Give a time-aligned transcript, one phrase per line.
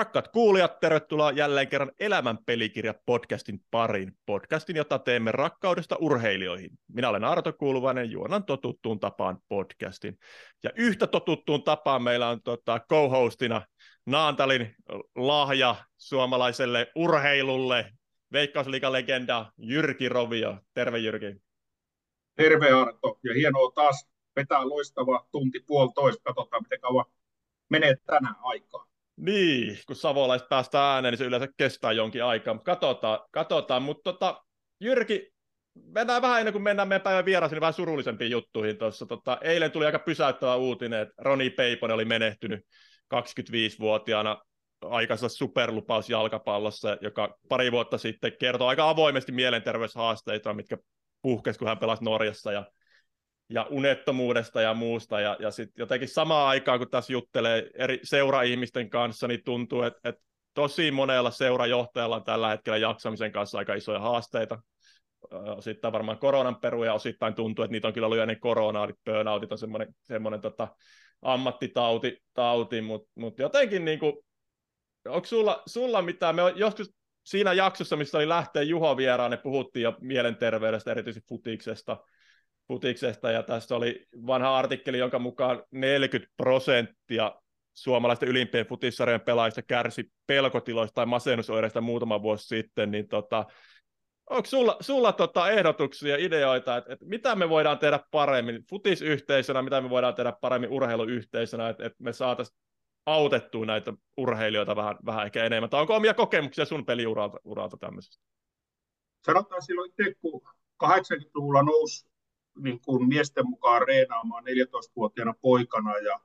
[0.00, 4.12] Rakkaat kuulijat, tervetuloa jälleen kerran Elämän pelikirja podcastin pariin.
[4.26, 6.70] Podcastin, jota teemme rakkaudesta urheilijoihin.
[6.92, 10.18] Minä olen Arto Kuuluvainen, juonan totuttuun tapaan podcastin.
[10.62, 13.62] Ja yhtä totuttuun tapaan meillä on tota, co-hostina
[14.06, 14.74] Naantalin
[15.16, 17.92] lahja suomalaiselle urheilulle,
[18.32, 20.58] Veikkausliiga-legenda Jyrki Rovio.
[20.74, 21.36] Terve Jyrki.
[22.36, 26.22] Terve Arto, ja hienoa taas vetää loistava tunti puolitoista.
[26.24, 27.04] Katsotaan, miten kauan
[27.68, 28.89] menee tänään aikaa.
[29.20, 33.82] Niin, kun savolaiset päästään ääneen, niin se yleensä kestää jonkin aikaa, mutta katsotaan, katsotaan.
[33.82, 34.42] mutta tota,
[34.80, 35.30] Jyrki,
[35.74, 39.06] mennään vähän ennen kuin mennään meidän päivän vieraisiin, niin vähän surullisempiin juttuihin tuossa.
[39.06, 42.60] Tota, eilen tuli aika pysäyttävä uutinen, että Roni Peiponen oli menehtynyt
[43.14, 44.42] 25-vuotiaana
[44.82, 50.76] aikaisessa superlupaus jalkapallossa, joka pari vuotta sitten kertoi aika avoimesti mielenterveyshaasteita, mitkä
[51.22, 52.66] puhkesi, kun hän pelasi Norjassa ja
[53.50, 58.90] ja unettomuudesta ja muusta, ja, ja sitten jotenkin samaan aikaan, kun tässä juttelee eri seura-ihmisten
[58.90, 60.22] kanssa, niin tuntuu, että, että
[60.54, 64.58] tosi monella seurajohtajalla on tällä hetkellä jaksamisen kanssa aika isoja haasteita,
[65.56, 69.52] osittain varmaan koronan peruja, osittain tuntuu, että niitä on kyllä ollut ennen koronaa, eli burnoutit
[69.52, 70.68] on semmoinen, semmoinen tota,
[71.22, 74.12] ammattitauti, tauti, mutta mut jotenkin niin kuin,
[75.08, 79.82] onko sulla, sulla mitään, me joskus siinä jaksossa, missä oli lähteä Juho vieraan, ne puhuttiin
[79.82, 81.96] jo mielenterveydestä, erityisesti futiksesta,
[82.70, 87.34] futiksesta, ja tässä oli vanha artikkeli, jonka mukaan 40 prosenttia
[87.74, 93.46] suomalaisten ylimpien futissarjojen pelaajista kärsi pelkotiloista tai masennusoireista muutama vuosi sitten, niin tota,
[94.30, 99.80] onko sulla, sulla tota ehdotuksia, ideoita, että, että mitä me voidaan tehdä paremmin futisyhteisönä, mitä
[99.80, 102.58] me voidaan tehdä paremmin urheiluyhteisönä, että, että me saataisiin
[103.06, 108.24] autettua näitä urheilijoita vähän, vähän ehkä enemmän, tai onko omia kokemuksia sun peliuralta uralta tämmöisestä?
[109.26, 110.42] Sanotaan silloin itse, kun
[110.84, 112.09] 80-luvulla nousi
[112.58, 116.20] niin kuin miesten mukaan reenaamaan 14-vuotiaana poikana ja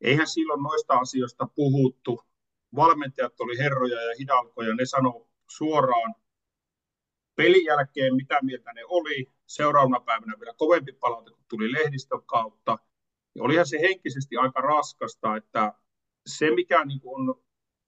[0.00, 2.20] eihän silloin noista asioista puhuttu.
[2.76, 6.14] Valmentajat oli herroja ja hidalkoja, ne sanoi suoraan
[7.34, 9.32] pelin jälkeen, mitä mieltä ne oli.
[9.46, 12.78] Seuraavana päivänä vielä kovempi palaute, kun tuli lehdistön kautta.
[13.34, 15.72] Ja olihan se henkisesti aika raskasta, että
[16.26, 17.42] se mikä niin on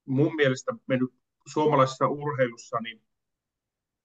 [0.05, 1.11] mun mielestä mennyt
[1.47, 3.03] suomalaisessa urheilussa, niin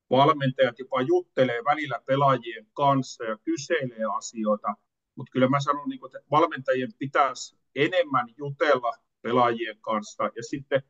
[0.09, 4.67] valmentajat jopa juttelee välillä pelaajien kanssa ja kyselee asioita,
[5.15, 10.81] mutta kyllä mä sanon, niin että valmentajien pitäisi enemmän jutella pelaajien kanssa ja sitten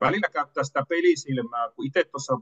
[0.00, 2.38] välillä käyttää sitä pelisilmää, kun itse tuossa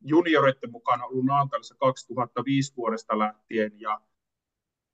[0.00, 4.00] junioreiden mukana ollut Naantalissa 2005 vuodesta lähtien, ja,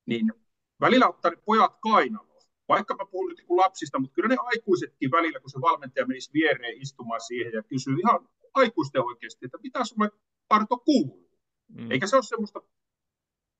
[0.06, 0.32] niin
[0.80, 2.42] välillä ottaa ne pojat kainaloon.
[2.68, 6.30] Vaikka mä puhun nyt niin lapsista, mutta kyllä ne aikuisetkin välillä, kun se valmentaja menisi
[6.34, 10.10] viereen istumaan siihen ja kysyy ihan aikuisten oikeasti, että mitä sulle
[10.48, 11.30] Arto kuuluu.
[11.68, 11.90] Mm.
[11.90, 12.60] Eikä se ole semmoista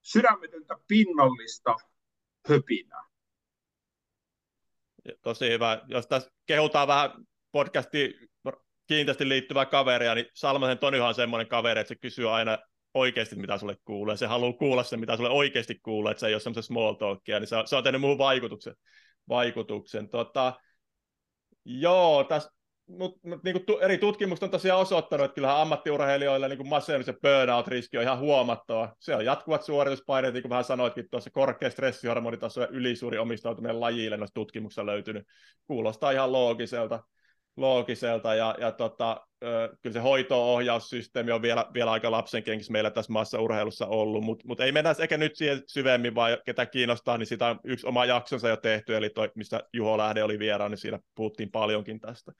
[0.03, 1.77] sydämetöntä pinnallista
[2.49, 3.05] höpinää.
[5.23, 5.83] Tosi hyvä.
[5.89, 7.11] Jos tässä kehutaan vähän
[7.53, 8.15] podcasti
[8.87, 12.59] kiinteästi liittyvää kaveria, niin Salmasen Tonyhan on semmoinen kaveri, että se kysyy aina
[12.95, 14.17] oikeasti, mitä sulle kuuluu.
[14.17, 17.41] Se haluaa kuulla se, mitä sulle oikeasti kuuluu, että se ei ole semmoista small talkia,
[17.41, 18.75] niin se on, se on tehnyt muuhun vaikutuksen.
[19.29, 20.09] vaikutuksen.
[20.09, 20.61] Tota,
[21.65, 22.51] joo, tässä
[22.89, 27.13] mutta mut, niin tu, eri tutkimukset on tosiaan osoittanut, että kyllähän ammattiurheilijoilla niin masennus ja
[27.13, 28.95] burnout-riski on ihan huomattava.
[29.01, 34.17] Se on jatkuvat suorituspaineet, niin kuin vähän sanoitkin tuossa, korkea stressihormonitaso ja ylisuuri omistautuminen lajille
[34.17, 35.27] noissa tutkimuksissa löytynyt.
[35.67, 37.03] Kuulostaa ihan loogiselta
[37.57, 39.27] loogiselta, ja, ja tota,
[39.83, 44.61] kyllä se hoito-ohjaussysteemi on vielä, vielä aika lapsenkenkissä meillä tässä maassa urheilussa ollut, mutta mut
[44.61, 48.49] ei mennä ehkä nyt siihen syvemmin, vaan ketä kiinnostaa, niin sitä on yksi oma jaksonsa
[48.49, 52.33] jo tehty, eli toi, mistä Juho Lähde oli vieraan, niin siinä puhuttiin paljonkin tästä.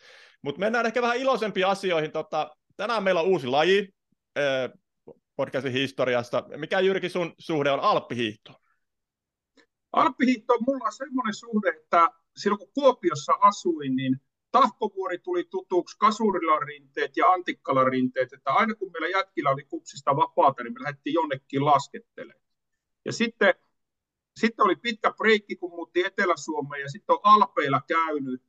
[0.43, 2.13] Mutta mennään ehkä vähän iloisempiin asioihin.
[2.13, 3.89] Tota, tänään meillä on uusi laji
[5.37, 6.45] podcastin historiasta.
[6.57, 8.59] Mikä Jyrki sun suhde on alppihiihtoon?
[9.93, 14.21] Alppihiihto on mulla semmoinen suhde, että silloin kun Kuopiossa asuin, niin
[14.53, 20.17] Tahkovuori tuli tutuksi, Kasurilan rinteet ja Antikkalan rinteet, että aina kun meillä jätkillä oli kupsista
[20.17, 22.47] vapaata, niin me lähdettiin jonnekin laskettelemaan.
[23.05, 23.55] Ja sitten,
[24.41, 28.43] sitten oli pitkä breikki, kun muutti Etelä-Suomeen, ja sitten on Alpeilla käynyt,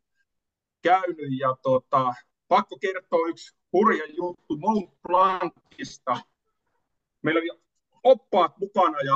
[0.82, 2.14] käynyt ja tota,
[2.48, 6.18] pakko kertoa yksi hurja juttu Mont Blancista.
[7.22, 7.62] Meillä oli
[8.04, 9.16] oppaat mukana, ja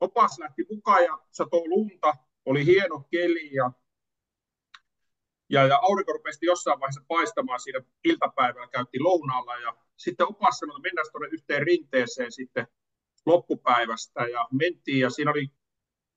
[0.00, 2.14] opas lähti mukaan, ja satoi lunta,
[2.46, 3.72] oli hieno keli, ja
[5.50, 10.76] ja, ja aurinko rupesi jossain vaiheessa paistamaan siinä iltapäivällä, käytti lounaalla ja sitten opas sanoi,
[10.76, 12.66] että mennään tuonne yhteen rinteeseen sitten
[13.26, 15.48] loppupäivästä ja mentiin ja siinä oli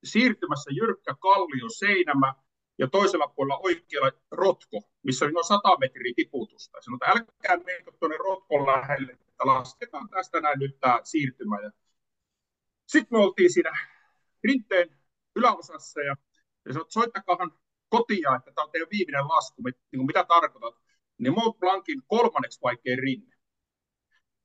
[0.04, 2.34] siirtymässä jyrkkä kallio seinämä
[2.78, 6.82] ja toisella puolella oikealla rotko, missä oli noin 100 metriä tiputusta.
[6.82, 11.60] Sanoi, että älkää menkö tuonne rotkon lähelle, että lasketaan tästä näin nyt tämä siirtymä.
[11.62, 11.72] Ja
[12.88, 13.72] sitten me oltiin siinä
[14.44, 14.98] rinteen
[15.36, 16.16] yläosassa ja,
[16.66, 17.52] ja sanoi, että soittakahan
[17.98, 20.76] kotia, että tämä on teidän viimeinen lasku, niin kuin mitä tarkoitat,
[21.18, 23.36] niin Mont Blancin kolmanneksi vaikein rinne.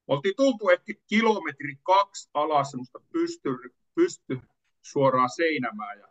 [0.06, 3.50] Oltiin tultu ehkä kilometri kaksi alas semmoista pysty,
[3.94, 4.40] pysty
[4.82, 6.08] suoraan seinämään ja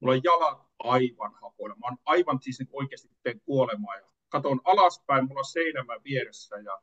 [0.00, 1.76] mulla on jalat aivan hapoilla.
[1.76, 6.82] Mä oon aivan siis oikeasti teen kuolemaa ja katon alaspäin, mulla on seinämä vieressä ja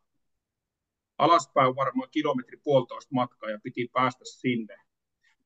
[1.18, 4.78] alaspäin varmaan kilometri puolitoista matkaa ja piti päästä sinne.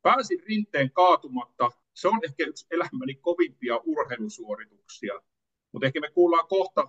[0.02, 1.72] Pääsin rinteen kaatumatta.
[1.98, 5.14] Se on ehkä yksi elämäni kovimpia urheilusuorituksia.
[5.72, 6.88] Mutta ehkä me kuullaan kohta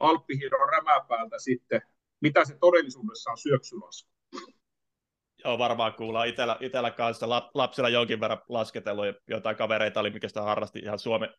[0.00, 1.82] Alppihiidon rämäpäältä sitten,
[2.20, 4.10] mitä se todellisuudessa on syöksylasku.
[5.44, 10.42] Joo, varmaan kuullaan itellä, itellä kanssa lapsilla jonkin verran lasketellut, jotain kavereita oli, mikä sitä
[10.42, 11.34] harrasti ihan Suomen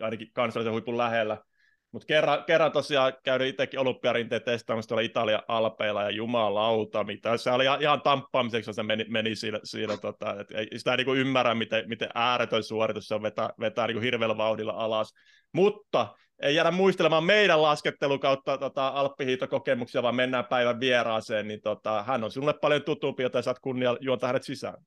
[0.00, 1.44] ainakin kansallisen huipun lähellä.
[1.92, 7.50] Mutta kerran, kerran tosiaan käydin itsekin olympiarinteen testaamassa tuolla Italian alpeilla ja jumalauta, mitä se
[7.50, 11.88] oli ihan tamppaamiseksi, se meni, meni siinä, siinä tota, et ei sitä niinku ymmärrä, miten,
[11.88, 15.14] miten ääretön suoritus se on vetää, vetää niinku hirveällä vauhdilla alas.
[15.52, 22.02] Mutta ei jäädä muistelemaan meidän laskettelu kautta tota, alppihiitokokemuksia, vaan mennään päivän vieraaseen, niin tota,
[22.02, 24.84] hän on sinulle paljon tutumpi, joten saat kunnia juontaa hänet sisään.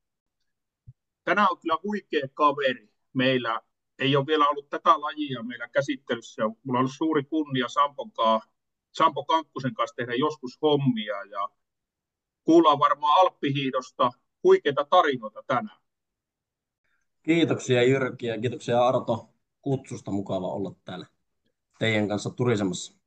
[1.24, 3.62] Tänään on kyllä huikea kaveri meillä
[4.00, 6.42] ei ole vielä ollut tätä lajia meillä käsittelyssä.
[6.44, 8.50] Mulla on ollut suuri kunnia Sampon kanssa,
[8.92, 11.50] Sampo Kankkusen kanssa tehdä joskus hommia ja
[12.44, 14.12] kuullaan varmaan Alppihiidosta
[14.44, 15.78] huikeita tarinoita tänään.
[17.24, 19.30] Kiitoksia Jyrki ja kiitoksia Arto
[19.62, 20.12] kutsusta.
[20.12, 21.06] Mukava olla täällä
[21.80, 22.98] teidän kanssa turisemassa.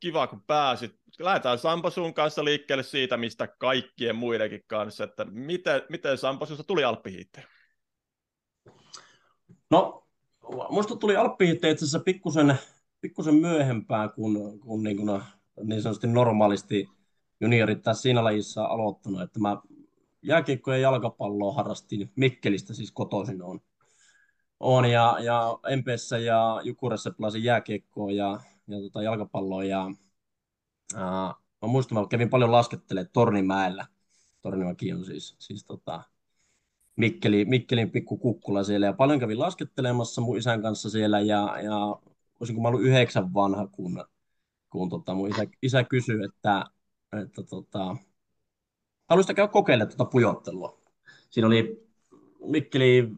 [0.00, 0.94] Kiva, kun pääsit.
[1.18, 6.84] Lähdetään Sampo sun kanssa liikkeelle siitä, mistä kaikkien muidenkin kanssa, että miten, miten Sampo tuli
[6.84, 7.46] Alppihiitteen?
[9.72, 10.06] No,
[10.70, 12.58] musta tuli alppihitte itse asiassa pikkusen,
[13.00, 15.22] pikkusen myöhempään kuin, kuin, niin, kuin
[15.62, 16.88] niin sanotusti normaalisti
[17.40, 19.22] juniorit tässä siinä lajissa aloittanut.
[19.22, 19.56] Että mä
[20.22, 23.60] jääkiekkoa ja jalkapalloa harrastin Mikkelistä, siis kotoisin on.
[24.60, 29.64] on ja, ja MPssä ja Jukurassa pelasin jääkiekkoa ja, ja tota jalkapalloa.
[29.64, 29.90] Ja,
[30.94, 33.86] ää, mä muistan, mä kävin paljon laskettelemaan Tornimäellä.
[34.42, 36.02] Tornimäki on siis, siis tota,
[36.96, 41.98] Mikkeli, Mikkelin pikku kukkula siellä ja paljon kävin laskettelemassa mun isän kanssa siellä ja, ja
[42.38, 44.04] kun mä ollut yhdeksän vanha, kun,
[44.70, 46.64] kun tota, mun isä, isä kysyi, että,
[47.22, 47.96] että tota,
[49.08, 50.82] haluaisitko käydä kokeilemaan tuota pujottelua.
[51.30, 51.88] Siinä oli
[52.46, 53.12] Mikkeli,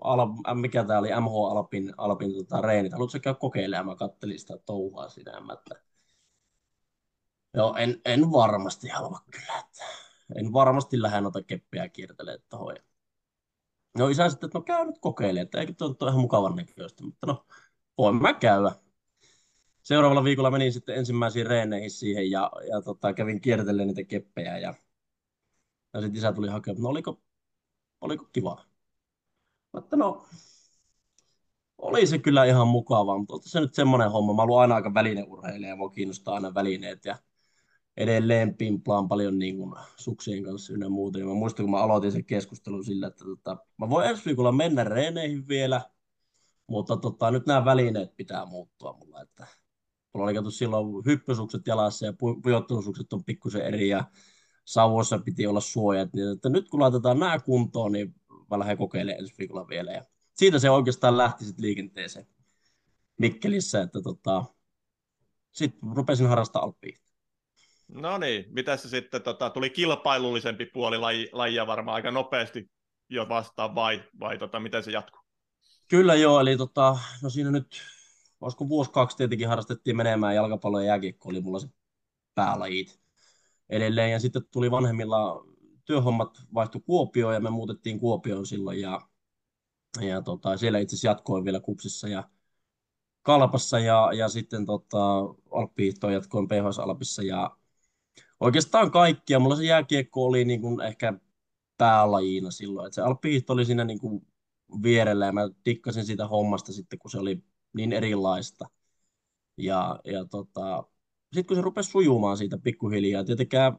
[0.00, 2.92] Al, mikä tämä oli, MH Alpin, Alpin tota, reenit.
[2.92, 3.86] Haluatko käydä kokeilemaan?
[3.86, 5.40] Mä kattelin sitä touhaa siinä.
[5.40, 5.82] Mä, että...
[7.54, 9.58] Joo, en, en varmasti halua kyllä.
[9.58, 9.84] Että
[10.36, 12.76] en varmasti lähde noita keppiä kiertelemään tuohon.
[13.98, 17.26] No isä sitten, että no käy nyt kokeilemaan, että eikö tuo ihan mukavan näköistä, mutta
[17.26, 17.46] no
[17.98, 18.72] voin mä käydä.
[19.82, 24.74] Seuraavalla viikolla menin sitten ensimmäisiin reeneihin siihen ja, ja tota, kävin kiertellen niitä keppejä ja,
[25.94, 27.22] ja sitten isä tuli hakemaan, no oliko,
[28.00, 28.64] oliko kiva?
[29.72, 30.26] Mutta no,
[31.78, 34.34] oli se kyllä ihan mukava, mutta se nyt semmoinen homma.
[34.34, 37.18] Mä ollut aina aika välineurheilija ja mua kiinnostaa aina välineet ja
[37.98, 41.18] edelleen pimplaan paljon niin kuin suksien kanssa ynnä muuta.
[41.18, 44.52] Ja mä muistan, kun mä aloitin sen keskustelun sillä, että tota, mä voin ensi viikolla
[44.52, 45.80] mennä reeneihin vielä,
[46.66, 49.22] mutta tota, nyt nämä välineet pitää muuttua mulla.
[49.22, 49.46] Että
[50.14, 52.12] mulla oli kato silloin hyppysukset jalassa ja
[52.42, 54.04] pujottelusukset on pikkusen eri ja
[54.64, 56.12] sauvoissa piti olla suojat.
[56.12, 58.14] Niin, että nyt kun laitetaan nämä kuntoon, niin
[58.50, 59.92] mä lähden kokeilemaan ensi viikolla vielä.
[59.92, 60.04] Ja
[60.34, 62.26] siitä se oikeastaan lähti sitten liikenteeseen
[63.18, 64.44] Mikkelissä, että tota,
[65.52, 67.07] sitten rupesin harrastamaan alppia.
[67.88, 72.70] No niin, mitä se sitten tota, tuli kilpailullisempi puoli laji, lajia varmaan aika nopeasti
[73.08, 75.20] jo vastaan vai, vai tota, miten se jatkuu?
[75.88, 77.82] Kyllä joo, eli tota, no siinä nyt,
[78.40, 81.68] olisiko vuosi kaksi tietenkin harrastettiin menemään jalkapallo ja jääkiekko oli mulla se
[82.34, 83.00] päälajit
[83.70, 85.44] edelleen ja sitten tuli vanhemmilla
[85.84, 89.00] työhommat vaihtui Kuopioon ja me muutettiin Kuopioon silloin ja,
[90.00, 92.28] ja tota, siellä itse asiassa jatkoin vielä kupsissa ja
[93.22, 95.18] Kalpassa ja, ja sitten tota,
[95.50, 97.56] Alppihiihtoon jatkoin PHS Alpissa ja
[98.40, 99.38] oikeastaan kaikkia.
[99.38, 101.12] Mulla se jääkiekko oli niin kuin ehkä
[101.78, 102.86] päälajina silloin.
[102.86, 104.26] että se alppihiihto oli siinä niin kuin
[104.82, 107.42] vierellä ja mä tikkasin siitä hommasta sitten, kun se oli
[107.72, 108.66] niin erilaista.
[109.56, 110.84] Ja, ja tota,
[111.32, 113.76] sitten kun se rupesi sujumaan siitä pikkuhiljaa, tietenkään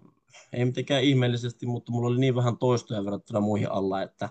[0.54, 4.30] ei mitenkään ihmeellisesti, mutta mulla oli niin vähän toistoja verrattuna muihin alla, että,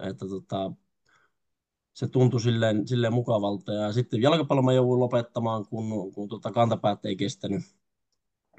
[0.00, 0.72] että tota,
[1.94, 3.72] se tuntui silleen, silleen mukavalta.
[3.72, 7.62] Ja sitten jalkapallon mä jouduin lopettamaan, kun, kun tota kantapäät ei kestänyt,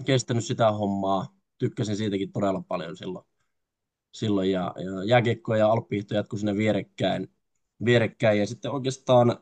[0.06, 1.38] kestänyt sitä hommaa.
[1.58, 3.25] Tykkäsin siitäkin todella paljon silloin.
[4.12, 7.32] silloin ja, ja jääkiekko ja alppihiihto jatkui sinne vierekkäin.
[7.86, 8.39] vierekkäin.
[8.39, 9.39] Ja sitten oikeastaan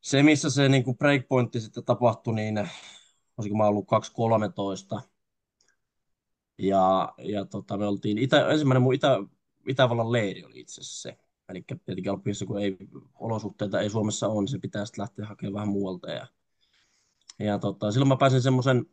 [0.00, 2.68] se, missä se niin kuin breakpointti sitten tapahtui, niin
[3.36, 3.86] olisiko mä ollut
[4.96, 5.02] 2.13.
[6.58, 9.16] Ja, ja tota, me oltiin, Itä, ensimmäinen mun Itä,
[9.68, 11.18] Itävallan leiri oli itse asiassa se.
[11.48, 12.76] Eli tietenkin Alppihissa, kun ei,
[13.14, 16.10] olosuhteita ei Suomessa ole, niin se pitää sitten lähteä hakemaan vähän muualta.
[16.10, 16.26] Ja,
[17.40, 18.86] ja tota, silloin mä pääsin semmoisen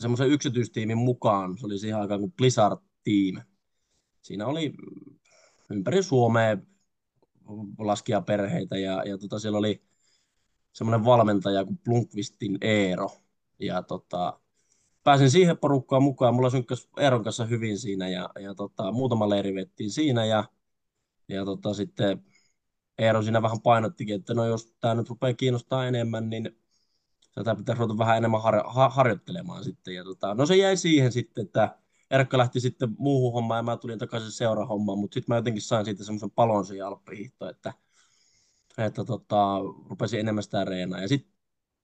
[0.00, 1.58] semmoisen yksityistiimin mukaan.
[1.58, 3.46] Se oli siihen aikaan kuin Blizzard Team.
[4.22, 4.72] Siinä oli
[5.70, 6.56] ympäri Suomea
[7.78, 9.82] laskijaperheitä ja, ja tota, siellä oli
[10.72, 13.10] semmoinen valmentaja kuin Blunkvistin Eero.
[13.58, 14.40] Ja tota,
[15.04, 16.34] pääsin siihen porukkaan mukaan.
[16.34, 20.44] Mulla synkkäsi Eeron kanssa hyvin siinä ja, ja tota, muutama leiri vettiin siinä ja,
[21.28, 22.24] ja tota, sitten
[22.98, 26.58] Eero siinä vähän painottikin, että no jos tämä nyt rupeaa kiinnostaa enemmän, niin
[27.38, 29.94] tätä pitäisi ruveta vähän enemmän har, har, harjoittelemaan sitten.
[29.94, 31.78] Ja tota, no se jäi siihen sitten, että
[32.10, 35.84] Erkka lähti sitten muuhun hommaan ja mä tulin takaisin seurahommaan, mutta sitten mä jotenkin sain
[35.84, 37.72] siitä semmoisen palon siihen alppihiihtoon, että,
[38.78, 41.00] että tota, rupesin enemmän sitä reenaa.
[41.00, 41.32] Ja sitten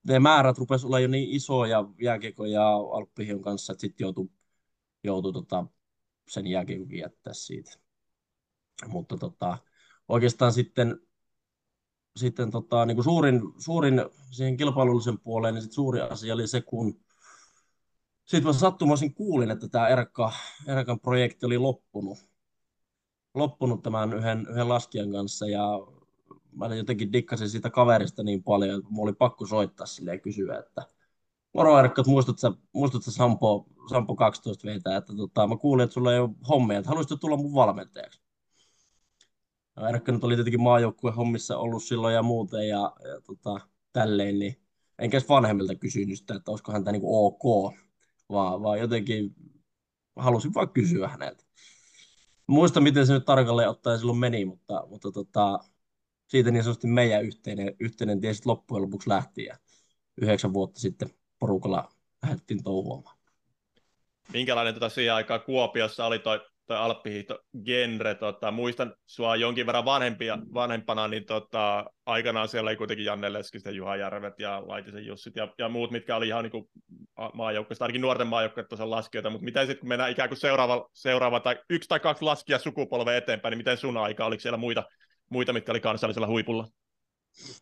[0.08, 4.28] ne määrät rupesi olla jo niin isoja jääkiekon ja alppihion kanssa, että sitten joutui,
[5.04, 5.66] joutui tota,
[6.28, 7.70] sen jääkiekokin jättää siitä.
[8.86, 9.58] Mutta tota,
[10.08, 11.00] oikeastaan sitten
[12.16, 16.60] sitten tota, niin kuin suurin, suurin siihen kilpailullisen puoleen, niin sit suuri asia oli se,
[16.60, 17.00] kun
[18.24, 20.32] sitten mä sattumoisin kuulin, että tämä Erkka,
[20.66, 22.18] Erkan projekti oli loppunut,
[23.34, 25.68] loppunut tämän yhden, yhden laskijan kanssa ja
[26.52, 30.58] mä jotenkin dikkasin siitä kaverista niin paljon, että mulla oli pakko soittaa sille ja kysyä,
[30.58, 30.82] että
[31.54, 32.10] moro Erkka, että
[32.74, 36.88] muistatko, Sampo, Sampo 12 vetää, että tota, mä kuulin, että sulla ei ole hommia, että
[36.88, 38.23] haluaisitko tulla mun valmentajaksi?
[39.88, 43.60] Erkka nyt oli tietenkin maajoukkueen hommissa ollut silloin ja muuten ja, ja tota,
[43.92, 44.60] tälleen, niin
[44.98, 47.74] enkä vanhemmilta kysynyt sitä, että olisiko häntä niin ok,
[48.28, 49.34] vaan, vaan jotenkin
[50.16, 51.44] halusin vaan kysyä häneltä.
[52.46, 55.58] Muista, miten se nyt tarkalleen ottaen silloin meni, mutta, mutta tota,
[56.28, 59.56] siitä niin sanotusti meidän yhteinen, yhteinen tie sitten loppujen lopuksi lähti ja
[60.16, 63.18] yhdeksän vuotta sitten porukalla lähdettiin touhuamaan.
[64.32, 68.14] Minkälainen tota siihen aikaan Kuopiossa oli toi toi alppihiihto genre.
[68.14, 73.70] Tota, muistan sua jonkin verran vanhempia, vanhempana, niin tota, aikanaan siellä oli kuitenkin Janne Leskistä,
[73.70, 76.68] Juha Järvet ja Laitisen Jussit ja, ja muut, mitkä oli ihan niin
[77.34, 81.40] maajoukkoista, ainakin nuorten maajoukkoja tuossa laskijoita, mutta miten sitten kun mennään ikään kuin seuraava, seuraava
[81.40, 84.84] tai yksi tai kaksi laskia sukupolve eteenpäin, niin miten sun aika, oliko siellä muita,
[85.30, 86.66] muita mitkä oli kansallisella huipulla?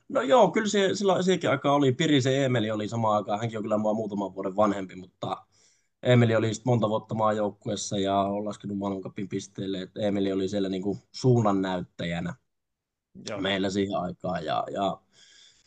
[0.08, 1.92] No joo, kyllä se, silloin sekin aika oli.
[1.92, 5.36] Pirisen Emeli oli sama aikaan, hänkin on kyllä mua muutaman vuoden vanhempi, mutta
[6.02, 10.82] Emeli oli monta vuotta maajoukkuessa ja on laskenut maailmankapin pisteelle, että Emeli oli siellä niin
[10.82, 12.34] kuin suunnannäyttäjänä
[13.28, 13.40] Joo.
[13.40, 14.44] meillä siihen aikaan.
[14.44, 15.00] Ja, ja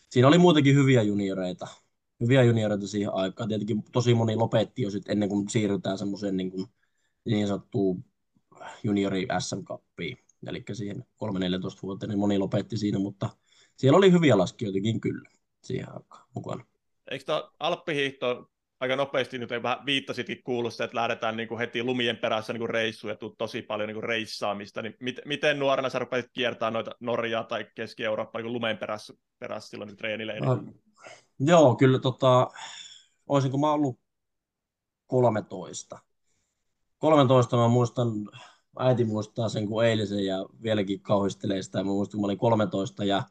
[0.09, 1.67] siinä oli muutenkin hyviä junioreita,
[2.21, 3.49] hyviä junioreita siihen aikaan.
[3.49, 6.67] Tietenkin tosi moni lopetti jo sit ennen kuin siirrytään semmoiseen niin, kuin,
[7.25, 8.05] niin sanottuun
[8.83, 10.17] juniori SM Cupiin.
[10.47, 11.27] Eli siihen 3-14
[11.83, 13.29] vuotta, niin moni lopetti siinä, mutta
[13.75, 15.29] siellä oli hyviä laskijoitakin kyllä
[15.63, 16.65] siihen aikaan mukana.
[17.11, 22.17] Eikö tämä alppihiihto aika nopeasti nyt vähän viittasitkin kuulusta, että lähdetään niin kuin heti lumien
[22.17, 25.99] perässä niin kuin reissuun ja tosi paljon niin kuin reissaamista, niin mit, miten nuorena sä
[25.99, 30.55] rupesit kiertämään noita Norjaa tai Keski-Eurooppaa niin lumen perässä, perässä silloin niin treenileirillä?
[30.55, 30.63] No,
[31.39, 32.47] joo, kyllä tota,
[33.27, 33.99] olisinko mä ollut
[35.07, 35.99] 13.
[36.97, 38.07] 13 mä muistan,
[38.79, 41.77] äiti muistaa sen kuin eilisen ja vieläkin kauhistelee sitä.
[41.77, 43.23] Mä muistan, kun mä olin 13 ja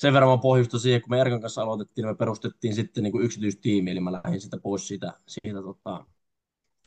[0.00, 3.12] sen verran mä pohjustan siihen, kun me Erkan kanssa aloitettiin, niin me perustettiin sitten niin
[3.12, 6.06] kuin yksityistiimi, eli mä lähdin sitä pois siitä, siitä tota,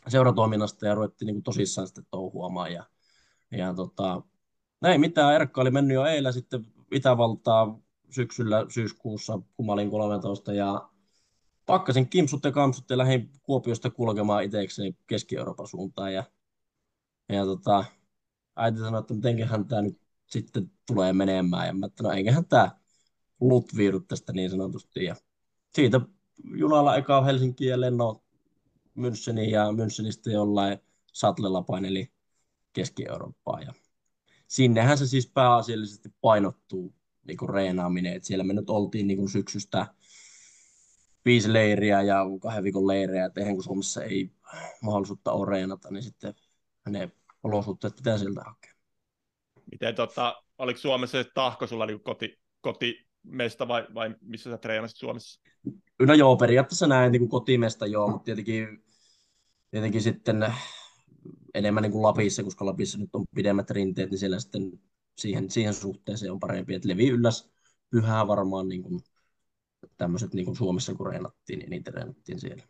[0.08, 2.74] seuratoiminnasta ja ruvettiin niin kuin tosissaan sitten touhuamaan.
[2.74, 2.84] Ja,
[3.52, 4.22] ja tota,
[4.82, 7.80] näin mitään, Erkka oli mennyt jo eilen sitten Itävaltaa
[8.10, 10.90] syksyllä syyskuussa, kun mä olin 13, ja
[11.66, 16.14] pakkasin kimpsut ja kampsut ja lähdin Kuopiosta kulkemaan itsekseen Keski-Euroopan suuntaan.
[16.14, 16.24] Ja,
[17.30, 17.86] ja tota,
[18.56, 21.68] äiti sanoi, että mitenköhän tämä nyt sitten tulee menemään.
[21.68, 22.83] Ja mä että no eiköhän tämä
[23.40, 25.04] lutviidu tästä niin sanotusti.
[25.04, 25.16] Ja
[25.74, 26.02] siitä
[26.56, 28.24] junalla eka Helsinkiin ja lenno
[28.98, 30.80] Müncheniin ja Münchenistä jollain
[31.14, 32.12] satlella paineli
[32.74, 33.64] Keski-Eurooppaan.
[33.64, 33.74] Ja
[34.48, 36.96] sinnehän se siis pääasiallisesti painottuu
[37.28, 38.14] niin kuin reenaaminen.
[38.14, 39.88] Et siellä me nyt oltiin niin kuin syksystä
[41.26, 44.32] viisi leiriä ja kahden viikon leirejä, että eihän kun Suomessa ei
[44.82, 46.34] mahdollisuutta ole reenata, niin sitten
[46.90, 47.12] ne
[47.44, 48.74] olosuhteet pitää sieltä hakea.
[49.72, 54.58] Miten tota, oliko Suomessa se tahko sulla niin koti, koti mesta vai, vai missä sä
[54.58, 55.42] treenasit Suomessa?
[56.00, 58.84] No joo, periaatteessa näin niin kuin kotimesta joo, mutta tietenkin,
[59.72, 60.54] tietenkin sitten
[61.54, 64.72] enemmän niin kuin Lapissa, koska Lapissa nyt on pidemmät rinteet, niin siellä sitten
[65.18, 67.54] siihen, siihen suhteeseen on parempi, että levi ylläs
[67.90, 69.00] pyhää varmaan niin kuin
[69.98, 72.64] tämmöiset niin kuin Suomessa kun reenattiin, niin niitä reenattiin siellä.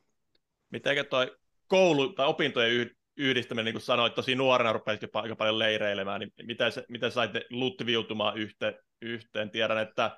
[0.69, 6.19] Miten toi koulu tai opintojen yhdistäminen, niin kuin sanoit, tosi nuorena rupesit aika paljon leireilemään,
[6.19, 9.49] niin miten, se, miten saitte lutviutumaan yhteen, yhteen?
[9.49, 10.17] Tiedän, että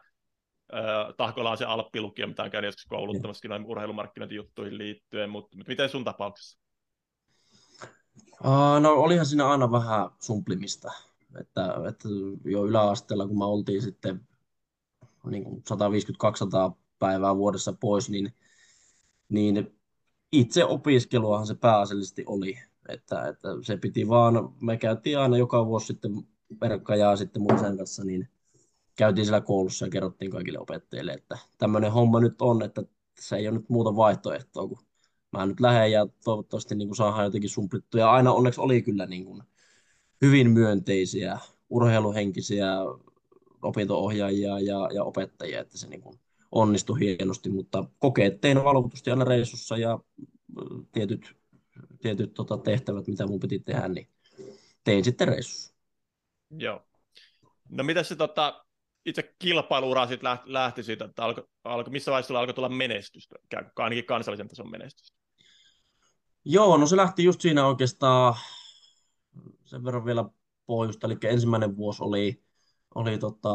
[1.18, 6.04] Tahkola on se alppilukio, mitä on käynyt joskus kouluttamassakin noin urheilumarkkinointijuttuihin liittyen, mutta, miten sun
[6.04, 6.60] tapauksessa?
[8.44, 10.92] Uh, no olihan siinä aina vähän sumplimista.
[11.40, 12.10] Että, että
[12.46, 14.28] jo yläasteella, kun mä oltiin sitten
[15.26, 15.64] niin kuin
[16.72, 18.34] 150-200 päivää vuodessa pois, niin,
[19.30, 19.80] niin
[20.32, 22.60] itse opiskeluahan se pääasiallisesti oli.
[22.90, 26.12] Että, että se piti vaan, me käytiin aina joka vuosi sitten
[26.62, 28.30] verkkajaa sitten mun sen kanssa, niin
[28.96, 32.84] käytiin siellä koulussa ja kerrottiin kaikille opettajille, että tämmöinen homma nyt on, että
[33.20, 34.80] se ei ole nyt muuta vaihtoehtoa, kun
[35.32, 38.12] mä nyt lähden ja toivottavasti niin kuin saadaan jotenkin sumplittua.
[38.12, 39.44] Aina onneksi oli kyllä niin kuin
[40.22, 42.68] hyvin myönteisiä, urheiluhenkisiä
[43.62, 46.20] opinto-ohjaajia ja, ja opettajia, että se niin kuin
[46.52, 50.00] onnistui hienosti, mutta kokeet tein valvotusti aina reissussa ja
[50.92, 51.38] tietyt,
[52.02, 54.08] tietyt tota, tehtävät, mitä mun piti tehdä, niin
[54.84, 55.74] tein sitten reissussa.
[56.58, 56.82] Joo.
[57.70, 58.66] No mitä se tota,
[59.06, 63.36] itse kilpailuura lähti, lähti siitä, että alko, alko, missä vaiheessa sulla alkoi tulla menestystä,
[63.76, 65.18] ainakin kansallisen tason menestystä?
[66.46, 68.36] Joo, no se lähti just siinä oikeastaan
[69.66, 70.26] sen verran vielä
[70.66, 72.44] pohjusta, eli ensimmäinen vuosi oli,
[72.96, 73.50] oli tota,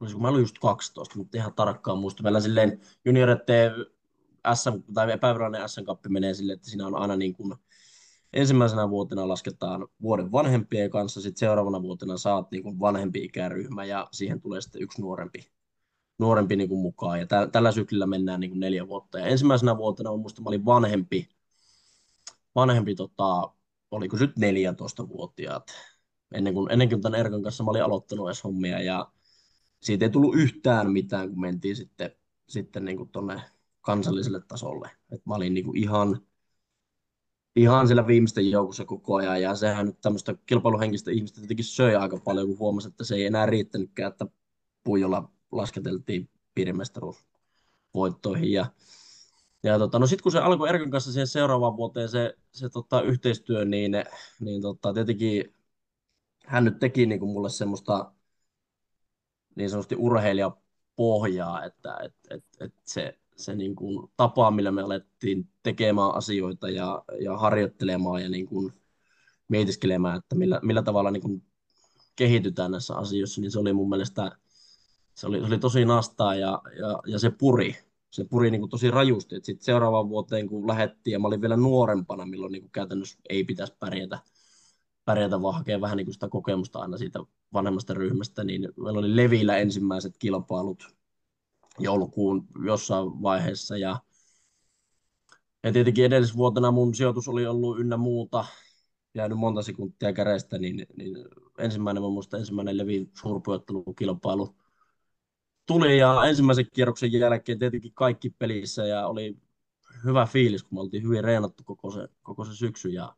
[0.00, 2.22] olisiko mä olin just 12, mutta ihan tarkkaan muista.
[2.22, 3.72] Meillä silleen junioreiden
[4.54, 7.54] SM, tai epävirallinen SM-kappi menee silleen, että siinä on aina niin kuin,
[8.32, 14.08] ensimmäisenä vuotena lasketaan vuoden vanhempien kanssa, sitten seuraavana vuotena saat niin kuin vanhempi ikäryhmä ja
[14.12, 15.50] siihen tulee sitten yksi nuorempi,
[16.18, 17.20] nuorempi niin kuin mukaan.
[17.20, 19.18] Ja tä, tällä syklillä mennään niin kuin neljä vuotta.
[19.18, 21.28] Ja ensimmäisenä vuotena on musta olin vanhempi,
[22.54, 23.52] vanhempi tota,
[23.90, 25.70] oliko nyt 14-vuotiaat.
[26.34, 29.12] Ennen kuin, ennen kuin tämän Erkan kanssa mä olin aloittanut edes hommia ja
[29.82, 32.10] siitä ei tullut yhtään mitään, kun mentiin sitten,
[32.48, 33.42] sitten niin kuin tonne
[33.80, 34.90] kansalliselle tasolle.
[35.12, 36.20] Et mä olin niin kuin ihan,
[37.56, 42.18] ihan siellä viimeisten joukossa koko ajan, ja sehän nyt tämmöistä kilpailuhenkistä ihmistä tietenkin söi aika
[42.24, 44.26] paljon, kun huomasi, että se ei enää riittänytkään, että
[44.84, 48.66] puijolla lasketeltiin piirimestaruusvoittoihin, ja
[49.62, 53.02] ja tota, no sitten kun se alkoi Erkan kanssa siihen seuraavaan vuoteen se, se tota,
[53.02, 53.92] yhteistyö, niin,
[54.40, 55.54] niin tota, tietenkin
[56.46, 58.12] hän nyt teki niin kuin mulle semmoista
[59.54, 65.48] niin sanotusti urheilijapohjaa, että et, et, et se, se niin kuin tapa, millä me alettiin
[65.62, 68.72] tekemään asioita ja, ja harjoittelemaan ja niin kuin
[69.48, 71.42] mietiskelemään, että millä, millä tavalla niin kuin
[72.16, 74.32] kehitytään näissä asioissa, niin se oli mun mielestä
[75.14, 77.76] se oli, se oli tosi nastaa ja, ja, ja se puri.
[78.10, 79.34] Se puri niin kuin tosi rajusti.
[79.34, 83.44] Sitten seuraavaan vuoteen, kun lähettiin, ja mä olin vielä nuorempana, milloin niin kuin käytännössä ei
[83.44, 84.18] pitäisi pärjätä,
[85.04, 87.18] pärjätä vaan hakea vähän niin kuin sitä kokemusta aina siitä
[87.52, 90.94] vanhemmasta ryhmästä, niin meillä oli Levillä ensimmäiset kilpailut
[91.82, 94.00] joulukuun jossain vaiheessa, ja,
[95.62, 98.44] ja tietenkin edellisvuotena mun sijoitus oli ollut ynnä muuta,
[99.14, 101.16] jäänyt monta sekuntia kärestä, niin, niin
[101.58, 104.56] ensimmäinen, mun muista ensimmäinen Levin suurpuottelukilpailu
[105.66, 109.36] tuli, ja ensimmäisen kierroksen jälkeen tietenkin kaikki pelissä, ja oli
[110.04, 113.16] hyvä fiilis, kun me oltiin hyvin reenattu koko se, koko se syksy, ja,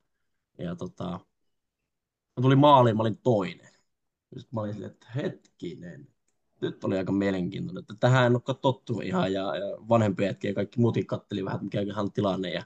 [0.58, 1.20] ja tota,
[2.36, 3.72] mä tulin maaliin, mä olin toinen.
[4.38, 6.08] Sitten mä olin silleen, että hetkinen,
[6.62, 10.54] nyt oli aika mielenkiintoinen, että tähän en ole tottu ihan, ja, ja vanhempi hetki ja
[10.54, 12.62] kaikki muutkin katteli vähän, mikä on tilanne, ja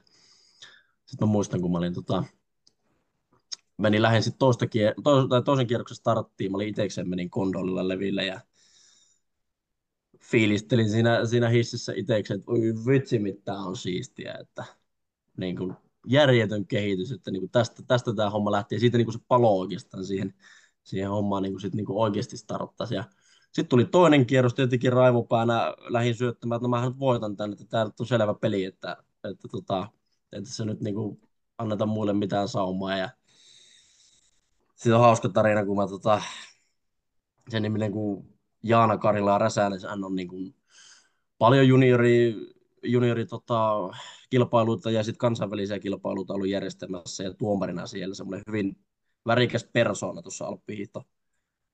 [1.05, 2.23] sitten mä muistan, kun mä olin tota,
[3.77, 7.87] menin lähen sitten toista kier- to- tai toisen kierroksen starttiin, mä olin itsekseen menin kondolilla
[7.87, 8.41] leville ja
[10.23, 14.65] fiilistelin siinä, siinä hississä itsekseen, että oi vitsi, mitä on siistiä, että
[15.37, 15.73] niin kuin
[16.07, 19.19] järjetön kehitys, että niin kuin tästä, tästä tämä homma lähti ja siitä niin kuin se
[19.27, 20.33] palo oikeastaan siihen,
[20.83, 22.95] siihen hommaan niin kuin sit niin kuin oikeasti starttasi.
[22.95, 23.03] Ja
[23.57, 27.65] sitten tuli toinen kierros, tietenkin raivopäänä lähin syöttämään, että no mähän nyt voitan tänne, että
[27.65, 28.97] tämä on selvä peli, että,
[29.31, 29.87] että, tota,
[30.31, 31.21] että se nyt niin kuin
[31.57, 32.97] anneta muille mitään saumaa.
[32.97, 33.09] Ja
[34.75, 36.21] sitten on hauska tarina, kun mä tota,
[37.49, 40.55] sen niminen kuin Jaana Karila Räsänen, hän on niin kuin
[41.37, 42.35] paljon juniori,
[42.83, 43.89] juniori tota,
[44.29, 48.77] kilpailuita ja sitten kansainvälisiä kilpailuita ollut järjestämässä ja tuomarina siellä semmoinen hyvin
[49.25, 51.03] värikäs persoona tuossa alppihiihto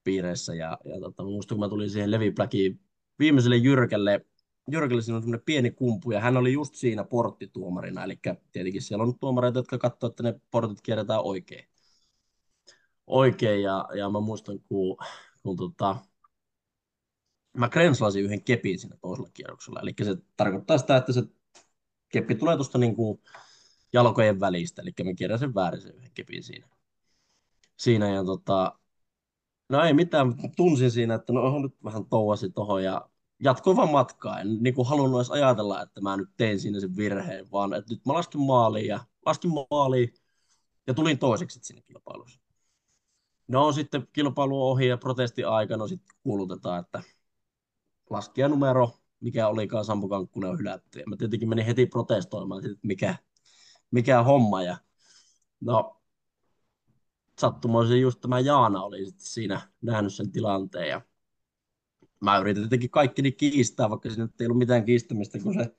[0.04, 0.56] piireissä.
[0.56, 2.80] Ja, ja tota, muistan, kun mä tulin siihen Levi Blackiin
[3.20, 4.26] viimeiselle jyrkälle,
[4.72, 8.20] jyrkälle siinä on semmoinen pieni kumpu, ja hän oli just siinä porttituomarina, eli
[8.52, 11.68] tietenkin siellä on tuomareita, jotka katsoo, että ne portit kierretään oikein.
[13.08, 14.98] Oikein, ja, ja mä muistan, kun,
[15.44, 15.96] kun tota,
[17.58, 21.24] mä krenslasin yhden kepin siinä toisella kierroksella, eli se tarkoittaa sitä, että se
[22.10, 23.22] keppi tulee tuosta niin kuin
[23.94, 26.68] jalkojen välistä, eli mä kierrän sen väärin sen yhden kepin siinä.
[27.78, 28.80] Siinä ja tota,
[29.74, 33.10] no ei mitään, tunsin siinä, että no on nyt vähän touasi tohon ja
[33.44, 34.40] jatkoin vaan matkaa.
[34.40, 37.94] En niin kuin halunnut edes ajatella, että mä nyt tein siinä sen virheen, vaan että
[37.94, 40.14] nyt mä laskin maaliin ja laskin maaliin
[40.88, 42.40] ja tulin toiseksi sinne kilpailussa.
[43.48, 47.02] No sitten kilpailu ohi ja protesti aikana sitten kuulutetaan, että
[48.10, 51.00] laskijanumero, mikä olikaan Sampo Kankkunen on hylätty.
[51.00, 53.16] Ja mä tietenkin menin heti protestoimaan, että mikä,
[53.92, 54.64] mikä homma.
[54.64, 54.78] Ja
[55.62, 56.03] no,
[57.40, 61.02] sattumoisin just tämä Jaana oli sitten siinä nähnyt sen tilanteen ja
[62.22, 65.76] mä yritin jotenkin kaikki kiistää, vaikka siinä ei ollut mitään kiistämistä, kun se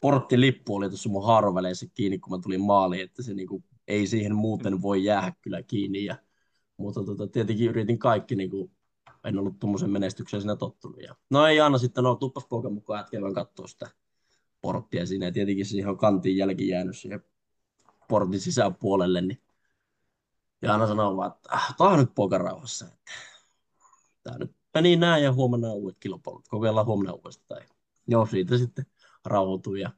[0.00, 4.34] porttilippu oli tuossa mun haaroväleissä kiinni, kun mä tulin maaliin, että se niinku, ei siihen
[4.34, 6.04] muuten voi jäädä kyllä kiinni.
[6.04, 6.16] Ja,
[6.76, 8.70] mutta tota, tietenkin yritin kaikki, niinku,
[9.24, 11.02] en ollut tuommoisen menestykseen siinä tottunut.
[11.02, 13.90] Ja, no ei Anna sitten, no tuppas poika mukaan ätkevän katsoa sitä
[14.60, 15.26] porttia siinä.
[15.26, 17.24] Ja tietenkin siihen on kantiin jälki jäänyt siihen
[18.08, 19.42] portin sisäpuolelle, niin
[20.62, 22.86] ja Anna sanoo vaan, että ah, tämä on nyt poika rauhassa.
[24.22, 26.48] Tämä nyt meni näin ja huomenna on uudet kilpailut.
[26.48, 27.62] Kokeillaan huomenna uudestaan.
[28.06, 28.86] Joo, siitä sitten
[29.24, 29.80] rauhoitui.
[29.80, 29.90] Ja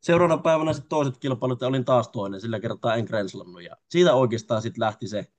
[0.00, 2.40] seuraavana päivänä sitten toiset kilpailut ja olin taas toinen.
[2.40, 3.62] Sillä kertaa en grenslannut.
[3.62, 5.32] Ja siitä oikeastaan sitten lähti se,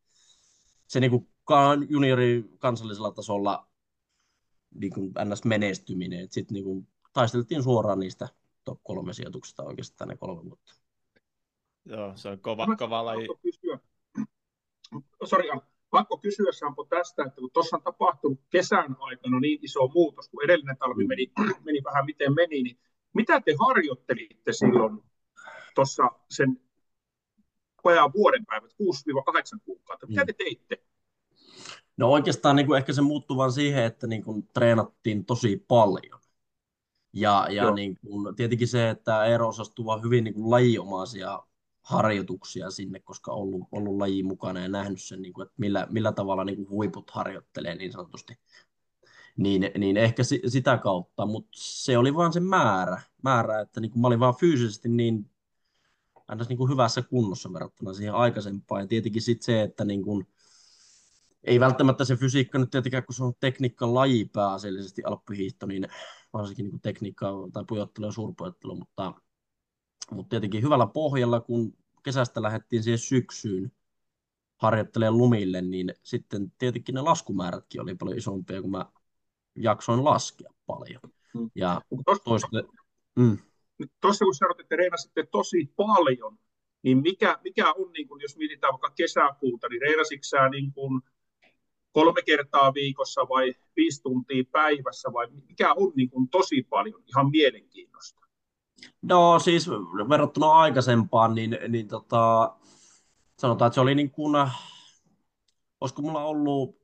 [0.88, 1.30] se niinku
[1.90, 3.68] juniori kansallisella tasolla
[4.76, 6.28] niin kuin NS-menestyminen.
[6.32, 8.28] Sitten niin taisteltiin suoraan niistä
[8.66, 10.74] top kolme sijoituksista oikeastaan ne kolme vuotta.
[11.86, 13.28] Joo, se on kova, kova laji.
[15.24, 15.50] Sori,
[15.90, 20.44] pakko kysyä Sampo tästä, että kun tuossa on tapahtunut kesän aikana niin iso muutos, kun
[20.44, 21.32] edellinen talvi meni,
[21.64, 22.80] meni vähän miten meni, niin
[23.14, 25.04] mitä te harjoittelitte silloin
[25.76, 26.62] tuossa sen
[27.84, 28.76] vajaan vuoden päivät, 6-8
[29.66, 30.08] kuukautta?
[30.08, 30.84] Mitä te teitte?
[31.98, 36.20] No oikeastaan niin kuin ehkä se muuttui vaan siihen, että niin kuin treenattiin tosi paljon.
[37.14, 41.44] Ja, ja niin kuin, tietenkin se, että Eero osasi tuoda hyvin niin kuin lajiomaisia
[41.82, 46.12] harjoituksia sinne, koska ollut, ollut laji mukana ja nähnyt sen, niin kuin, että millä, millä
[46.12, 48.40] tavalla niin kuin huiput harjoittelee niin sanotusti.
[49.38, 53.92] Niin, niin ehkä si, sitä kautta, mutta se oli vaan se määrä, määrä että niin
[53.92, 55.32] kuin mä olin vaan fyysisesti niin,
[56.28, 58.82] aina niin kuin hyvässä kunnossa verrattuna siihen aikaisempaan.
[58.82, 60.28] Ja tietenkin sitten se, että niin kuin,
[61.44, 65.88] ei välttämättä se fysiikka nyt tietenkään, kun se on tekniikka laji pääasiallisesti alppihiihto, niin
[66.34, 69.14] varsinkin niin kuin tekniikka tai pujottelu ja suurpujottelu, mutta,
[70.12, 73.72] mutta tietenkin hyvällä pohjalla, kun kesästä lähdettiin siihen syksyyn
[74.58, 78.86] harjoittelemaan lumille, niin sitten tietenkin ne laskumäärätkin oli paljon isompia, kun mä
[79.56, 81.02] jaksoin laskea paljon.
[81.34, 81.50] Mm.
[81.56, 81.82] Ja
[82.26, 82.48] toista,
[83.16, 83.38] mm.
[84.02, 86.40] Tuossa kun sanoit, että reenasitte tosi paljon,
[86.84, 91.02] niin mikä, mikä on, niin kun, jos mietitään vaikka kesäkuuta, niin reenasitko sä niin kun
[91.92, 97.32] kolme kertaa viikossa vai viisi tuntia päivässä vai mikä on niin kun, tosi paljon, ihan
[97.32, 98.29] mielenkiinnosta?
[99.02, 99.70] No siis
[100.10, 102.56] verrattuna aikaisempaan, niin, niin tota,
[103.40, 104.36] sanotaan, että se oli niin kuin,
[105.82, 106.80] olisiko mulla ollut,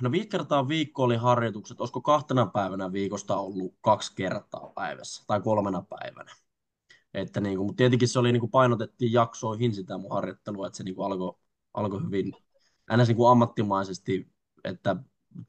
[0.00, 5.40] no viisi kertaa viikko oli harjoitukset, olisiko kahtena päivänä viikosta ollut kaksi kertaa päivässä tai
[5.40, 6.32] kolmena päivänä.
[7.14, 10.76] Että niin kuin, mutta tietenkin se oli niin kuin painotettiin jaksoihin sitä mun harjoittelua, että
[10.76, 11.34] se niin kuin alkoi
[11.74, 12.32] alko hyvin
[12.88, 14.32] aina niin kuin ammattimaisesti,
[14.64, 14.96] että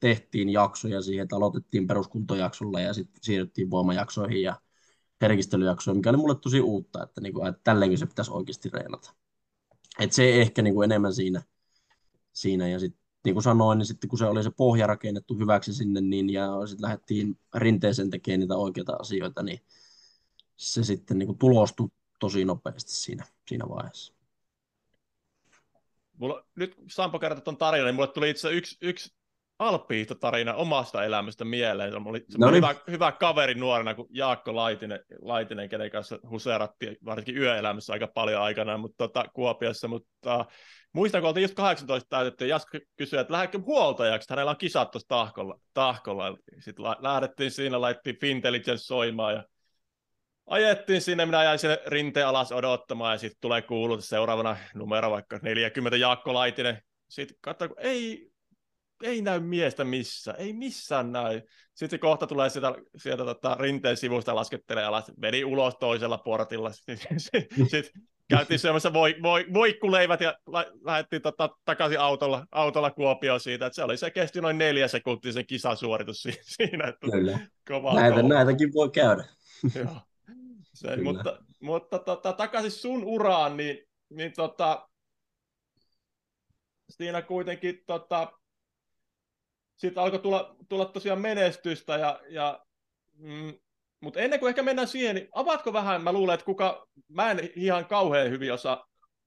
[0.00, 4.60] tehtiin jaksoja siihen, että aloitettiin peruskuntojaksolla ja sitten siirryttiin voimajaksoihin ja
[5.20, 9.14] herkistelyjaksoihin, mikä oli mulle tosi uutta, että, niin kuin, että tälleenkin se pitäisi oikeasti reenata.
[10.00, 11.42] Et se ehkä niin kuin enemmän siinä,
[12.32, 15.74] siinä ja sitten niin kuin sanoin, niin sitten kun se oli se pohja rakennettu hyväksi
[15.74, 19.60] sinne, niin ja sitten lähdettiin rinteeseen tekemään niitä oikeita asioita, niin
[20.56, 21.88] se sitten niin kuin tulostui
[22.20, 24.14] tosi nopeasti siinä, siinä vaiheessa.
[26.18, 29.14] Mulla, nyt Sampo kertoi tuon tarinan, niin mulle tuli itse yksi, yksi
[29.58, 31.90] alppihiihtotarina omasta elämästä mieleen.
[31.90, 32.56] Se oli, no niin.
[32.56, 38.42] hyvä, hyvä kaveri nuorena kuin Jaakko Laitinen, Laitinen kenen kanssa huseerattiin varsinkin yöelämässä aika paljon
[38.42, 40.44] aikana mutta tota, Kuopiossa, mutta
[40.92, 44.90] muistan, kun oltiin just 18 täytetty, ja Jasko kysyi, että lähdekö huoltajaksi, hänellä on kisat
[44.90, 45.60] tuossa tahkolla.
[45.74, 46.36] tahkolla.
[46.60, 49.44] Sitten lähdettiin siinä, laittiin Fintelligence soimaan, ja
[50.46, 55.38] ajettiin sinne, minä jäin sinne rinteen alas odottamaan, ja sitten tulee kuulut seuraavana numero vaikka
[55.42, 56.82] 40 Jaakko Laitinen.
[57.08, 58.33] Sitten katsoin, kun ei,
[59.02, 61.42] ei näy miestä missä, ei missään näy.
[61.74, 66.70] Sitten kohta tulee sieltä, sieltä tota, rinteen sivusta laskettelee alas, meni ulos toisella portilla.
[67.68, 73.66] Sitten käytiin syömässä voi, voi, voikkuleivät ja la, lähdettiin tota, takaisin autolla, autolla Kuopioon siitä,
[73.66, 76.22] että se oli se kesti noin neljä sekuntia sen kisasuoritus
[76.56, 76.88] siinä.
[76.88, 77.38] Että Kyllä.
[77.68, 78.28] Kova, Näitä, kova.
[78.28, 79.24] näitäkin voi käydä.
[79.74, 79.96] Joo.
[80.74, 83.78] Se, mutta mutta tota, takaisin sun uraan, niin,
[84.10, 84.88] niin tota,
[86.90, 88.32] siinä kuitenkin tota,
[89.76, 92.64] sitten alkoi tulla, tulla tosiaan menestystä, ja, ja
[93.16, 93.54] mm,
[94.00, 97.50] mutta ennen kuin ehkä mennään siihen, niin avaatko vähän, mä luulen, että kuka, mä en
[97.56, 98.86] ihan kauhean hyvin osaa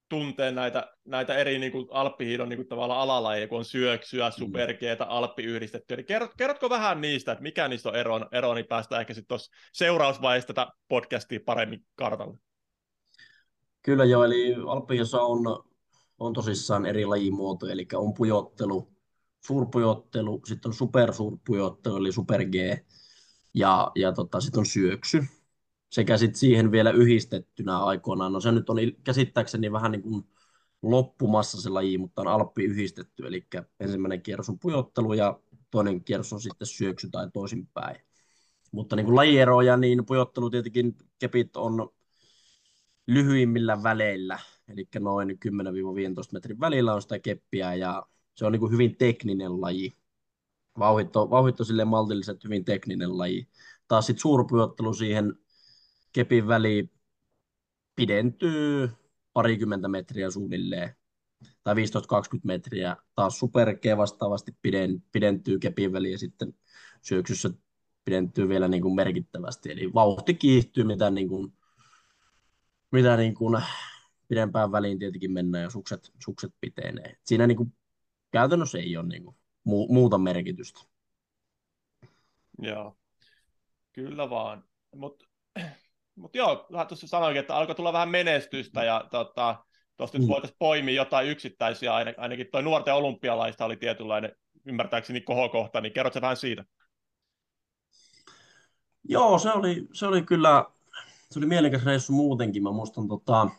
[0.10, 4.34] tuntea näitä, näitä eri niin kuin alppihiidon niin kuin tavallaan alalajeja, kun on syöksyä, mm.
[4.34, 5.94] superkeetä, alppi yhdistetty.
[5.94, 9.28] Eli kerrot, kerrotko vähän niistä, että mikä niistä on ero, ero niin päästään ehkä sitten
[9.28, 12.38] tuossa seurausvaiheessa tätä podcastia paremmin kartalle.
[13.82, 15.40] Kyllä joo, eli alppihiossa on,
[16.20, 18.97] on tosissaan eri lajimuotoja, eli on pujottelu,
[19.48, 22.56] suurpujottelu, sitten on supersuurpujottelu, eli super G,
[23.54, 25.24] ja, ja tota, sitten on syöksy,
[25.90, 28.34] sekä sitten siihen vielä yhdistettynä aikoinaan.
[28.34, 30.24] No se nyt on käsittääkseni vähän niin kuin
[30.82, 33.48] loppumassa se laji, mutta on alppi yhdistetty, eli
[33.80, 35.40] ensimmäinen kierros on pujottelu ja
[35.72, 38.02] toinen kierros on sitten syöksy tai toisinpäin.
[38.72, 41.90] Mutta niin kuin lajieroja, niin pujottelu tietenkin kepit on
[43.08, 45.34] lyhyimmillä väleillä, eli noin 10-15
[46.34, 49.98] metrin välillä on sitä keppiä ja se on niin kuin hyvin tekninen laji.
[50.80, 53.50] Vauhitto, vauhitto sille maltilliset, hyvin tekninen laji.
[53.88, 55.36] Taas sitten suurpujottelu siihen
[56.14, 56.92] kepin väliin
[57.96, 58.90] pidentyy
[59.34, 60.96] parikymmentä metriä suunnilleen,
[61.64, 61.78] tai 15-20
[62.44, 62.98] metriä.
[63.16, 66.54] Taas superkee vastaavasti piden, pidentyy kepin väliin ja sitten
[67.02, 67.50] syöksyssä
[68.06, 69.72] pidentyy vielä niin kuin merkittävästi.
[69.72, 71.54] Eli vauhti kiihtyy, mitä, niin kuin,
[72.92, 73.62] mitä niin kuin
[74.28, 77.18] pidempään väliin tietenkin mennään ja sukset, sukset pitenee.
[77.24, 77.74] Siinä niin kuin,
[78.32, 79.36] käytännössä ei ole niin kuin,
[79.90, 80.80] muuta merkitystä.
[82.62, 82.98] Joo,
[83.94, 84.64] kyllä vaan.
[84.96, 85.26] Mutta
[86.16, 89.64] mut joo, tuossa sanoinkin, että alkoi tulla vähän menestystä ja tota,
[89.98, 90.22] tuosta mm.
[90.22, 94.36] nyt voitaisiin poimia jotain yksittäisiä, ainakin tuo nuorten olympialaista oli tietynlainen,
[94.66, 96.66] ymmärtääkseni kohokohta, niin kerrotko vähän siitä?
[99.04, 100.66] Joo, se oli, se oli kyllä,
[101.32, 102.64] se oli mielekäs reissu muutenkin.
[102.64, 103.50] Mä muistan, tota,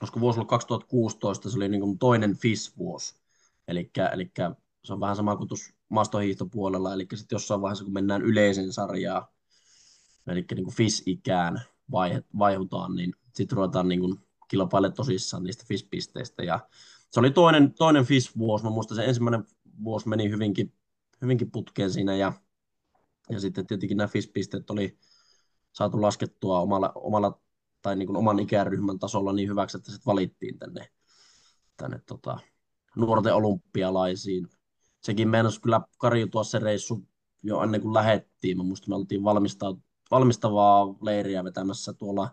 [0.00, 3.19] koska vuosi oli 2016, se oli niin kuin toinen FIS-vuosi.
[3.70, 3.90] Eli
[4.84, 9.26] se on vähän sama kuin tuossa maastohiihtopuolella, eli sitten jossain vaiheessa, kun mennään yleisen sarjaan,
[10.26, 11.60] eli niin kuin FIS-ikään
[12.38, 16.42] vaihutaan, niin sitten ruvetaan niin kuin kilpailemaan tosissaan niistä FIS-pisteistä.
[16.42, 16.68] Ja
[17.10, 19.44] se oli toinen, toinen FIS-vuosi, mä muistan se ensimmäinen
[19.84, 20.72] vuosi meni hyvinkin,
[21.22, 22.32] hyvinkin putkeen siinä, ja,
[23.30, 24.98] ja sitten tietenkin nämä FIS-pisteet oli
[25.72, 27.40] saatu laskettua omalla, omalla
[27.82, 30.88] tai niin kuin oman ikäryhmän tasolla niin hyväksi, että sitten valittiin tänne,
[31.76, 32.38] tänne tota,
[32.96, 34.48] nuorten olympialaisiin.
[35.00, 37.02] Sekin meinasi kyllä karjutua se reissu
[37.42, 38.56] jo ennen kuin lähettiin.
[38.56, 39.22] Mä muistan, me oltiin
[40.10, 42.28] valmistavaa leiriä vetämässä tuolla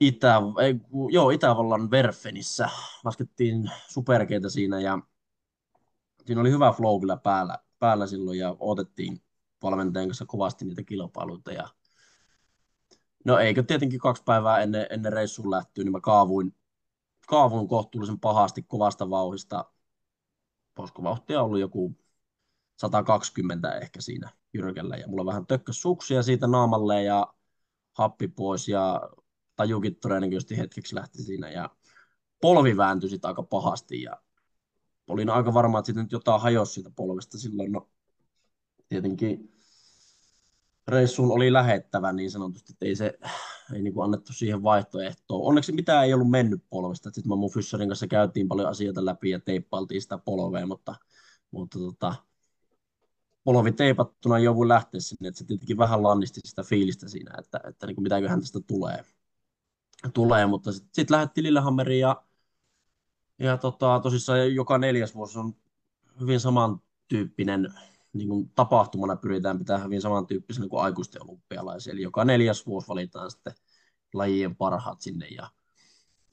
[0.00, 0.74] Itä, ei,
[1.10, 2.68] joo, Itävallan Verfenissä.
[3.04, 4.98] Laskettiin superkeitä siinä ja
[6.26, 9.22] siinä oli hyvä flow kyllä päällä, päällä silloin ja otettiin
[9.62, 11.52] valmentajan kanssa kovasti niitä kilpailuita.
[11.52, 11.68] Ja...
[13.24, 16.54] No eikö tietenkin kaksi päivää ennen, ennen reissun lähtyä, niin mä kaavuin
[17.26, 19.64] kaavun kohtuullisen pahasti kovasta vauhista.
[20.78, 21.96] Olisiko vauhtia ollut joku
[22.76, 24.96] 120 ehkä siinä jyrkällä.
[24.96, 27.34] Ja mulla vähän tökkäs suksia siitä naamalle ja
[27.92, 29.10] happi pois ja
[29.56, 31.50] tajukin todennäköisesti hetkeksi lähti siinä.
[31.50, 31.70] Ja
[32.40, 34.22] polvi vääntyi sitten aika pahasti ja
[35.08, 37.72] olin aika varma, että sitten jotain hajosi siitä polvesta silloin.
[37.72, 37.90] No,
[38.88, 39.51] tietenkin
[40.92, 43.18] reissuun oli lähettävä niin sanotusti, että ei se
[43.74, 45.46] ei niin kuin annettu siihen vaihtoehtoa.
[45.48, 47.10] Onneksi mitään ei ollut mennyt polvesta.
[47.10, 50.94] Sitten mä mun Fysserin kanssa käytiin paljon asioita läpi ja teippailtiin sitä polvea, mutta,
[51.50, 52.14] mutta tota,
[53.44, 57.86] polvi teipattuna jouduin lähteä sinne, että se tietenkin vähän lannisti sitä fiilistä siinä, että, että
[57.86, 59.04] niin kuin mitäköhän tästä tulee.
[60.14, 62.22] tulee mutta sitten sit lähdettiin Lillehammeriin ja,
[63.38, 65.54] ja tota, tosissaan joka neljäs vuosi on
[66.20, 67.74] hyvin samantyyppinen
[68.12, 71.92] niin kuin tapahtumana pyritään pitämään hyvin samantyyppisenä kuin aikuisten olympialaisia.
[71.92, 73.52] Eli joka neljäs vuosi valitaan sitten
[74.14, 75.26] lajien parhaat sinne.
[75.26, 75.50] Ja,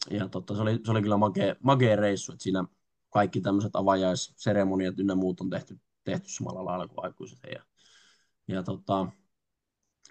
[0.09, 2.63] ja totta, se, oli, se oli kyllä makea, makea reissu, että siinä
[3.09, 7.39] kaikki tämmöiset avajaisseremoniat ynnä muut on tehty, tehty samalla lailla kuin aikuiset.
[7.53, 7.63] Ja,
[8.47, 9.07] ja tota,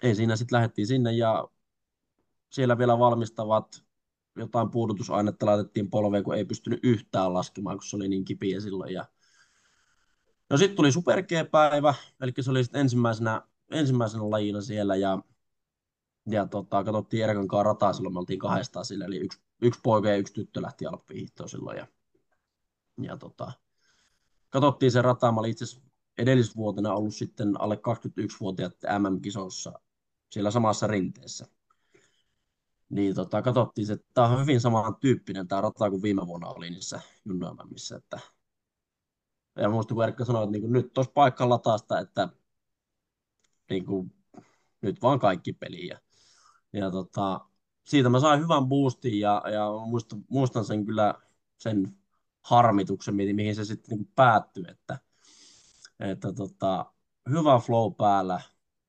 [0.03, 1.47] ei siinä sitten lähdettiin sinne ja
[2.49, 3.83] siellä vielä valmistavat
[4.35, 8.93] jotain puudutusainetta laitettiin polveen, kun ei pystynyt yhtään laskemaan, kun se oli niin kipiä silloin.
[8.93, 9.05] Ja
[10.49, 15.19] No sitten tuli Super G-päivä, eli se oli sitten ensimmäisenä, ensimmäisenä lajina siellä ja,
[16.29, 20.09] ja tota, katsottiin Erkan kanssa rataa silloin, me oltiin kahdestaan sillä, eli yksi, yksi poika
[20.09, 21.87] ja yksi tyttö lähti alppihiihtoon silloin ja,
[23.01, 23.51] ja tota,
[24.49, 25.65] katsottiin se rata, mä olin itse
[26.17, 29.79] edellisvuotena ollut sitten alle 21-vuotiaat MM-kisossa
[30.31, 31.47] siellä samassa rinteessä.
[32.89, 37.01] Niin tota, katsottiin, että tämä on hyvin samantyyppinen tämä rata kuin viime vuonna oli niissä
[37.25, 38.19] junnoimemmissa, että
[39.55, 42.29] ja muista kun Erkka sanoi, että niin kuin, nyt tuossa paikka lataasta, että
[43.69, 44.13] niin kuin,
[44.81, 45.99] nyt vaan kaikki peliä.
[46.73, 47.41] Ja tota,
[47.83, 51.13] siitä mä sain hyvän boostin ja, ja muistan, muistan sen kyllä
[51.57, 51.97] sen
[52.41, 54.99] harmituksen, mihin se sitten niin päättyi, että,
[55.99, 56.93] että tota,
[57.29, 58.41] hyvä flow päällä,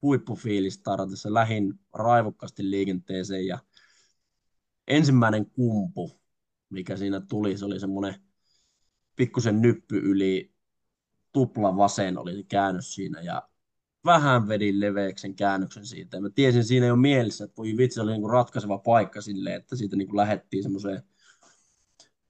[0.03, 3.59] huippufiilis startissa, lähin raivokkaasti liikenteeseen ja
[4.89, 6.21] ensimmäinen kumpu,
[6.71, 8.30] mikä siinä tuli, se oli semmoinen
[9.21, 10.55] pikkusen nyppy yli
[11.33, 13.49] tupla vasen oli se käännös siinä ja
[14.05, 16.17] vähän vedin leveäksen käännöksen siitä.
[16.17, 19.77] Ja mä tiesin siinä jo mielessä, että voi vitsi, oli niinku ratkaiseva paikka sille, että
[19.77, 21.03] siitä niinku lähettiin semmoiseen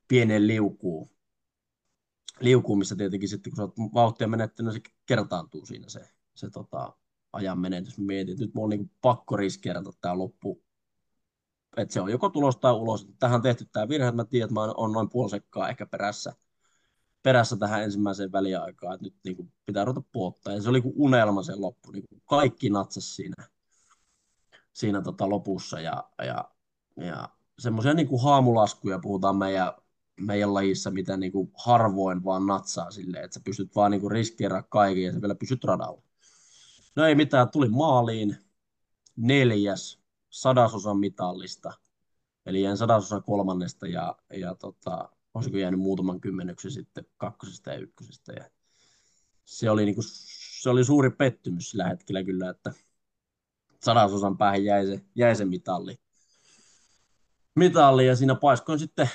[0.08, 1.10] pieneen liukuun.
[2.40, 6.00] Liukuun, missä tietenkin sitten kun sä oot vauhtia menettänyt, se kertaantuu siinä se,
[6.34, 6.96] se tota,
[7.32, 7.98] ajan menetys.
[7.98, 10.64] Mä mietin, että nyt mulla on niinku pakko riskeerata tämä loppu,
[11.76, 13.08] että se on joko tulos tai ulos.
[13.18, 15.86] Tähän on tehty tämä virhe, että mä tiedän, että mä oon noin puoli sekkaa ehkä
[15.86, 16.32] perässä,
[17.22, 20.52] perässä tähän ensimmäiseen väliaikaan, että nyt niin kuin pitää ruveta puottaa.
[20.52, 23.48] Ja se oli kuin unelma sen loppu, niin kuin kaikki natsas siinä,
[24.72, 25.80] siinä tota lopussa.
[25.80, 26.50] Ja, ja,
[26.96, 27.28] ja
[27.58, 29.72] semmoisia niin kuin haamulaskuja puhutaan meidän,
[30.20, 34.70] meidän lajissa, mitä niin kuin harvoin vaan natsaa silleen, että sä pystyt vaan niin riskeeraamaan
[34.70, 36.02] kaiken ja sä vielä pysyt radalla.
[36.96, 38.36] No ei mitään, tuli maaliin
[39.16, 41.72] neljäs sadasosan mitallista,
[42.46, 45.08] eli jäin sadasosan kolmannesta ja, ja tota,
[45.40, 48.32] olisiko jäänyt muutaman kymmenyksen sitten kakkosesta ja ykkösestä.
[48.32, 48.50] Ja
[49.44, 50.02] se, oli niinku,
[50.60, 52.72] se oli suuri pettymys sillä hetkellä kyllä, että
[53.84, 55.96] sadasosan päähän jäi se, jäi se mitalli.
[57.56, 58.06] mitalli.
[58.06, 59.10] Ja siinä paiskoin sitten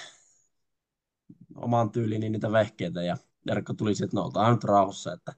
[1.56, 5.34] omaan tyyliin niitä vehkeitä ja Jarkko tuli sieltä, että no oltaan nyt rauhassa, että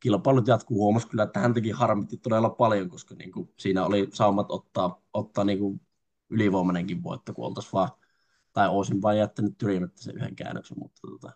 [0.00, 0.78] kilpailut jatkuu.
[0.78, 5.02] Huomasi kyllä, että hän teki harmitti todella paljon, koska niin kuin, siinä oli saumat ottaa,
[5.12, 5.80] ottaa niin kuin
[6.30, 7.90] ylivoimainenkin voitto, kun oltaisiin vaan,
[8.54, 11.32] tai olisin vain jättänyt tyrimättä sen yhden käännöksen, mutta tota,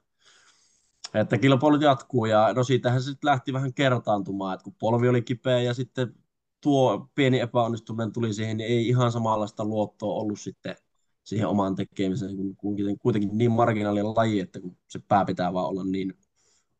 [1.14, 5.60] että kilpailut jatkuu ja no siitähän se lähti vähän kertaantumaan, että kun polvi oli kipeä
[5.60, 6.14] ja sitten
[6.60, 10.76] tuo pieni epäonnistuminen tuli siihen, niin ei ihan samanlaista luottoa ollut sitten
[11.24, 15.66] siihen omaan tekemiseen, kun kuitenkin, kuitenkin niin marginaalinen laji, että kun se pää pitää vaan
[15.66, 16.14] olla niin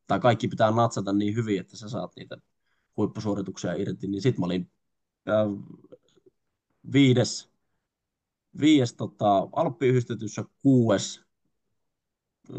[0.07, 2.37] tai kaikki pitää natsata niin hyvin, että sä saat niitä
[2.97, 4.71] huippusuorituksia irti, niin sitten mä olin
[5.29, 5.47] äh,
[6.93, 7.51] viides,
[8.61, 11.21] viides tota, Alppiyhdistetyssä kuues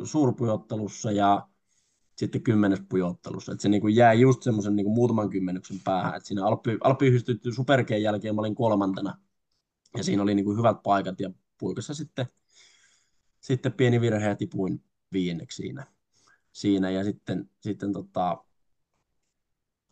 [0.04, 1.48] suurpujottelussa ja
[2.16, 3.52] sitten kymmenes pujottelussa.
[3.52, 6.16] Et se niin kuin jäi just semmoisen niin muutaman kymmenyksen päähän.
[6.16, 9.18] Et siinä Alppi, Alppiyhdistetty superkeen jälkeen mä olin kolmantena.
[9.98, 12.26] Ja siinä oli niin kuin hyvät paikat ja puikassa sitten,
[13.40, 14.84] sitten pieni virhe ja tipuin
[15.14, 15.86] viienneksi siinä
[16.52, 18.44] siinä ja sitten, sitten tota,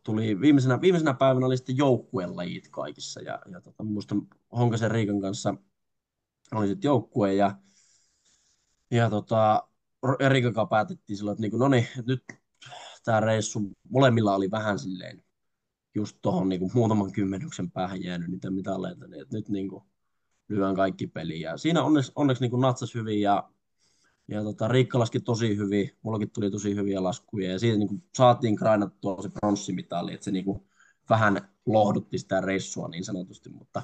[0.03, 4.21] tuli viimeisenä, viimeisenä päivänä oli sitten joukkueen lajit kaikissa ja, ja tota, muistan
[4.57, 5.55] Honkasen Riikan kanssa
[6.55, 7.55] oli sitten joukkue ja,
[8.91, 9.67] ja tota,
[10.43, 12.23] kanssa päätettiin silloin, että niin kuin, no niin, nyt
[13.03, 15.23] tämä reissu molemmilla oli vähän silleen
[15.95, 19.83] just tuohon niin muutaman kymmenyksen päähän jäänyt niitä mitalleita, niin että nyt niin kuin,
[20.49, 21.41] lyön kaikki peliin.
[21.41, 23.49] Ja siinä onneksi, onneksi niin kuin natsas hyvin ja
[24.27, 28.03] ja tota, Riikka laski tosi hyvin, mullakin tuli tosi hyviä laskuja, ja siitä niin kuin,
[28.17, 30.67] saatiin krainattua se pronssimitali, että se niin kuin,
[31.09, 33.81] vähän lohdutti sitä reissua niin sanotusti, mutta,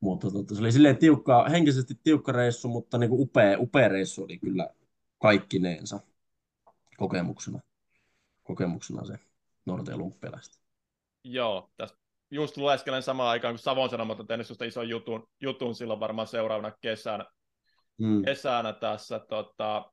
[0.00, 4.24] mutta tota, se oli silleen tiukka, henkisesti tiukka reissu, mutta niin kuin upea, upea reissu
[4.24, 4.68] oli kyllä
[5.18, 6.00] kaikkineensa
[6.96, 7.60] kokemuksena,
[8.42, 9.14] kokemuksena se
[9.66, 10.58] Norte olympialaista.
[11.24, 16.00] Joo, tästä just lueskelen samaan aikaan, kun Savon Sanomat on tehnyt ison jutun, jutun silloin
[16.00, 17.24] varmaan seuraavana kesänä,
[17.98, 18.24] mm.
[18.24, 19.18] kesänä tässä.
[19.18, 19.92] Tota,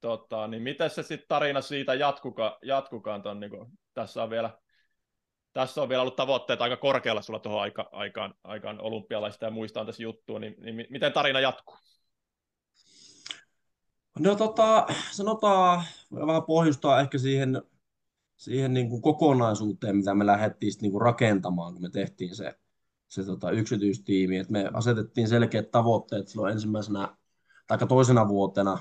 [0.00, 4.58] tota, niin miten se sitten tarina siitä jatkuka, jatkukaan ton, niin kun, tässä on vielä
[5.52, 9.80] tässä on vielä ollut tavoitteet aika korkealla sulla tuohon aika, aikaan, aikaan olympialaista ja muista
[9.80, 11.76] on tässä juttua, niin, niin miten tarina jatkuu?
[14.18, 15.84] No tota, sanotaan,
[16.14, 17.62] vähän pohjustaa ehkä siihen,
[18.36, 22.58] siihen niin kuin kokonaisuuteen, mitä me lähdettiin niin kuin rakentamaan, kun me tehtiin se,
[23.08, 24.36] se tota, yksityistiimi.
[24.36, 27.16] Et me asetettiin selkeät tavoitteet silloin ensimmäisenä
[27.66, 28.78] tai toisena vuotena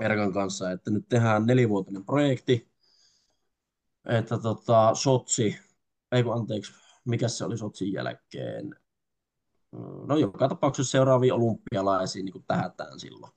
[0.00, 2.68] Erkan kanssa, että nyt tehdään nelivuotinen projekti,
[4.08, 5.58] että tota, Sotsi,
[6.12, 6.72] ei kun anteeksi,
[7.04, 8.74] mikä se oli Sotsin jälkeen,
[10.06, 13.32] no joka tapauksessa seuraaviin olympialaisiin niin tähätään silloin.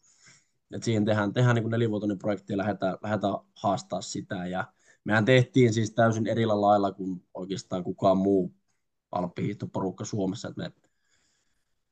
[0.72, 4.48] Et siihen tehdään, tehdään niin nelivuotinen projekti ja lähdetään, lähdetään haastaa sitä.
[4.48, 8.54] Ja mehän tehtiin siis täysin erillä lailla kuin oikeastaan kukaan muu
[9.12, 10.48] alppihiihtoporukka Suomessa.
[10.48, 10.72] Et me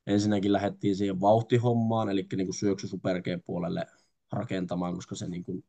[0.08, 3.86] ensinnäkin lähdettiin siihen vauhtihommaan, eli niin syöksy superkeen puolelle
[4.32, 5.66] rakentamaan, koska se, niin kuin,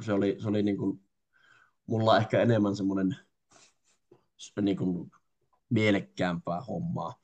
[0.00, 1.07] se oli, se oli niin kuin,
[1.88, 3.16] mulla ehkä enemmän semmoinen
[4.60, 5.10] niin kuin,
[5.70, 7.20] mielekkäämpää hommaa.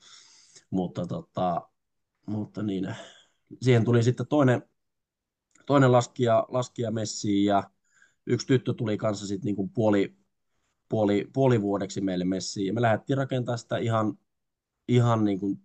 [0.71, 1.69] Mutta, tota,
[2.27, 2.97] mutta niin,
[3.63, 4.63] siihen tuli sitten toinen,
[5.67, 7.71] toinen laskija, laskija messiin ja
[8.27, 10.17] yksi tyttö tuli kanssa sitten niin kuin puoli,
[10.89, 12.67] puoli, puoli vuodeksi meille messiin.
[12.67, 14.19] Ja me lähdettiin rakentamaan sitä ihan,
[14.89, 15.63] ihan niin kuin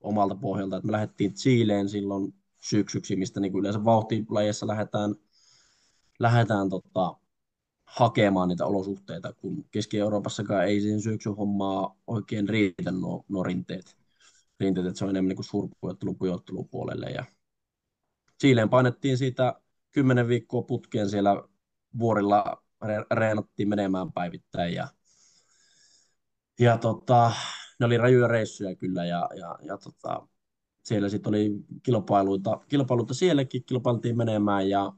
[0.00, 5.14] omalta pohjalta, että me lähdettiin Chileen silloin syksyksi, mistä niin kuin yleensä vauhtilajissa lähdetään,
[6.18, 7.16] lähdetään tota,
[7.86, 13.96] hakemaan niitä olosuhteita, kun Keski-Euroopassakaan ei siihen syöksyhommaa oikein riitä nuo, nuo rinteet.
[14.60, 14.86] rinteet.
[14.86, 17.06] Että se on enemmän niin suurpujottelun pujottelun puolelle.
[17.06, 17.24] Ja
[18.40, 19.60] Chileen painettiin siitä
[19.92, 21.42] kymmenen viikkoa putkeen siellä
[21.98, 22.62] vuorilla
[23.10, 24.88] reenattiin menemään päivittäin ja,
[26.60, 27.32] ja tota,
[27.80, 30.28] ne oli rajuja reissuja kyllä ja, ja, ja tota,
[30.82, 31.50] siellä sitten oli
[31.82, 34.92] kilpailuita, kilpailuita sielläkin, kilpailtiin menemään ja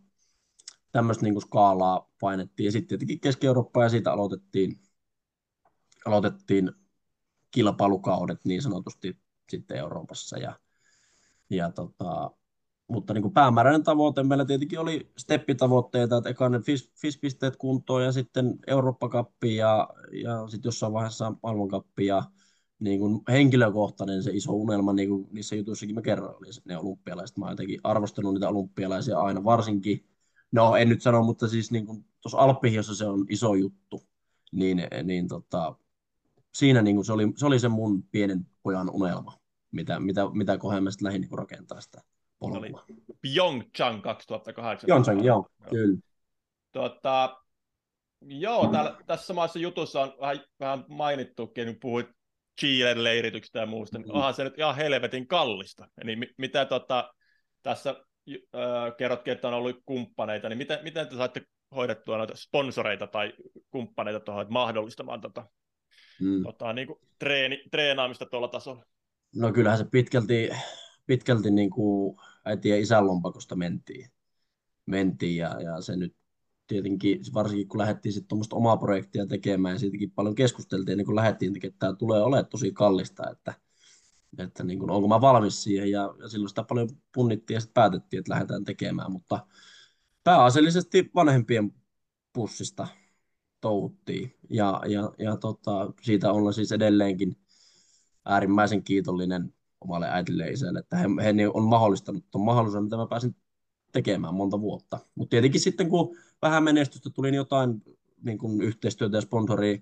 [0.92, 2.64] tämmöistä niin skaalaa painettiin.
[2.64, 4.80] Ja sitten tietenkin Keski-Eurooppa ja siitä aloitettiin,
[6.06, 6.72] aloitettiin
[7.50, 9.18] kilpailukaudet niin sanotusti
[9.48, 10.38] sitten Euroopassa.
[10.38, 10.58] Ja,
[11.50, 12.30] ja tota,
[12.88, 16.60] mutta niin kuin päämääräinen tavoite meillä tietenkin oli steppitavoitteita, että eka ne
[17.00, 19.88] FIS-pisteet kuntoon ja sitten Eurooppa-kappi ja,
[20.22, 22.22] ja sitten jossain vaiheessa maailmankappi ja
[22.78, 27.38] niin kuin henkilökohtainen se iso unelma, niin kuin niissä jutuissakin mä kerroin, oli ne olympialaiset.
[27.38, 30.06] Mä oon jotenkin arvostanut niitä olympialaisia aina, varsinkin,
[30.52, 34.02] no en nyt sano, mutta siis niin kuin tuossa Alppihiossa se on iso juttu,
[34.52, 35.74] niin, niin tota,
[36.54, 39.38] siinä niin kuin se, oli, se oli se mun pienen pojan unelma,
[39.70, 42.02] mitä, mitä, mitä kohden mä sitten lähdin niin rakentaa sitä
[42.38, 42.84] polkua.
[43.22, 44.86] Pyeongchang 2008.
[44.86, 45.70] Pyeongchang, joo, joo.
[45.70, 45.98] kyllä.
[46.72, 47.42] Tota,
[48.22, 52.06] joo, täällä, tässä samassa jutussa on vähän, vähän mainittukin, kun puhuit
[52.60, 54.14] Chilen leirityksestä ja muusta, niin mm.
[54.14, 55.88] onhan se nyt ihan helvetin kallista.
[56.04, 57.14] Niin mitä tota,
[57.62, 58.04] tässä
[58.34, 61.42] äh, kerrotkin, että on ollut kumppaneita, niin miten, miten te saatte
[61.76, 63.32] hoidettua noita sponsoreita tai
[63.70, 65.46] kumppaneita tuohon mahdollistamaan tota,
[66.20, 66.42] mm.
[66.42, 68.84] tota, niin kuin treeni, treenaamista tuolla tasolla?
[69.36, 70.50] No kyllähän se pitkälti,
[71.06, 74.10] pitkälti niin kuin äiti ja isän lompakosta mentiin.
[74.86, 76.16] mentiin ja, ja, se nyt
[76.66, 81.16] tietenkin, varsinkin kun lähdettiin sitten tuommoista omaa projektia tekemään ja siitäkin paljon keskusteltiin ennen kuin
[81.16, 83.54] lähdettiin tekemään, että tämä tulee olemaan tosi kallista, että,
[84.38, 87.74] että niin kuin, onko mä valmis siihen ja, ja silloin sitä paljon punnittiin ja sitten
[87.74, 89.46] päätettiin, että lähdetään tekemään, mutta
[90.24, 91.74] pääasiallisesti vanhempien
[92.32, 92.88] pussista
[93.60, 97.36] touhuttiin ja, ja, ja tota, siitä ollaan siis edelleenkin
[98.24, 103.06] äärimmäisen kiitollinen omalle äitille ja isälle, että he, he on mahdollistanut tuon mahdollisuuden, mitä mä
[103.06, 103.36] pääsin
[103.92, 104.98] tekemään monta vuotta.
[105.14, 107.82] Mutta tietenkin sitten, kun vähän menestystä tuli, niin jotain
[108.22, 109.78] niin kuin yhteistyötä ja sponsoria,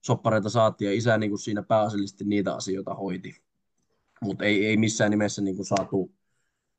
[0.00, 3.49] soppareita saatiin, ja isä niin kuin siinä pääasiallisesti niitä asioita hoiti.
[4.24, 6.12] Mutta ei, ei missään nimessä niin kuin saatu,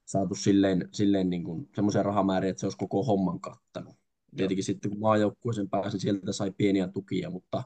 [0.05, 3.95] saatu silleen, silleen niin kuin semmoisia rahamääriä, että se olisi koko homman kattanut.
[4.35, 7.63] Tietenkin sitten kun maajoukkueeseen pääsin, sieltä sai pieniä tukia, mutta,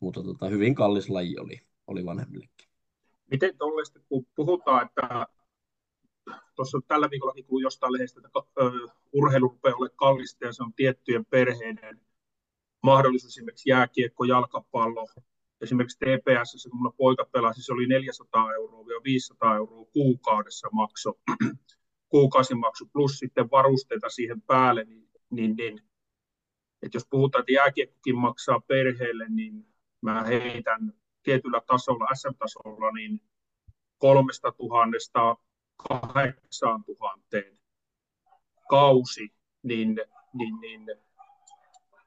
[0.00, 2.68] mutta tota, hyvin kallis laji oli, oli vanhemmillekin.
[3.30, 5.26] Miten tuollaista, kun puhutaan, että
[6.54, 8.40] tuossa tällä viikolla kun jostain lehdestä, että
[9.12, 12.00] urheilu rupeaa olemaan kallista ja se on tiettyjen perheiden
[12.82, 15.08] mahdollisuus, esimerkiksi jääkiekko, jalkapallo,
[15.60, 21.12] esimerkiksi TPS, kun mulla poika pelasi, se oli 400 euroa ja 500 euroa kuukaudessa makso,
[22.12, 25.80] kuukausimaksu plus sitten varusteita siihen päälle, niin, niin, niin.
[26.82, 29.66] Että jos puhutaan, että jääkiekkokin maksaa perheelle, niin
[30.02, 30.92] mä heitän
[31.22, 33.20] tietyllä tasolla, SM-tasolla, niin
[33.98, 35.36] kolmesta tuhannesta
[35.88, 37.58] kahdeksaan tuhanteen
[38.70, 39.32] kausi,
[39.62, 40.00] niin,
[40.34, 40.86] niin, niin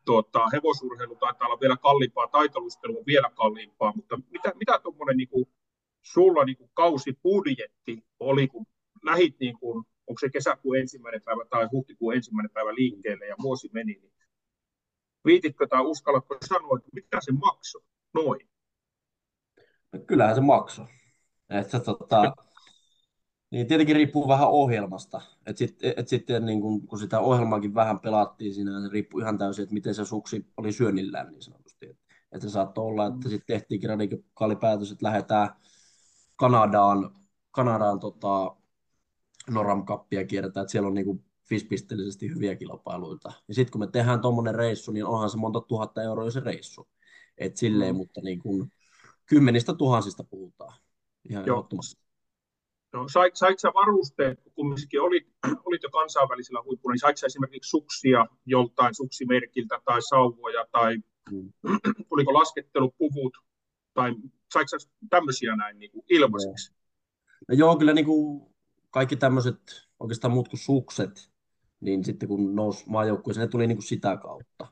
[0.06, 5.30] tuota, hevosurheilu taitaa olla vielä kalliimpaa, taitolustelu on vielä kalliimpaa, mutta mitä, mitä tuommoinen niin
[5.30, 5.46] kuin,
[6.02, 8.66] sulla niin kuin kausibudjetti oli, kun
[9.04, 13.70] lähit, niin kuin, onko se kesäkuun ensimmäinen päivä tai huhtikuun ensimmäinen päivä liikkeelle ja vuosi
[13.74, 14.14] meni, niin
[15.26, 17.82] viititkö tai uskallatko sanoa, että mitä se maksoi
[18.14, 18.50] noin?
[19.92, 20.86] No, kyllähän se maksoi.
[21.50, 22.22] Että, tota,
[23.54, 25.22] niin tietenkin riippuu vähän ohjelmasta.
[25.46, 29.38] Et sit, et sitten niin kun, kun sitä ohjelmaakin vähän pelattiin siinä, se riippuu ihan
[29.38, 31.86] täysin, että miten se suksi oli syönnillään niin sanotusti.
[31.86, 35.50] Että et se saattoi olla, että sitten tehtiinkin radikaali päätös, että lähdetään
[36.36, 37.16] Kanadaan,
[37.52, 38.56] Kanadaan tota,
[39.50, 43.32] Noram Cupia kierretään, että siellä on niin fispisteellisesti hyviä kilpailuita.
[43.48, 46.88] Ja sitten kun me tehdään tuommoinen reissu, niin onhan se monta tuhatta euroa se reissu.
[47.38, 47.98] Et silleen, mm.
[47.98, 48.72] mutta niin kun,
[49.26, 50.74] kymmenistä tuhansista puhutaan.
[51.30, 51.68] Ihan Joo.
[52.94, 55.28] No, sait, sait sä varusteet, kun kumminkin olit,
[55.66, 60.98] olit jo kansainvälisellä huipulla, niin sait sä esimerkiksi suksia joltain suksimerkiltä tai sauvoja tai
[61.32, 61.54] mm.
[62.10, 63.38] tuliko laskettelupuvut
[63.94, 64.16] tai
[64.54, 64.78] sait sä
[65.10, 66.74] tämmöisiä näin niin kuin ilmaiseksi?
[67.48, 68.54] No joo, kyllä niin kuin
[68.90, 69.60] kaikki tämmöiset
[70.00, 71.32] oikeastaan muut kuin sukset,
[71.80, 74.68] niin sitten kun nousi maajoukkueeseen, ne tuli niin kuin sitä kautta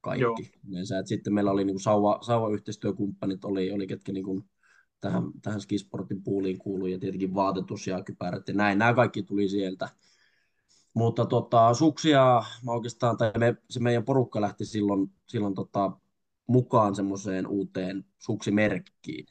[0.00, 0.52] kaikki.
[0.70, 4.44] Yleensä, että sitten meillä oli niin kuin sauva, sauva-yhteistyökumppanit, oli, oli ketkä niin kuin
[5.00, 8.78] tähän, tähän skisportin puuliin kuuluu ja tietenkin vaatetus ja kypärät ja näin.
[8.78, 9.88] Nämä kaikki tuli sieltä.
[10.94, 15.92] Mutta tota, suksia mä oikeastaan, tai me, se meidän porukka lähti silloin, silloin tota,
[16.46, 19.26] mukaan semmoiseen uuteen suksimerkkiin,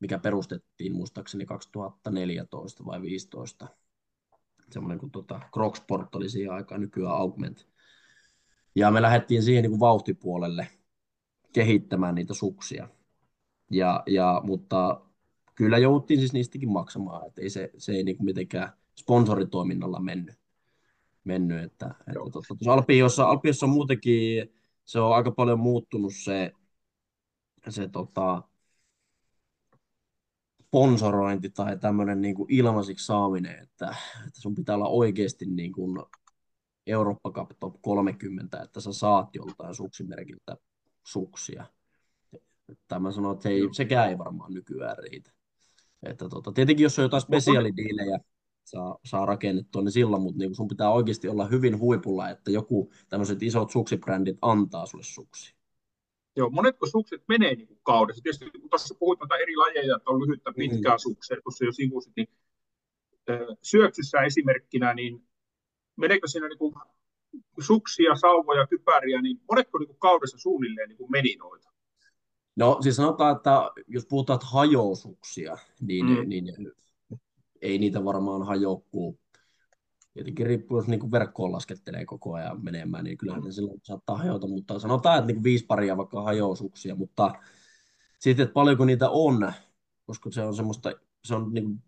[0.00, 3.68] mikä perustettiin muistaakseni 2014 vai 2015.
[4.70, 7.66] Semmoinen kuin tota, Crocsport oli siihen aikaan, nykyään Augment.
[8.74, 10.68] Ja me lähdettiin siihen niin kuin vauhtipuolelle
[11.52, 12.88] kehittämään niitä suksia.
[13.70, 15.00] Ja, ja, mutta
[15.54, 20.34] kyllä jouduttiin siis niistäkin maksamaan, että ei se, se ei niin kuin mitenkään sponsoritoiminnalla mennyt.
[21.24, 24.52] mennyt että, että tuossa, tuossa Alpiossa, Alpiossa on muutenkin
[24.84, 26.52] se on aika paljon muuttunut se,
[27.68, 28.42] se tota,
[30.66, 33.96] sponsorointi tai tämmöinen niin kuin ilmaisiksi saaminen, että,
[34.26, 36.02] että sun pitää olla oikeasti niin kuin
[36.86, 40.56] Eurooppa Cup Top 30, että sä saat joltain suksimerkiltä
[41.06, 41.66] suksia.
[42.88, 45.32] Tai mä sanon, että ei, sekään ei varmaan nykyään riitä.
[46.02, 48.18] Että tota, tietenkin jos on jotain spesiaalidiilejä,
[48.64, 52.92] saa, saa rakennettua, niin silloin, mutta niin sun pitää oikeasti olla hyvin huipulla, että joku
[53.08, 55.54] tämmöiset isot suksibrändit antaa sulle suksi.
[56.36, 58.22] Joo, monetko sukset menee niin kuin kaudessa?
[58.22, 60.98] Tietysti kun tuossa puhuit noita eri lajeja, että on lyhyttä, pitkää mm.
[60.98, 62.28] suksea, tuossa jo sivusit, niin
[63.62, 65.28] syöksyssä esimerkkinä, niin
[65.96, 66.74] meneekö siinä niin kuin
[67.60, 71.69] suksia, sauvoja, kypäriä, niin monetko niin kuin kaudessa suunnilleen niin kuin meni noita?
[72.56, 76.28] No siis sanotaan, että jos puhutaan hajosuksia, niin, mm.
[76.28, 76.44] niin
[77.62, 79.20] ei niitä varmaan hajokkuu.
[80.14, 84.46] Tietenkin riippuu, jos niin verkkoon laskettelee koko ajan menemään, niin kyllähän ne silloin saattaa hajota,
[84.46, 87.34] mutta sanotaan, että niin viisi paria vaikka hajosuksia, mutta
[88.18, 89.52] sitten, että paljonko niitä on,
[90.06, 90.92] koska se on semmoista,
[91.24, 91.82] se on niin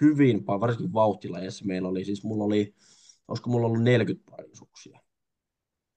[0.00, 2.74] hyvin, varsinkin vauhtilajeissa meillä oli, siis mulla oli,
[3.28, 5.00] olisiko mulla ollut 40 paria suksia.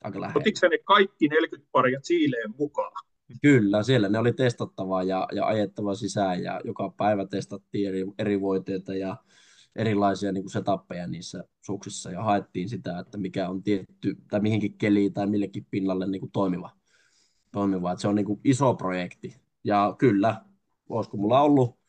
[0.02, 2.92] Aika Otitko ne kaikki 40 paria Chileen mukaan?
[3.42, 8.42] Kyllä, siellä ne oli testattavaa ja, ja ajettava sisään ja joka päivä testattiin eri, eri
[8.42, 9.18] voiteita ja
[9.76, 14.78] erilaisia niin kuin setappeja niissä suksissa ja haettiin sitä, että mikä on tietty tai mihinkin
[14.78, 16.72] keliin tai millekin pinnalle niin kuin toimiva.
[17.52, 17.92] toimiva.
[17.92, 19.42] Että se on niin kuin iso projekti.
[19.64, 20.46] Ja kyllä,
[20.90, 21.80] olisiko mulla ollut,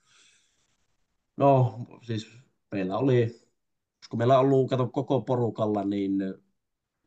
[1.37, 2.28] no siis
[2.72, 3.41] meillä oli,
[4.11, 6.12] kun meillä on ollut, kato koko porukalla, niin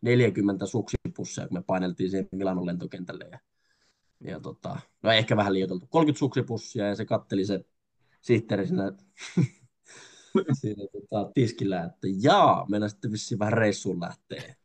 [0.02, 3.26] 40 suksipusseja, kun me paineltiin siihen Milanon lentokentälle.
[3.32, 3.40] Ja
[4.24, 7.66] ja tota, no ehkä vähän liioiteltu, 30 suksipussia ja se katteli se
[8.22, 8.92] sihteeri siinä,
[10.62, 14.56] siinä tota, tiskillä, että jaa, mennä sitten vissiin vähän reissuun lähtee.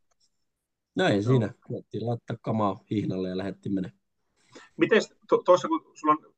[0.96, 1.22] No ei no.
[1.22, 4.00] siinä, koettiin laittaa kamaa hihnalle ja lähdettiin menemään.
[4.76, 5.02] Miten
[5.44, 6.34] tuossa kun sulla on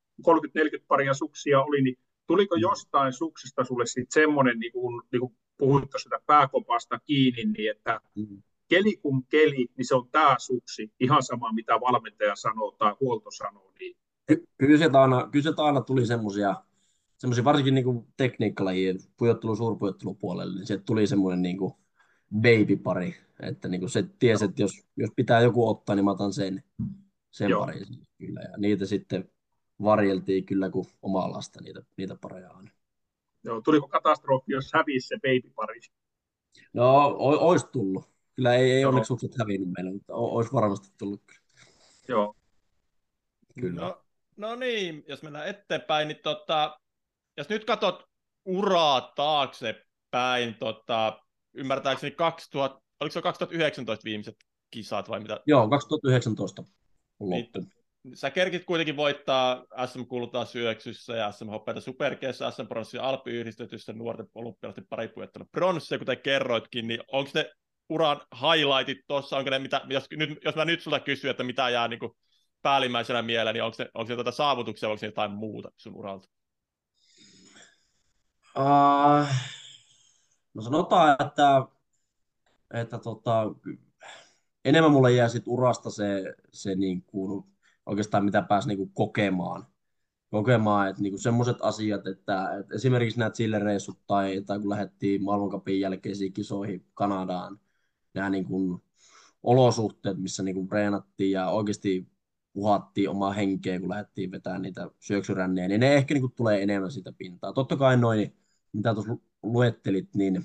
[0.80, 2.60] 30-40 paria suksia oli, niin tuliko mm.
[2.60, 8.00] jostain suksista sulle sitten semmoinen, niin kuin, niin kuin puhuit tuosta pääkopasta kiinni, niin että
[8.14, 12.94] mm keli kun keli, niin se on tämä suksi, ihan sama mitä valmentaja sanoo tai
[13.00, 13.72] huolto sanoo.
[13.80, 13.96] Niin...
[14.26, 16.54] Ky- kyllä, sieltä aina, kyllä aina tuli semmoisia,
[17.16, 21.72] semmoisia varsinkin niin kuin tekniikkalajien pujottelu suurpujottelupuolelle, niin sieltä tuli semmoinen niin kuin
[22.40, 26.32] baby-pari, että niin kuin se tiesi, että jos, jos pitää joku ottaa, niin mä otan
[26.32, 26.62] sen,
[27.30, 27.86] sen parin
[28.18, 29.30] kyllä, ja niitä sitten
[29.82, 32.70] varjeltiin kyllä kuin omaa lasta niitä, niitä pareja aina.
[33.44, 35.80] Joo, tuliko katastrofi, jos hävisi se baby-pari?
[36.72, 41.22] No, o- olisi tullut Kyllä ei, ei onneksi sukset hävinnyt meillä, mutta olisi varmasti tullut
[41.26, 41.40] kyllä.
[42.08, 42.34] Joo.
[43.60, 43.80] Kyllä.
[43.80, 44.02] No,
[44.36, 46.80] no niin, jos mennään eteenpäin, niin tota,
[47.36, 48.04] jos nyt katsot
[48.44, 51.20] uraa taaksepäin, tota,
[51.54, 54.36] ymmärtääkseni 2000, oliko se 2019 viimeiset
[54.70, 55.40] kisat vai mitä?
[55.46, 56.62] Joo, 2019
[57.20, 57.50] on niin,
[58.14, 64.26] sä kerkit kuitenkin voittaa SM Kultaa syöksyssä ja SM Hoppeita Superkeessä, SM Bronssia Alppi-yhdistetyssä nuorten
[64.34, 67.50] olympialaisten paripujettelu bronssia, kuten kerroitkin, niin onko ne
[67.88, 71.70] uran highlightit tuossa, onko ne mitä, jos, nyt, jos mä nyt sulta kysyn, että mitä
[71.70, 72.12] jää niin kuin
[72.62, 76.28] päällimmäisenä mieleen, niin onko se, onko se tuota saavutuksia, onko se jotain muuta sun uralta?
[78.58, 79.26] Uh,
[80.54, 81.62] no sanotaan, että,
[82.74, 83.54] että tota,
[84.64, 87.44] enemmän mulle jää sit urasta se, se niin kuin,
[87.86, 89.66] oikeastaan mitä pääsi niin kuin kokemaan.
[90.30, 95.80] kokemaan että niin semmoiset asiat, että, että esimerkiksi nämä Chile-reissut tai, tai kun lähdettiin maailmankapin
[95.80, 97.60] jälkeisiin kisoihin Kanadaan,
[98.16, 98.82] nämä niin kuin
[99.42, 102.08] olosuhteet, missä niin kuin treenattiin ja oikeasti
[102.52, 106.90] puhattiin omaa henkeä, kun lähdettiin vetämään niitä syöksyrännejä, niin ne ehkä niin kuin tulee enemmän
[106.90, 107.52] sitä pintaa.
[107.52, 108.36] Totta kai noin,
[108.72, 110.44] mitä tuossa luettelit, niin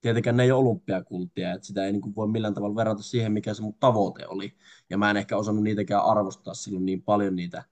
[0.00, 3.32] tietenkään ne ei ole olympiakultia, että sitä ei niin kuin voi millään tavalla verrata siihen,
[3.32, 4.54] mikä se mun tavoite oli.
[4.90, 7.64] Ja mä en ehkä osannut niitäkään arvostaa silloin niin paljon niitä,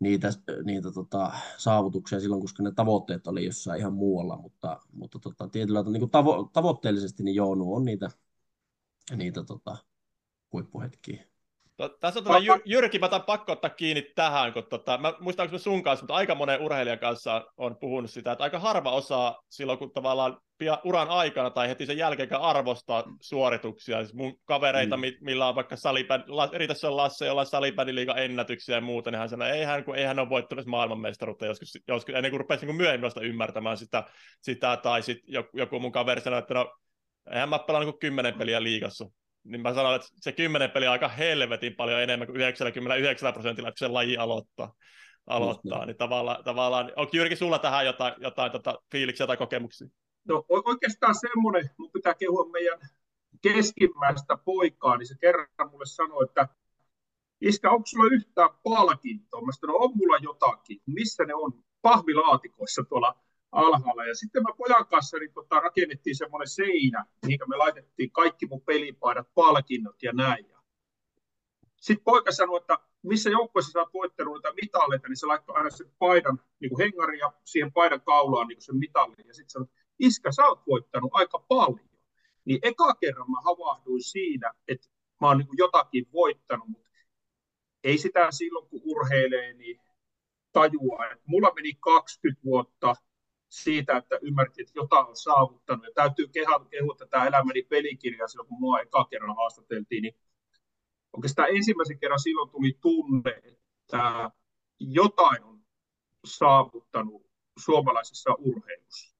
[0.00, 0.28] niitä,
[0.64, 5.82] niitä tota, saavutuksia silloin, koska ne tavoitteet oli jossain ihan muualla, mutta, mutta tota, tietyllä
[5.82, 8.10] niin kuin tavo- tavoitteellisesti niin joo, on niitä
[9.16, 9.76] niitä tota,
[10.52, 11.24] huippuhetkiä.
[12.00, 15.82] Tässä on Jyr- Jyrki, mä pakko ottaa kiinni tähän, kun tota, mä muistan, että sun
[15.82, 19.92] kanssa, mutta aika monen urheilijan kanssa on puhunut sitä, että aika harva osaa silloin, kun
[19.92, 20.38] tavallaan
[20.84, 24.02] uran aikana tai heti sen jälkeen arvostaa suorituksia.
[24.02, 25.02] Siis mun kavereita, mm.
[25.20, 29.28] millä on vaikka salibändi, Riitässä on Lasse, jolla on salibändiliigan ennätyksiä ja muuta, niin hän
[29.28, 32.66] sanoi, että ei hän, kun ei hän ole voittanut maailmanmestaruutta joskus, joskus ennen kuin rupesi
[32.66, 34.04] niin myöhemmin ymmärtämään sitä,
[34.42, 36.74] sitä tai sitten joku, joku mun kaveri sanoi, että no,
[37.30, 39.06] eihän mä pelannut kuin kymmenen peliä liigassa
[39.44, 43.70] niin mä sanon, että se kymmenen peliä on aika helvetin paljon enemmän kuin 99 prosentilla,
[43.70, 44.74] kun se laji aloittaa.
[45.26, 45.86] aloittaa.
[45.86, 49.88] Niin tavallaan, tavallaan, onko Jyrki sulla tähän jotain, jotain tota, fiiliksiä tai kokemuksia?
[50.28, 52.78] No oikeastaan semmoinen, mun pitää kehua meidän
[53.42, 56.48] keskimmäistä poikaa, niin se kerran mulle sanoi, että
[57.40, 59.40] Iskä, onko sulla yhtään palkintoa?
[59.40, 60.80] Mä sanoin, no on mulla jotakin.
[60.86, 61.52] Missä ne on?
[61.82, 63.18] Pahvilaatikoissa tuolla
[63.54, 64.04] alhaalla.
[64.04, 68.60] Ja sitten mä pojan kanssa niin tota, rakennettiin semmoinen seinä, mihin me laitettiin kaikki mun
[68.60, 70.48] pelipaidat, palkinnot ja näin.
[70.50, 70.58] Ja
[71.80, 75.70] sitten poika sanoi, että missä joukkueessa sä oot voittanut niitä mitaleita, niin se laittoi aina
[75.70, 79.26] sen paidan niin kuin hengari ja siihen paidan kaulaan niin sen mitalin.
[79.26, 81.88] Ja sitten sanoi, iskä, sä oot voittanut aika paljon.
[82.44, 84.88] Niin eka kerran mä havahduin siinä, että
[85.20, 86.88] mä oon niin kuin jotakin voittanut, mutta
[87.84, 89.80] ei sitä silloin, kun urheilee, niin
[90.52, 91.06] tajua.
[91.12, 92.94] Et mulla meni 20 vuotta
[93.62, 95.84] siitä, että ymmärti, että jotain on saavuttanut.
[95.84, 100.14] Ja täytyy kehua, että tämä elämäni pelikirja silloin, kun mua eka kerran haastateltiin, niin
[101.12, 104.30] oikeastaan ensimmäisen kerran silloin tuli tunne, että
[104.80, 105.60] jotain on
[106.26, 107.26] saavuttanut
[107.58, 109.14] suomalaisessa urheilussa.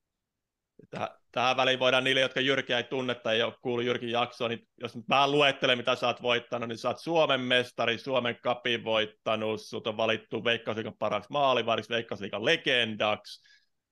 [1.32, 4.68] Tähän väliin voidaan niille, jotka Jyrkiä ei tunne tai ei ole kuullut Jyrkin jaksoa, niin
[4.80, 8.84] jos nyt vähän luettelen, mitä sä oot voittanut, niin sä oot Suomen mestari, Suomen kapin
[8.84, 13.42] voittanut, sut on valittu Veikkausliikan paraksi maalivahdiksi, Veikkausliikan legendaksi,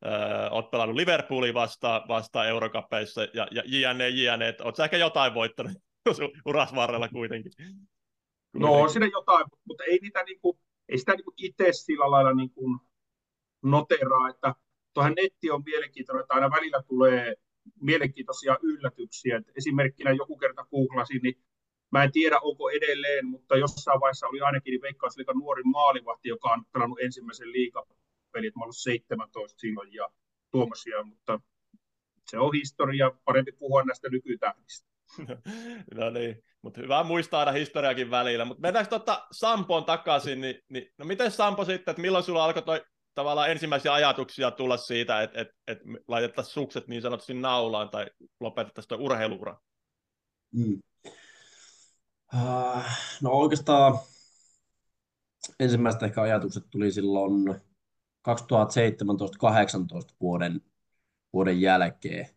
[0.04, 4.54] öö, oot pelannut Liverpoolin vasta, vasta Eurokapeissa ja, ja jne, jne.
[4.64, 5.72] Oot sä ehkä jotain voittanut
[6.46, 7.52] uras varrella kuitenkin?
[8.52, 12.78] No on siinä jotain, mutta ei, niitä niinku, ei sitä niinku itse sillä lailla niinku
[13.62, 14.54] noteraa, että
[14.94, 17.34] tuohon netti on mielenkiintoinen, että aina välillä tulee
[17.80, 19.36] mielenkiintoisia yllätyksiä.
[19.36, 21.34] Et esimerkkinä joku kerta googlasin, niin
[21.92, 26.52] mä en tiedä onko edelleen, mutta jossain vaiheessa oli ainakin niin Veikkausliikan nuori maalivahti, joka
[26.52, 27.52] on pelannut ensimmäisen
[28.32, 28.56] liigapelit.
[28.56, 30.08] Mä ollut 17 silloin ja
[30.50, 31.40] tuommoisia, mutta
[32.30, 34.88] se on historia, parempi puhua näistä nykytähdistä.
[35.94, 38.44] no niin, mutta hyvä muistaa aina historiakin välillä.
[38.44, 42.62] Mutta mennäänkö tuota Sampoon takaisin, niin, niin no miten Sampo sitten, että milloin sulla alkoi
[42.62, 48.06] toi tavallaan ensimmäisiä ajatuksia tulla siitä, että, että, että laitettaisiin sukset niin sanotusti naulaan tai
[48.40, 49.58] lopetettaisiin tuo urheiluura?
[50.52, 50.82] Mm.
[52.34, 52.82] Uh,
[53.22, 53.98] no oikeastaan
[55.60, 57.60] ensimmäiset ehkä ajatukset tuli silloin
[58.28, 60.60] 2017-2018 vuoden,
[61.32, 62.28] vuoden jälkeen.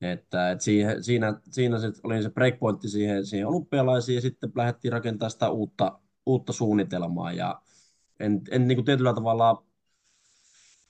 [0.00, 4.92] Että, että siinä, siinä, siinä se oli se breakpointti siihen, siihen olympialaisiin ja sitten lähdettiin
[4.92, 7.32] rakentamaan sitä uutta, uutta suunnitelmaa.
[7.32, 7.62] Ja
[8.20, 9.64] en, en niin kuin tietyllä tavalla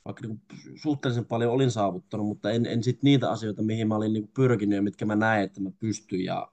[0.04, 3.96] vaikka niin kuin suhteellisen paljon olin saavuttanut, mutta en, en sit niitä asioita, mihin mä
[3.96, 6.24] olin niin kuin pyrkinyt ja mitkä mä näin, että mä pystyn.
[6.24, 6.52] Ja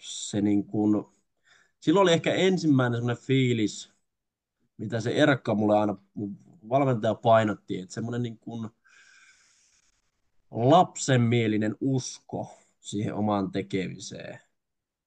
[0.00, 1.04] se niin kuin,
[1.80, 3.92] silloin oli ehkä ensimmäinen semmoinen fiilis,
[4.76, 5.96] mitä se Erkka mulle aina,
[6.68, 8.70] valmentaja painotti, että semmoinen niin kuin
[10.50, 14.40] lapsenmielinen usko siihen omaan tekemiseen,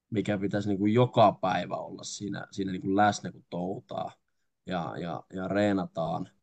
[0.09, 4.11] mikä pitäisi niin kuin joka päivä olla siinä, siinä niin kuin läsnä, kun touhutaan
[4.65, 6.29] ja, ja, ja reenataan–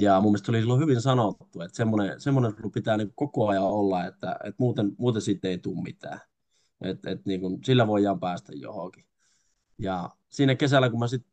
[0.00, 4.06] ja mun mielestä oli silloin hyvin sanottu, että semmoinen, semmoinen pitää niin koko ajan olla,
[4.06, 6.20] että, että muuten, muuten siitä ei tule mitään.
[6.80, 9.04] Että, että niin kuin, sillä voidaan päästä johonkin.
[9.78, 11.31] Ja siinä kesällä, kun mä sitten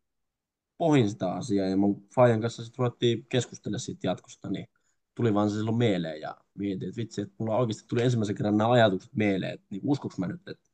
[0.79, 4.67] pohin sitä asiaa ja mun Fajan kanssa sitten ruvettiin keskustella siitä jatkosta, niin
[5.15, 8.57] tuli vaan se silloin mieleen ja mietin, että vitsi, että mulla oikeasti tuli ensimmäisen kerran
[8.57, 10.69] nämä ajatukset mieleen, että niin uskoks mä nyt, että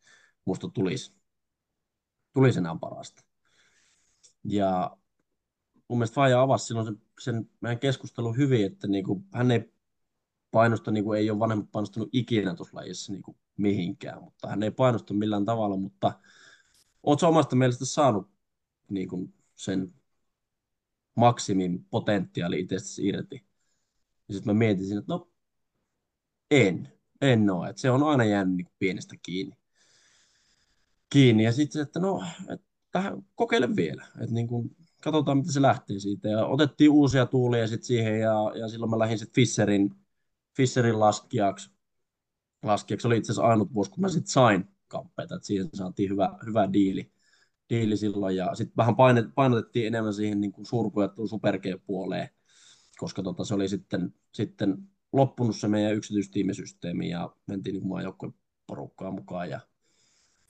[0.45, 1.16] musta tulisi,
[2.34, 3.24] tulisi enää parasta.
[4.43, 4.97] Ja
[5.88, 9.74] mun mielestä Faija avasi silloin sen, sen meidän keskustelun hyvin, että niin kuin, hän ei
[10.51, 14.64] painosta, niin kuin ei ole vanhemmat painostanut ikinä tuossa lajissa niin kuin mihinkään, mutta hän
[14.64, 16.20] ei painosta millään tavalla, mutta
[17.03, 18.30] oletko omasta mielestä saanut
[18.89, 19.93] niin kuin sen
[21.16, 23.45] maksimin potentiaali itsestäsi irti?
[24.28, 25.32] Ja sitten mä mietin siinä, että no
[26.51, 29.58] en, en ole, että se on aina jäänyt niin pienestä kiinni.
[31.10, 31.43] kiinni.
[31.43, 34.08] Ja sitten, että no, että tähän kokeile vielä.
[34.22, 36.30] Että niin kuin, katsotaan, miten se lähtee siitä.
[36.30, 39.95] Ja otettiin uusia tuulia sitten siihen, ja, ja silloin mä lähdin sitten Fisserin,
[40.58, 41.72] Fisserin laskijaksi.
[42.64, 46.39] Laskijaksi oli itse asiassa ainut vuosi, kun mä sitten sain kamppeita, että siihen saatiin hyvä,
[46.45, 47.12] hyvä diili,
[47.70, 48.36] diili silloin.
[48.36, 48.95] Ja sitten vähän
[49.36, 52.30] painotettiin enemmän siihen niin kuin suurpujattelun superg-puoleen,
[52.97, 54.78] koska tota, se oli sitten, sitten
[55.13, 58.36] loppunut se meidän yksityistiimisysteemi, ja mentiin niin maajoukkojen
[58.68, 59.49] porukkaa mukaan.
[59.49, 59.59] Ja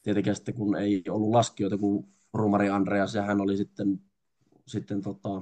[0.03, 4.01] tietenkin sitten, kun ei ollut laskijoita, kun Rumari Andreas, ja hän oli sitten
[4.67, 5.41] sitten tota,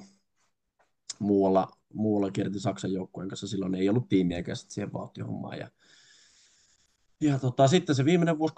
[1.19, 3.47] muualla, muualla kierti Saksan joukkueen kanssa.
[3.47, 5.59] Silloin ei ollut tiimiäkään siihen vauhtihommaan.
[5.59, 5.69] Ja,
[7.23, 8.53] ja tota, sitten se viimeinen vuosi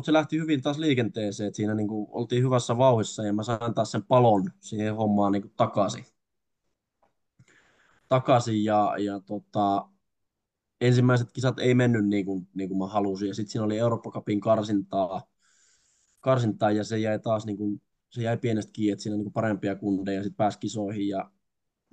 [0.00, 3.42] 18-19, se lähti hyvin taas liikenteeseen, että siinä niin kuin, oltiin hyvässä vauhissa ja mä
[3.42, 6.04] sain taas sen palon siihen hommaan niin kuin, takaisin.
[8.08, 9.88] Takaisin ja, ja tota,
[10.80, 14.10] ensimmäiset kisat ei mennyt niin kuin, niin kuin mä halusin ja sitten siinä oli Eurooppa
[14.10, 15.22] Cupin karsintaa,
[16.20, 19.76] karsintaa ja se jäi taas niin kuin, se jäi pienestä kiinni, että siinä niin parempia
[19.76, 21.30] kundeja, sitten pääsi kisoihin ja,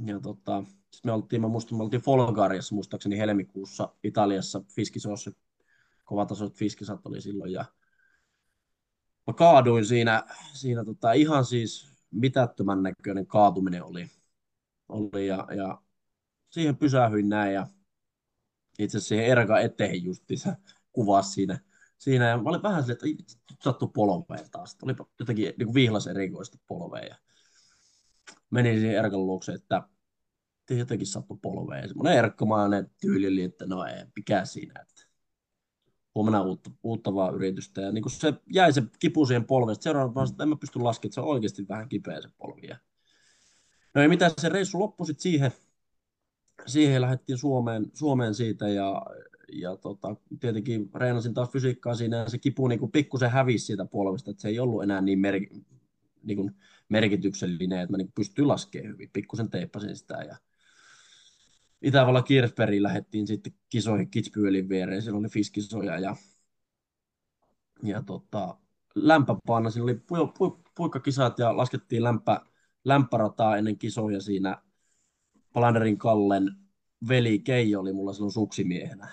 [0.06, 5.32] ja tota, sitten me oltiin, mä muistan, me oltiin Folgariassa muistaakseni helmikuussa Italiassa Fiskisossa,
[6.08, 7.66] kovatasoiset fiskisat oli silloin ja
[9.28, 14.08] mä kaaduin siinä, siinä tota, ihan siis mitättömän näköinen kaatuminen oli,
[14.90, 15.82] oli ja, ja
[16.50, 17.68] siihen pysähyin näin ja
[18.80, 20.56] itse siihen Erka eteen justiinsa
[20.92, 21.60] kuvasi siinä
[21.98, 24.78] siinä ja mä olin vähän silleen, että nyt sattui polveen taas.
[24.82, 27.16] Oli jotenkin niin vihlas erikoista polveen ja
[28.50, 29.84] menin siihen Erkan luokse, että
[30.70, 31.88] jotenkin sattui polveen.
[31.88, 35.07] Semmoinen erkkomainen tyyli oli, että no ei, mikä siinä, että
[36.18, 37.82] huomenna uutta, uutta vaan yritystä.
[37.82, 39.82] Ja niin kuin se jäi se kipu siihen polveen.
[39.82, 42.68] Seuraavana että en mä pysty laskemaan, että se on oikeasti vähän kipeä se polvi.
[43.96, 45.52] No ei mitään, se reissu loppui sitten siihen,
[46.66, 49.06] siihen lähdettiin Suomeen, Suomeen siitä ja,
[49.54, 53.86] ja tota, tietenkin reenasin taas fysiikkaa siinä ja se kipu niin kuin pikkusen hävisi siitä
[53.86, 55.34] polvesta, että se ei ollut enää niin, mer,
[56.24, 56.52] niin kuin
[56.90, 59.10] merkityksellinen, että mä niin pystyin laskemaan hyvin.
[59.14, 60.38] Pikkusen teippasin sitä ja
[61.82, 66.16] Itävallan Kirchbergiin lähdettiin sitten kisoihin Kitzbühelin viereen, siellä oli fiskisoja ja,
[67.84, 68.58] ja tota,
[68.96, 72.40] lämpöpaana, siinä oli pu, pu, puikkakisat ja laskettiin lämpö,
[72.86, 74.62] lämpörataa ennen kisoja siinä
[75.54, 76.56] Palanderin Kallen
[77.08, 79.08] veli Keijo oli mulla silloin suksimiehenä.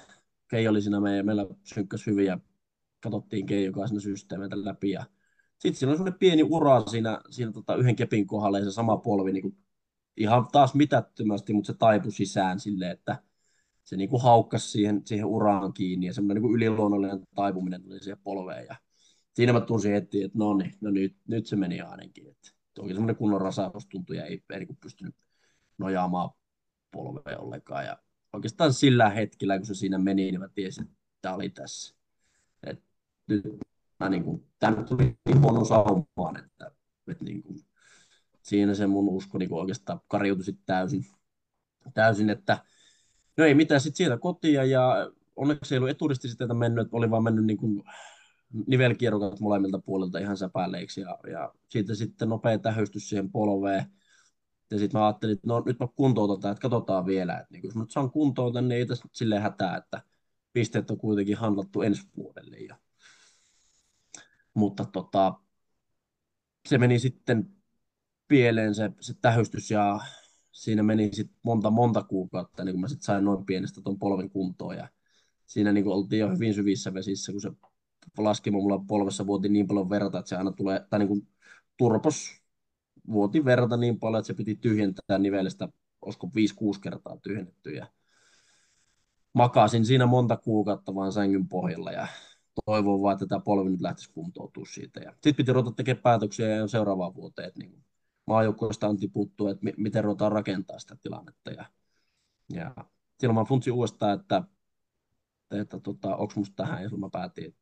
[0.49, 2.39] Keijo oli siinä meidän, meillä synkkäs hyvin ja
[3.01, 5.05] katsottiin Keijo kanssa systeemeitä läpi ja
[5.59, 9.33] sitten siinä oli pieni ura siinä, siinä tota yhden kepin kohdalla ja se sama polvi
[9.33, 9.57] niin kuin
[10.17, 13.23] ihan taas mitättömästi, mutta se taipui sisään silleen, että
[13.85, 18.19] se niin kuin haukkasi siihen, siihen uraan kiinni ja semmoinen niin yliluonnollinen taipuminen tuli siihen
[18.25, 18.77] polveen ja
[19.35, 22.29] siinä mä tunsin heti, että no niin, no nyt, nyt se meni ainakin.
[22.29, 25.15] Että toki semmoinen kunnon rasaus tuntui ja ei, ei niin pystynyt
[25.79, 26.31] nojaamaan
[26.91, 27.85] polveen ollenkaan.
[27.85, 27.99] Ja
[28.33, 31.97] oikeastaan sillä hetkellä, kun se siinä meni, niin mä tiesin, että tämä oli tässä.
[32.67, 32.83] Et
[33.27, 33.43] nyt
[34.01, 36.71] mä niin kuin, tämä nyt tuli niin huono saumaan, että,
[37.09, 37.59] että niin kuin,
[38.45, 41.05] siinä se mun usko niin oikeastaan kariutui sitten täysin,
[41.95, 42.59] täysin, että
[43.37, 47.45] no ei mitään, sitten sieltä kotia ja onneksi ei ollut eturisti mennyt, oli vaan mennyt
[47.45, 47.83] niin kuin
[48.67, 53.85] nivelkierrokat molemmilta puolilta ihan säpäleiksi ja, ja siitä sitten nopea tähystys siihen polveen.
[54.71, 57.39] Ja sitten mä ajattelin, että no nyt mä kuntoutan että katsotaan vielä.
[57.39, 60.03] Että niin jos mä nyt saan kuntouta, niin ei tässä silleen hätää, että
[60.53, 62.57] pisteet on kuitenkin handlattu ensi vuodelle.
[62.57, 62.77] Ja...
[64.55, 65.35] Mutta tota,
[66.69, 67.55] se meni sitten
[68.29, 70.01] pieleen se, se tähystys ja
[70.53, 74.31] siinä meni sitten monta monta kuukautta, niin kun mä sitten sain noin pienestä tuon polven
[74.31, 74.89] kuntoon ja
[75.47, 77.51] siinä niin oltiin jo hyvin syvissä vesissä, kun se
[78.19, 81.29] laski mulla polvessa vuoti niin paljon verta, että se aina tulee, tai niin
[81.77, 82.43] turpos
[83.09, 85.69] vuoti verta niin paljon, että se piti tyhjentää nivelestä,
[86.03, 86.31] olisiko
[86.77, 87.87] 5-6 kertaa tyhjennetty ja
[89.33, 92.07] makasin siinä monta kuukautta vaan sängyn pohjalla ja
[92.65, 95.01] toivon vaan, että tämä polvi nyt lähtisi kuntoutumaan siitä.
[95.01, 97.85] Sitten piti ruveta tekemään päätöksiä ja seuraavaan vuoteen, että niin
[98.27, 101.51] maajoukkoista on tiputtu, että miten ruvetaan rakentaa sitä tilannetta.
[101.51, 101.65] Ja,
[102.53, 102.75] ja
[103.21, 104.43] silloin mä funtsin uudestaan, että,
[105.51, 107.61] että tota, onko musta tähän, ja mä päätin, että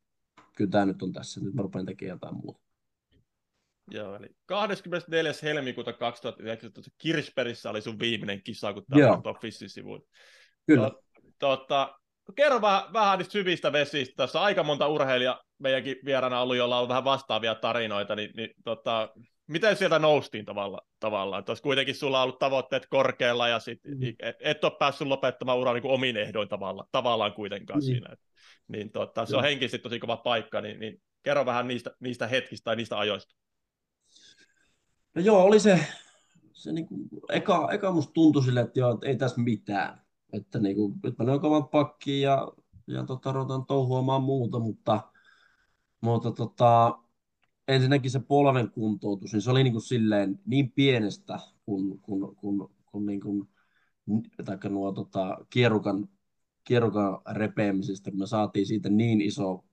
[0.57, 2.63] kyllä tämä nyt on tässä, nyt mä rupean tekemään jotain muuta.
[3.91, 5.33] Joo, eli 24.
[5.43, 9.23] helmikuuta 2019 Kirsperissä oli sun viimeinen kisa, kun tämä on
[9.67, 10.07] sivuilla.
[10.67, 10.91] Kyllä.
[11.39, 11.99] Tota,
[12.37, 14.15] kerro vähän, vähän niistä syvistä vesistä.
[14.17, 18.51] Tässä on aika monta urheilijaa meidänkin vieraana ollut, jolla on vähän vastaavia tarinoita, niin, niin
[18.65, 19.09] tota,
[19.53, 21.45] miten sieltä noustiin tavalla, tavallaan?
[21.49, 24.03] Olisi kuitenkin sulla on ollut tavoitteet korkealla ja sit mm.
[24.19, 27.85] et, et ole päässyt lopettamaan uraa niin omin ehdoin tavalla, tavallaan kuitenkaan mm.
[27.85, 28.17] siinä.
[28.69, 32.65] Niin tota, se on henkisesti tosi kova paikka, niin, niin kerro vähän niistä, niistä hetkistä
[32.65, 33.35] tai niistä ajoista.
[35.15, 35.87] No joo, oli se,
[36.53, 40.03] se niin kuin, eka, eka musta tuntui sille, että, joo, että ei tässä mitään.
[40.33, 42.49] Että niin kuin, nyt mä kovan pakkiin ja,
[42.87, 45.01] ja tota, ruvetaan touhuamaan muuta, mutta,
[46.01, 46.99] mutta tota,
[47.69, 52.75] ensinnäkin se polven kuntoutus, niin se oli niin kuin silleen niin pienestä kun, kun, kun,
[52.87, 53.49] kun niin kuin,
[54.45, 56.09] taikka nuo tota, kierukan,
[56.65, 59.65] kierukan repeämisestä, kun me saatiin siitä niin iso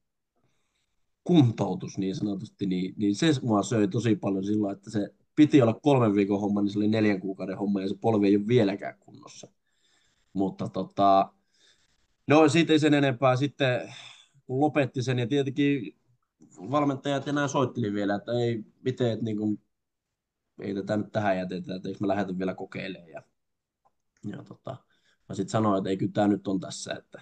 [1.23, 5.79] kuntoutus niin sanotusti, niin, niin se mua söi tosi paljon silloin, että se piti olla
[5.81, 8.99] kolmen viikon homma, niin se oli neljän kuukauden homma ja se polvi ei ole vieläkään
[8.99, 9.47] kunnossa.
[10.33, 11.33] Mutta tota,
[12.27, 13.35] no siitä ei sen enempää.
[13.35, 13.93] Sitten
[14.47, 15.95] kun lopetti sen ja tietenkin
[16.71, 19.61] valmentajat enää soitteli vielä, että ei, miten, että niin kuin,
[20.61, 23.09] ei tätä nyt tähän jätetä, että eikö me lähdetä vielä kokeilemaan.
[23.09, 23.23] Ja,
[24.31, 24.77] ja tota,
[25.29, 27.21] mä sitten sanoin, että ei kyllä tämä nyt on tässä, että,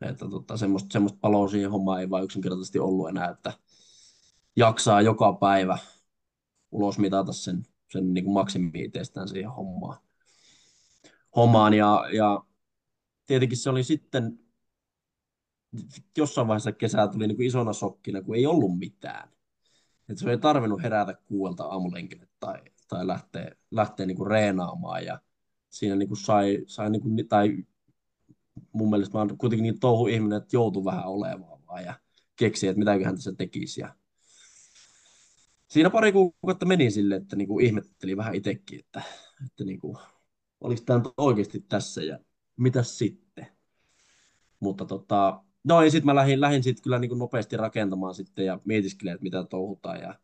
[0.00, 3.52] että tota, semmoista, semmoista paloa siihen hommaan ei vaan yksinkertaisesti ollut enää, että
[4.56, 5.78] jaksaa joka päivä
[6.70, 8.72] ulos mitata sen, sen niin kuin maksimi
[9.26, 9.98] siihen hommaan.
[11.36, 12.44] hommaan ja, ja
[13.26, 14.38] tietenkin se oli sitten
[16.16, 19.28] jossain vaiheessa kesää tuli niin kuin isona sokkina, kun ei ollut mitään.
[20.08, 25.04] Et se ei tarvinnut herätä kuuelta aamulenkille tai, tai lähteä, lähteä niin kuin reenaamaan.
[25.04, 25.20] Ja
[25.70, 27.56] siinä niin kuin sai, sai niin kuin, tai
[28.72, 31.94] mun mielestä mä kuitenkin niin touhu ihminen, että joutui vähän olemaan vaan ja
[32.36, 33.80] keksi, että mitäköhän tässä tekisi.
[33.80, 33.94] Ja
[35.68, 39.02] siinä pari kuukautta meni sille, että niin kuin ihmetteli vähän itsekin, että,
[39.46, 39.96] että niin kuin,
[40.60, 42.18] oliko tämä oikeasti tässä ja
[42.56, 43.46] mitä sitten.
[44.60, 48.60] Mutta tota, no ja sitten mä lähdin, lähdin sit kyllä niin nopeasti rakentamaan sitten ja
[48.64, 50.14] mietiskelin, että mitä touhutaan ja,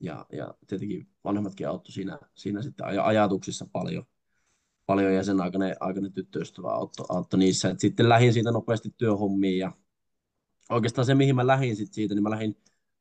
[0.00, 4.06] ja, ja tietenkin vanhemmatkin auttoi siinä, siinä sitten aj- ajatuksissa paljon,
[4.86, 7.70] paljon ja sen aikainen, aikainen tyttöystävä auttoi, auttoi niissä.
[7.70, 9.72] Et sitten lähdin siitä nopeasti työhommiin ja
[10.70, 12.56] oikeastaan se, mihin mä lähdin sit siitä, niin mä lähdin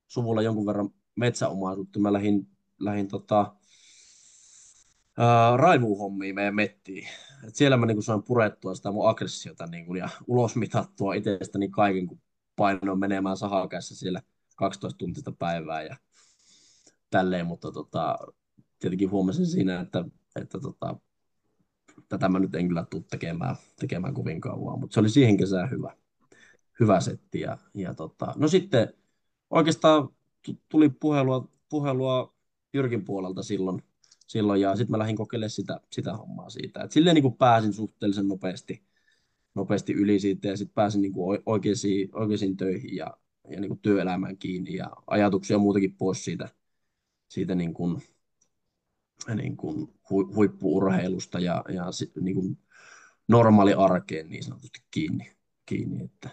[0.08, 2.00] suvulla jonkun verran metsäomaisuutta.
[2.00, 2.48] Mä lähdin,
[2.80, 3.56] lähdin tota,
[5.56, 7.08] raivuuhommia meidän mettiin.
[7.48, 12.22] Et siellä mä niinku sain purettua sitä mun aggressiota niinku, ja ulosmitattua itsestäni kaiken, kun
[12.56, 14.22] painoin menemään sahakässä siellä
[14.56, 15.98] 12 tuntista päivää ja
[17.10, 18.18] tälleen, mutta tota,
[18.80, 20.06] tietenkin huomasin siinä, että,
[20.36, 20.96] että tota,
[22.10, 25.72] tätä mä nyt en kyllä tule tekemään, tekemään kovin kauan, mutta se oli siihen kesään
[25.72, 25.96] hyvä,
[26.80, 27.40] hyvä setti.
[27.40, 28.94] Ja, ja tota, no sitten
[29.50, 30.10] oikeastaan
[30.70, 32.34] tuli puhelua, puhelua
[32.74, 33.84] Jyrkin puolelta silloin,
[34.34, 36.84] silloin ja sitten mä lähdin kokeilemaan sitä, sitä hommaa siitä.
[36.84, 38.84] Et silleen niin kuin pääsin suhteellisen nopeasti,
[39.56, 43.18] nopeasti yli siitä ja sitten pääsin niin kuin oikeisiin, oikeisiin töihin ja,
[43.50, 46.50] ja niin kuin työelämään kiinni ja ajatuksia muutenkin pois siitä,
[47.30, 48.02] siitä niin kuin,
[49.36, 51.86] niin kuin hu, huippuurheilusta ja, ja
[52.22, 52.58] niin kuin
[53.28, 55.32] normaali arkeen niin sanotusti kiinni.
[55.66, 56.30] kiinni että,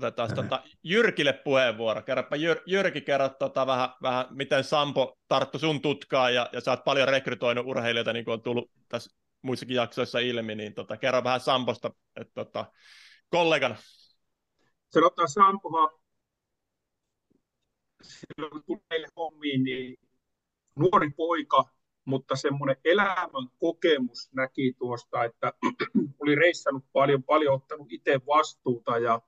[0.00, 2.02] Otetaan tota Jyrkille puheenvuoro.
[2.02, 6.70] Kerropa Jyr, Jyrki, kerro tota vähän, vähän, miten Sampo tarttu sun tutkaan ja, ja sä
[6.70, 9.10] oot paljon rekrytoinut urheilijoita, niin kuin on tullut tässä
[9.42, 12.72] muissakin jaksoissa ilmi, niin tota, kerro vähän Samposta että tota,
[13.30, 13.76] kollegana.
[14.88, 15.90] Sanotaan Sampohan,
[18.02, 19.96] silloin kun tuli meille hommiin, niin
[20.76, 21.64] nuori poika,
[22.04, 25.52] mutta semmoinen elämän kokemus näki tuosta, että
[26.20, 29.20] oli reissannut paljon, paljon ottanut itse vastuuta ja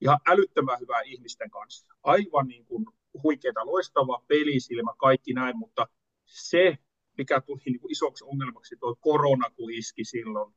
[0.00, 1.86] ihan älyttömän hyvää ihmisten kanssa.
[2.02, 2.86] Aivan niin kuin
[3.22, 5.88] huikeita, loistava pelisilmä, kaikki näin, mutta
[6.24, 6.78] se,
[7.18, 10.54] mikä tuli niin kuin isoksi ongelmaksi, tuo korona, kun iski silloin,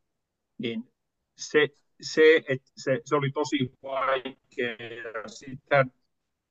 [0.57, 0.93] niin
[1.37, 1.69] se,
[2.01, 5.27] se, että se, se oli tosi vaikea.
[5.27, 5.91] Sitten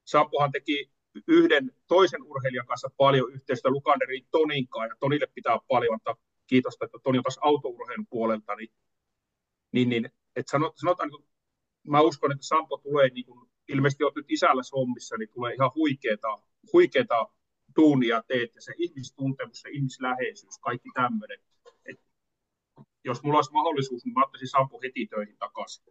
[0.05, 0.91] Sampohan teki
[1.29, 6.17] yhden toisen urheilijan kanssa paljon yhteistä Lukanderin Toninkaan, ja Tonille pitää paljon antaa
[6.47, 8.71] kiitosta, että Toni on taas autourheilun puolelta, niin,
[9.73, 11.29] niin, niin että sanotaan, niin
[11.87, 15.71] mä uskon, että Sampo tulee, niin kuin, ilmeisesti olet nyt isällä hommissa, niin tulee ihan
[15.75, 16.39] huikeeta,
[16.73, 17.29] huikeeta
[17.77, 21.39] duunia teet, ja se ihmistuntemus, se ihmisläheisyys, kaikki tämmöinen.
[21.87, 22.01] Et
[23.05, 25.85] jos mulla olisi mahdollisuus, niin mä ottaisin Sampo heti töihin takaisin.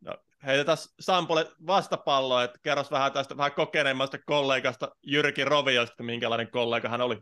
[0.00, 6.88] No, heitetään Sampolle vastapalloa, että kerros vähän tästä vähän kokeneemmasta kollegasta Jyrki Roviosta, minkälainen kollega
[6.88, 7.16] hän oli.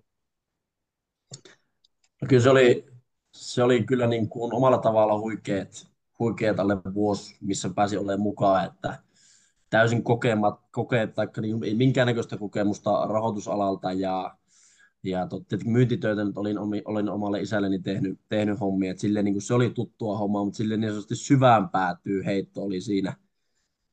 [2.23, 2.87] No kyllä se oli,
[3.35, 8.67] se oli kyllä niin kuin omalla tavalla huikeet, huikea tälle vuosi, missä pääsi olemaan mukaan,
[8.67, 8.99] että
[9.71, 14.37] täysin kokemat, kokeet, tai niin, ei minkäännäköistä kokemusta rahoitusalalta ja,
[15.03, 19.43] ja totta, myyntitöitä nyt olin, olin omalle isälleni tehnyt, tehnyt hommia, että silleen, niin kuin
[19.43, 23.17] se oli tuttua hommaa, mutta silleen niin sanotusti syvään päätyy heitto oli siinä,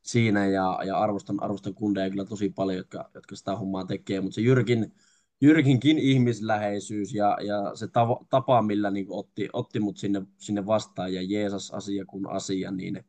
[0.01, 4.35] siinä ja, ja arvostan, arvostan kundeja kyllä tosi paljon, jotka, jotka sitä hommaa tekee, mutta
[4.35, 4.93] se Jyrkin,
[5.41, 11.13] Jyrkinkin ihmisläheisyys ja, ja se tava, tapa, millä niin otti, otti mut sinne, sinne vastaan
[11.13, 13.05] ja Jeesus asia kuin asia, niin,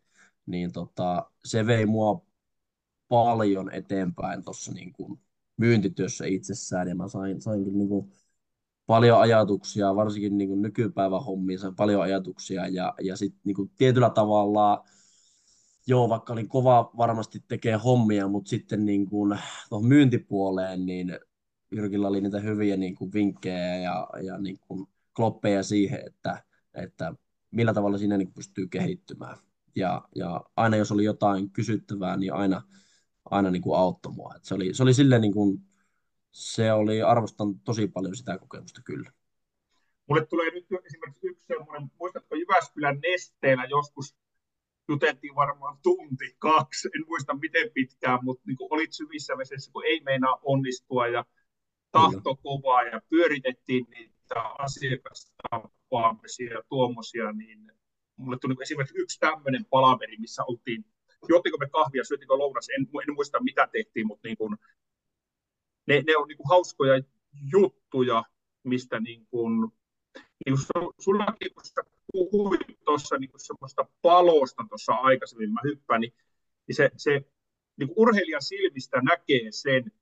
[0.46, 2.26] niin tota, se vei mua
[3.08, 4.92] paljon eteenpäin tuossa niin
[5.56, 6.88] myyntityössä itsessään.
[6.88, 8.12] Ja mä sain, sain niin kuin
[8.86, 14.10] paljon ajatuksia, varsinkin niin kuin nykypäivän hommiin sain paljon ajatuksia ja, ja sitten niin tietyllä
[14.10, 14.84] tavalla
[15.86, 21.18] joo, vaikka olin kova varmasti tekee hommia, mutta sitten niin kuin tuohon myyntipuoleen, niin
[21.72, 26.44] Jyrkillä oli niitä hyviä niin kuin vinkkejä ja, ja niin kuin kloppeja siihen, että,
[26.74, 27.14] että
[27.50, 29.38] millä tavalla siinä niin pystyy kehittymään.
[29.76, 32.62] Ja, ja aina jos oli jotain kysyttävää, niin aina,
[33.24, 34.34] aina niin kuin auttoi mua.
[34.36, 35.60] Et se oli, se oli silleen niin kuin,
[36.30, 39.12] se oli, arvostan tosi paljon sitä kokemusta kyllä.
[40.08, 44.16] Mulle tulee nyt esimerkiksi yksi semmoinen, muistatko Jyväskylän nesteellä joskus
[44.88, 50.00] juteltiin varmaan tunti, kaksi, en muista miten pitkään, mutta niin olit syvissä vesissä, kun ei
[50.00, 51.24] meinaa onnistua ja
[51.92, 57.72] tahto kovaa ja pyöritettiin niitä asiakastapaamisia ja tuommoisia, niin
[58.16, 60.84] mulle tuli esimerkiksi yksi tämmöinen palaveri, missä oltiin,
[61.28, 64.56] juottiko me kahvia, syötikö lounas, en, en muista mitä tehtiin, mutta niin kuin,
[65.86, 67.02] ne, ne on niin kuin hauskoja
[67.52, 68.24] juttuja,
[68.64, 69.72] mistä niin kuin,
[70.46, 71.82] niin kuin sullakin, kun sä
[72.12, 76.12] puhuit tuossa niin semmoista palosta tuossa aikaisemmin, mä hyppään, niin,
[76.66, 77.10] niin se, se
[77.76, 79.92] niin kuin urheilijan silmistä näkee sen,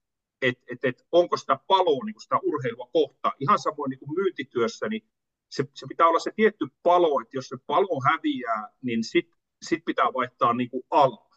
[0.43, 3.33] että et, et, onko sitä paloa, niin sitä urheilua kohtaa.
[3.41, 5.03] Ihan samoin niin kuin myyntityössä, niin
[5.49, 9.85] se, se pitää olla se tietty palo, että jos se palo häviää, niin sitten sit
[9.85, 11.31] pitää vaihtaa niin kuin alaa.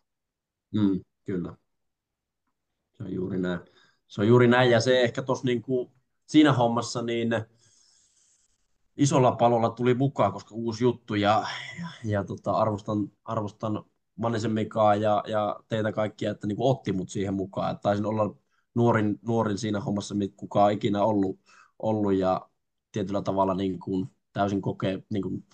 [0.74, 1.56] Mm, kyllä.
[2.94, 3.60] Se on juuri näin.
[4.08, 5.64] Se on juuri näin, ja se ehkä tuossa niin
[6.26, 7.30] siinä hommassa niin
[8.98, 11.46] isolla palolla tuli mukaan, koska uusi juttu, ja,
[11.80, 13.84] ja, ja tota, arvostan, arvostan
[14.16, 17.80] Mannisen Mikaa ja, ja teitä kaikkia, että niin kuin otti mut siihen mukaan.
[17.80, 18.36] Taisin olla
[18.76, 21.40] nuorin, nuorin siinä hommassa, mitä kukaan ikinä ollut,
[21.80, 22.50] ollut ja
[22.92, 25.46] tietyllä tavalla niin kuin täysin kokee, niin kuin,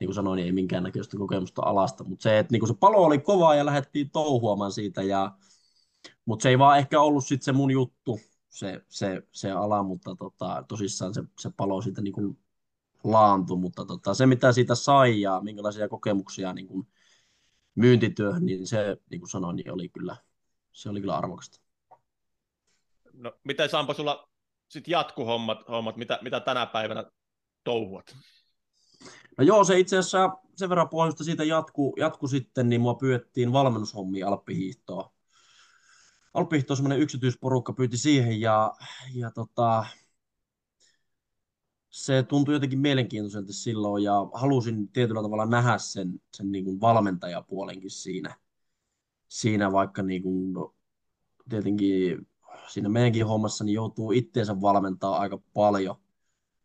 [0.00, 2.96] niin kuin sanoin, niin ei minkäännäköistä kokemusta alasta, mutta se, että niin kuin se palo
[2.96, 5.36] oli kova ja lähdettiin touhuamaan siitä, ja,
[6.24, 10.16] mutta se ei vaan ehkä ollut sitten se mun juttu, se, se, se ala, mutta
[10.16, 12.38] tota, tosissaan se, se palo siitä niin kuin
[13.04, 16.86] laantui, mutta tota, se mitä siitä sai ja minkälaisia kokemuksia niin kuin
[17.74, 20.16] myyntityöhön, niin se, niin kuin sanoin, niin oli kyllä,
[20.72, 21.69] se oli kyllä arvokasta.
[23.20, 24.28] No, miten Sampo, sulla
[24.68, 27.04] sitten jatkuhommat, hommat, mitä, mitä tänä päivänä
[27.64, 28.16] touhuat?
[29.38, 33.52] No joo, se itse asiassa sen verran pohjoista siitä jatku, jatku sitten, niin mua pyydettiin
[33.52, 35.12] valmennushommia Alppihiihtoa.
[36.34, 38.72] Alppihiihto semmoinen yksityisporukka pyyti siihen ja,
[39.14, 39.86] ja tota,
[41.90, 47.90] se tuntui jotenkin mielenkiintoiselta silloin ja halusin tietyllä tavalla nähdä sen, sen niin kuin valmentajapuolenkin
[47.90, 48.36] siinä,
[49.28, 50.74] siinä vaikka niin kuin, no,
[51.48, 52.29] tietenkin
[52.70, 55.96] siinä meidänkin hommassa niin joutuu itteensä valmentaa aika paljon,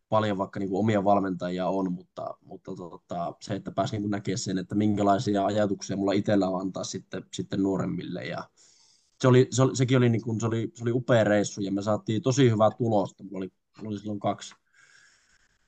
[0.08, 4.38] paljon vaikka niin kuin omia valmentajia on, mutta, mutta tota, se, että pääsin niin näkemään
[4.38, 8.24] sen, että minkälaisia ajatuksia mulla itsellä on antaa sitten, sitten nuoremmille.
[8.24, 8.44] Ja
[9.20, 11.72] se oli, se oli, sekin oli, niin kuin, se oli, se oli upea reissu ja
[11.72, 13.24] me saatiin tosi hyvää tulosta.
[13.24, 14.54] Mulla oli, mulla oli silloin kaksi,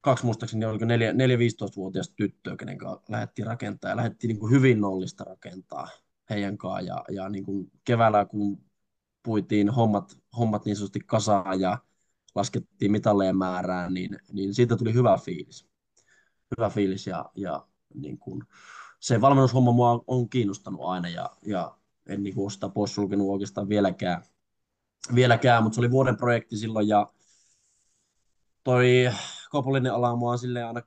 [0.01, 4.53] kaksi muistaakseni, oliko neljä, neljä 15-vuotias tyttöä, kenen kanssa lähdettiin rakentaa ja lähdettiin niin kuin
[4.53, 5.89] hyvin nollista rakentaa
[6.31, 8.68] heidän kanssaan ja, ja niin kuin keväällä, kun
[9.23, 11.79] puitiin hommat, hommat niin sanotusti kasaan ja
[12.35, 15.69] laskettiin mitalleen määrään, niin, niin siitä tuli hyvä fiilis.
[16.57, 18.43] Hyvä fiilis ja, ja niin kuin,
[19.01, 24.23] se valmennushomma mua on kiinnostanut aina ja, ja en niin ole sitä poissulkenut oikeastaan vieläkään,
[25.15, 27.13] vieläkään, mutta se oli vuoden projekti silloin ja
[28.65, 29.11] toi
[29.51, 30.83] kaupallinen ala mua on silleen aina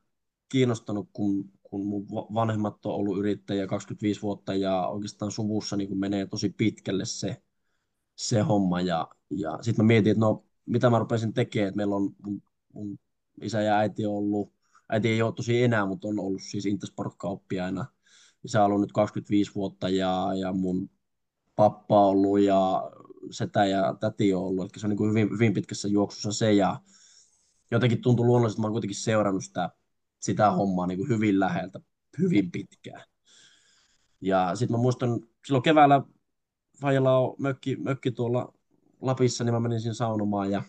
[0.50, 6.26] kiinnostanut, kun, kun mun vanhemmat on ollut yrittäjä 25 vuotta ja oikeastaan suvussa niin menee
[6.26, 7.42] tosi pitkälle se,
[8.22, 8.82] se homma.
[8.82, 12.42] Ja, ja sitten mä mietin, että no mitä mä rupesin tekemään, että meillä on mun,
[12.74, 13.00] mun
[13.42, 14.54] isä ja äiti on ollut,
[14.90, 17.86] äiti ei ole tosi enää, mutta on ollut siis Intersport-kauppiaina.
[18.44, 20.90] Isä on ollut nyt 25 vuotta ja, ja mun
[21.56, 22.92] pappa on ollut ja
[23.32, 24.64] setä ja täti on ollut.
[24.64, 26.80] Eli se on niin hyvin, hyvin pitkässä juoksussa se ja
[27.72, 29.70] jotenkin tuntui luonnollisesti, että mä olen kuitenkin seurannut sitä,
[30.20, 31.80] sitä hommaa niin kuin hyvin läheltä,
[32.20, 33.04] hyvin pitkään.
[34.22, 36.02] Ja sitten mä muistan, silloin keväällä
[36.82, 38.54] Fajalla on mökki, mökki tuolla
[39.02, 40.64] Lapissa, niin mä menin siinä saunomaan ja,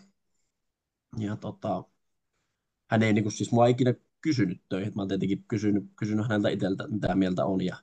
[1.17, 1.83] ja tota,
[2.89, 4.93] hän ei niin kuin, siis mua ikinä kysynyt töihin.
[4.95, 7.77] Mä oon tietenkin kysynyt, kysynyt häneltä itseltä, mitä mieltä on ja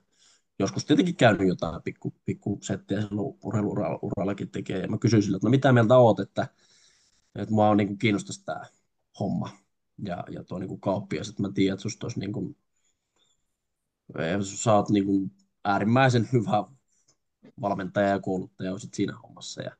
[0.59, 4.79] joskus tietenkin käynyt jotain pikku, pikku settiä silloin urheilurallakin tekee.
[4.79, 6.47] Ja mä kysyin sille, että no mitä mieltä oot, että,
[7.35, 8.61] että mua on niin kiinnostaisi tämä
[9.19, 9.49] homma
[10.03, 12.57] ja, ja tuo niin kauppias, että mä tiedän, että susta olisi niin kuin,
[14.43, 15.31] sä oot niin kuin
[15.65, 16.63] äärimmäisen hyvä
[17.61, 19.61] valmentaja ja kouluttaja olisit siinä hommassa.
[19.61, 19.71] Ja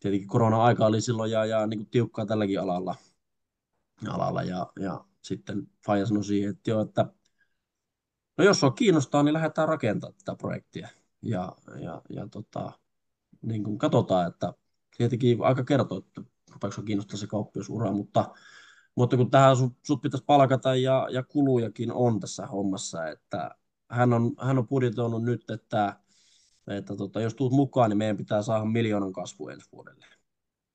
[0.00, 2.94] tietenkin korona-aika oli silloin ja, ja niin tiukkaa tälläkin alalla.
[4.08, 7.06] alalla ja, ja sitten Faija sanoi siihen, että joo, että
[8.38, 10.88] no jos on kiinnostaa, niin lähdetään rakentamaan tätä projektia.
[11.22, 12.72] Ja, ja, ja tota,
[13.42, 14.54] niin kuin katsotaan, että
[14.96, 18.34] tietenkin aika kertoo, että rupeeko on kiinnostaa se kauppiusura, mutta,
[18.94, 23.50] mutta kun tähän sut, sut pitäisi palkata ja, ja kulujakin on tässä hommassa, että
[23.90, 25.96] hän on, hän on budjetoinut nyt, että
[26.68, 30.06] että tota, jos tulet mukaan, niin meidän pitää saada miljoonan kasvu ensi vuodelle.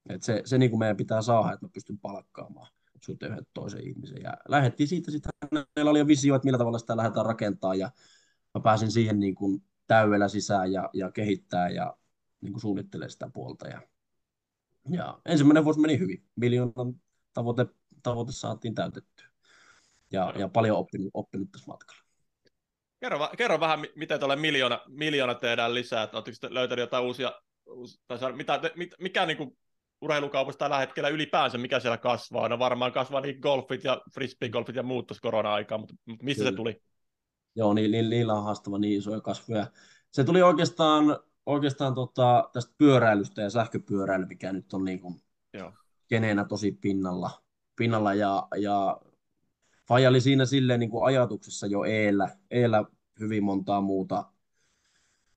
[0.09, 2.67] Et se, se niin kuin meidän pitää saada, että mä pystyn palkkaamaan
[3.05, 4.21] sut yhden toisen ihmisen.
[4.21, 5.31] Ja lähdettiin siitä, sitten
[5.75, 7.91] meillä oli jo visio, että millä tavalla sitä lähdetään rakentaa, ja
[8.53, 11.97] mä pääsin siihen niin kuin täydellä sisään ja, ja kehittää ja
[12.41, 13.67] niin kuin suunnittelee sitä puolta.
[13.67, 13.81] Ja,
[14.89, 16.23] ja ensimmäinen vuosi meni hyvin.
[16.35, 17.01] Miljoonan
[17.33, 17.65] tavoite,
[18.03, 19.27] tavoite saatiin täytettyä.
[20.11, 22.06] Ja, ja paljon oppinut, oppinut tässä matkalla.
[22.99, 27.31] Kerro, kerro vähän, miten tuolle miljoona, miljoona tehdään lisää, että oletteko löytänyt jotain uusia,
[28.07, 29.57] tai mitä, mit, mikä niin kuin
[30.01, 32.49] urheilukaupassa tällä hetkellä ylipäänsä, mikä siellä kasvaa?
[32.49, 36.51] No varmaan kasvaa niin golfit ja frisbee-golfit ja muut tuossa korona-aikaan, mutta, mutta mistä Kyllä.
[36.51, 36.81] se tuli?
[37.55, 39.67] Joo, niin, niin, niillä on haastava niin isoja kasvuja.
[40.11, 45.21] Se tuli oikeastaan, oikeastaan tota, tästä pyöräilystä ja sähköpyöräily, mikä nyt on niin kuin
[45.53, 45.73] Joo.
[46.07, 47.43] kenenä tosi pinnalla,
[47.75, 49.01] pinnalla ja, ja
[49.87, 52.85] Faija oli siinä silleen niin kuin ajatuksessa jo eellä, eellä
[53.19, 54.31] hyvin montaa muuta,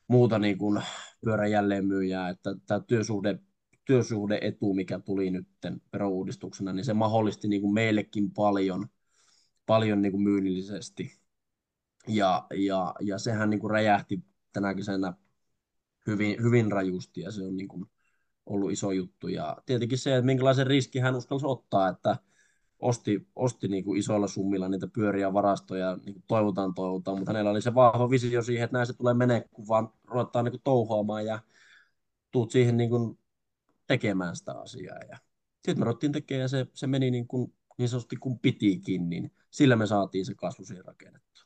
[0.09, 0.83] muuta niin kuin
[1.25, 3.39] pyörän jälleenmyyjää, että tämä työsuhde,
[3.85, 5.49] työsuhde-etu, mikä tuli nyt
[5.93, 8.89] verouudistuksena, niin se mahdollisti niin kuin meillekin paljon,
[9.67, 11.21] paljon niin kuin myynnillisesti.
[12.09, 15.15] Ja, ja, ja sehän niin kuin räjähti tänä kesänä
[16.07, 17.87] hyvin, hyvin rajusti ja se on niin kuin
[18.47, 19.29] ollut iso juttu.
[19.29, 22.17] Ja tietenkin se, että minkälaisen riski hän uskalsi ottaa, että
[22.81, 27.51] osti, osti niin kuin isoilla summilla niitä pyöriä varastoja, niin kuin toivotaan, toivotaan, mutta hänellä
[27.51, 30.63] oli se vahva visio siihen, että näin se tulee menee, kun vaan ruvetaan niin kuin
[30.65, 31.39] touhuamaan ja
[32.31, 33.19] tuut siihen niin kuin
[33.87, 34.99] tekemään sitä asiaa.
[35.11, 35.17] Ja
[35.55, 39.33] sitten me ruvettiin tekemään ja se, se meni niin, kuin, niin sanotusti kuin pitikin, niin
[39.51, 41.45] sillä me saatiin se kasvu siihen rakennettua.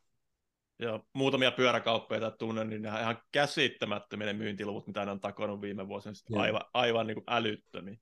[0.78, 5.60] Joo, muutamia pyöräkauppeita tunnen, niin ne on ihan käsittämättömiä ne myyntiluvut, mitä ne on takonut
[5.60, 6.14] viime vuosina.
[6.36, 7.96] Aivan, aivan niin kuin älyttömiä.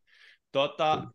[0.53, 1.07] Tota,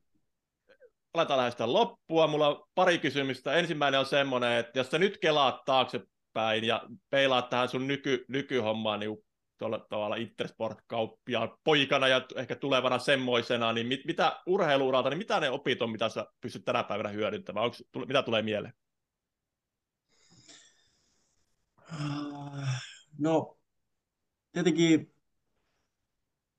[1.14, 2.28] aletaan lähestyä loppua.
[2.28, 3.54] Mulla on pari kysymystä.
[3.54, 9.00] Ensimmäinen on semmoinen, että jos sä nyt kelaat taaksepäin ja peilaat tähän sun nyky, nykyhommaan
[9.00, 9.18] niin
[9.58, 15.50] tuolla tavalla Intersport-kauppia poikana ja ehkä tulevana semmoisena, niin mit, mitä urheiluuralta, niin mitä ne
[15.50, 17.66] opit on, mitä sä pystyt tänä päivänä hyödyntämään?
[17.66, 18.74] Onks, mitä tulee mieleen?
[23.20, 23.58] No,
[24.52, 25.14] tietenkin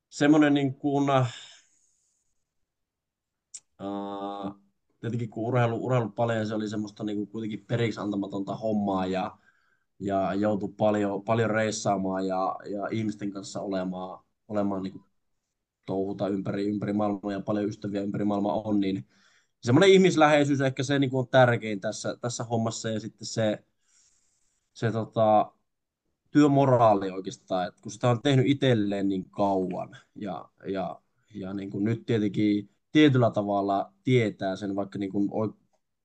[0.09, 1.07] semmoinen niin kuin,
[3.81, 4.55] Uh,
[5.01, 9.39] tietenkin kun urheilu, urheilu paljon, se oli semmoista niin kuin kuitenkin periksi antamatonta hommaa ja,
[10.01, 15.05] ja joutui paljon, paljon reissaamaan ja, ja ihmisten kanssa olemaan, olemaan niin kuin
[15.87, 19.07] touhuta ympäri, ympäri maailmaa ja paljon ystäviä ympäri maailmaa on, niin
[19.61, 23.65] semmoinen ihmisläheisyys ehkä se niin kuin on tärkein tässä, tässä hommassa ja sitten se,
[24.73, 25.53] se tota,
[26.31, 31.01] työmoraali oikeastaan, että kun sitä on tehnyt itselleen niin kauan ja, ja,
[31.35, 35.31] ja niin kuin nyt tietenkin tietyllä tavalla tietää sen, vaikka niin kuin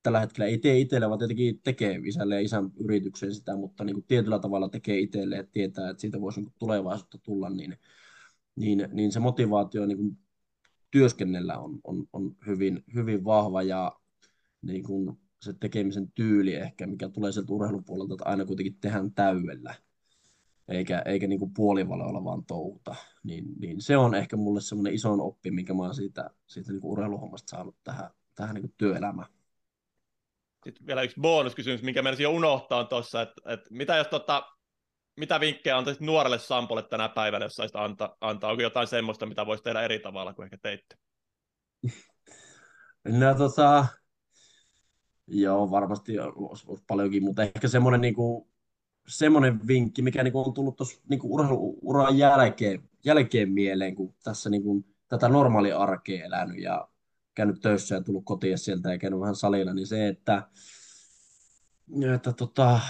[0.02, 3.94] tällä hetkellä ei tee itselle, vaan tietenkin tekee isälle ja isän yritykseen sitä, mutta niin
[3.94, 7.78] kuin tietyllä tavalla tekee itselle, että tietää, että siitä voisi niin tulevaisuutta tulla, niin,
[8.56, 10.18] niin, niin se motivaatio niin kuin
[10.90, 13.92] työskennellä on, on, on hyvin, hyvin vahva ja
[14.62, 19.74] niin kuin se tekemisen tyyli ehkä, mikä tulee sieltä urheilupuolelta, että aina kuitenkin tehdään täydellä
[20.68, 22.94] eikä, eikä niin kuin puolivaloilla vaan touhuta.
[23.22, 26.80] Niin, niin se on ehkä mulle semmoinen iso oppi, minkä mä oon siitä, siitä niin
[26.80, 29.28] kuin urheiluhommasta saanut tähän, tähän niin kuin työelämään.
[30.64, 34.42] Sitten vielä yksi bonuskysymys, minkä meidän jo unohtaa tuossa, että, että mitä jos tota,
[35.16, 38.50] mitä vinkkejä antaisit nuorelle Sampolle tänä päivänä, jos saisit anta, antaa?
[38.50, 40.96] Onko jotain semmoista, mitä voisi tehdä eri tavalla kuin ehkä teitte?
[43.08, 43.86] No tota,
[45.26, 48.48] joo, varmasti olisi paljonkin, mutta ehkä semmoinen niin kuin,
[49.08, 54.62] semmoinen vinkki, mikä niin on tullut tuossa niin urheiluuran jälkeen, jälkeen mieleen, kun tässä niin
[54.62, 56.88] kuin, tätä normaali arkea elänyt ja
[57.34, 60.48] käynyt töissä ja tullut kotiin sieltä ja käynyt vähän salilla, niin se, että,
[62.14, 62.80] että tota,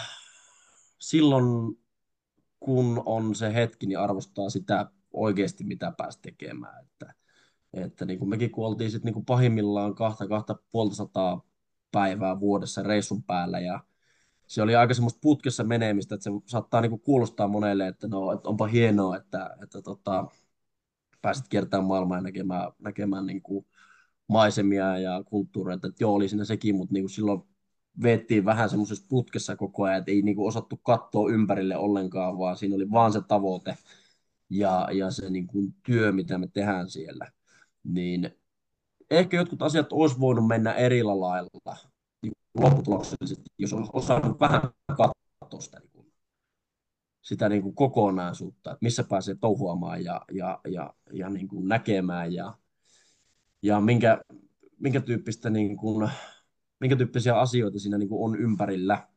[0.99, 1.79] silloin
[2.61, 6.85] kun on se hetki, niin arvostaa sitä oikeasti, mitä pääsi tekemään.
[6.85, 7.15] Että,
[7.75, 11.47] että niin kuin mekin kun oltiin sit niin kuin pahimmillaan kahta, kahta puolta sataa
[11.93, 13.81] päivää vuodessa reissun päällä ja
[14.55, 18.49] se oli aika semmoista putkessa menemistä, että se saattaa niinku kuulostaa monelle, että no, että
[18.49, 20.27] onpa hienoa, että, että tota,
[21.23, 23.67] pääsit kiertämään maailmaa ja näkemään, näkemään niinku
[24.29, 27.43] maisemia ja kulttuureita, että joo, oli siinä sekin, mutta niinku silloin
[28.03, 32.77] vettiin vähän semmoisessa putkessa koko ajan, että ei niinku osattu katsoa ympärille ollenkaan, vaan siinä
[32.77, 33.77] oli vaan se tavoite
[34.51, 37.33] ja, ja se niinku työ, mitä me tehdään siellä.
[37.85, 38.31] Niin
[39.11, 41.85] ehkä jotkut asiat olisi voinut mennä eri lailla,
[42.55, 44.63] lopputuloksellisesti, jos on osannut vähän
[44.97, 46.13] katsoa sitä, niin kuin,
[47.23, 52.33] sitä niin kuin kokonaisuutta, että missä pääsee touhuamaan ja, ja, ja, ja niin kuin näkemään
[52.33, 52.59] ja,
[53.63, 54.21] ja minkä,
[54.79, 56.11] minkä, tyyppistä, niin kuin,
[56.81, 59.09] minkä tyyppisiä asioita siinä niin kuin on ympärillä.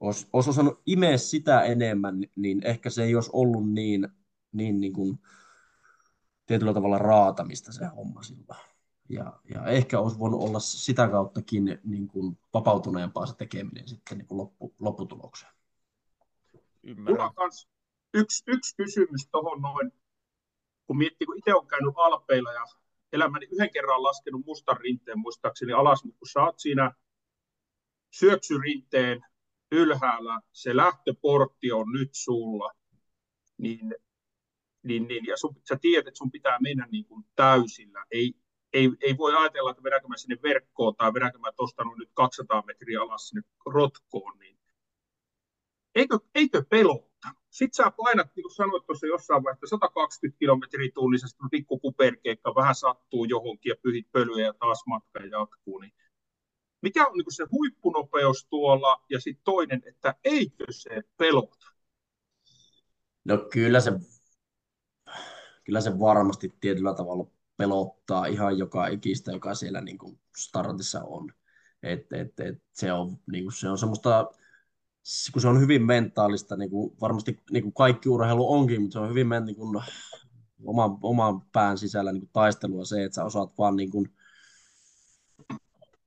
[0.00, 4.08] Olisi, olisi osannut imeä sitä enemmän, niin ehkä se ei olisi ollut niin,
[4.52, 5.18] niin, niin kuin,
[6.46, 8.67] tietyllä tavalla raatamista se homma silloin
[9.08, 14.26] ja, ja ehkä olisi voinut olla sitä kauttakin niin kuin vapautuneempaa se tekeminen sitten niin
[14.26, 15.52] kuin loppu, lopputulokseen.
[16.82, 17.34] Ymmärrän.
[17.34, 17.68] Kans
[18.14, 19.92] yksi, yksi kysymys tuohon noin,
[20.86, 22.64] kun miettii, kun itse olen käynyt Alpeilla ja
[23.12, 26.92] elämäni yhden kerran laskenut mustan rinteen muistaakseni alas, mutta kun sä oot siinä
[28.10, 29.20] syöksyrinteen
[29.72, 32.72] ylhäällä, se lähtöportti on nyt sulla,
[33.58, 33.94] niin,
[34.82, 38.34] niin, niin ja sun, sä tiedät, että sun pitää mennä niin kuin täysillä, ei,
[38.72, 42.62] ei, ei voi ajatella, että vedänkö mä sinne verkkoon tai vedänkö mä tuosta nyt 200
[42.66, 44.58] metriä alas sinne rotkoon, niin
[45.94, 47.28] eikö, eikö pelota?
[47.50, 52.74] Sitten sä painat, niin kuin sanoit tuossa jossain vaiheessa, 120 kilometriä tunnisesti, pikku kuperkeikka, vähän
[52.74, 55.92] sattuu johonkin ja pyhit pölyä ja taas matka jatkuu, niin
[56.82, 61.66] mikä on niin se huippunopeus tuolla ja sitten toinen, että eikö se pelota?
[63.24, 63.92] No kyllä se,
[65.64, 67.26] kyllä se varmasti tietyllä tavalla
[67.58, 71.32] pelottaa ihan joka ikistä, joka siellä niin kuin startissa on.
[71.82, 74.30] Et, et, et se, on, niin kuin, se on semmoista,
[75.32, 78.98] kun se on hyvin mentaalista, niin kuin varmasti niin kuin kaikki urheilu onkin, mutta se
[78.98, 79.82] on hyvin niin kuin,
[80.64, 84.14] oman, oman pään sisällä niin kuin taistelua se, että sä osaat vaan niin kuin,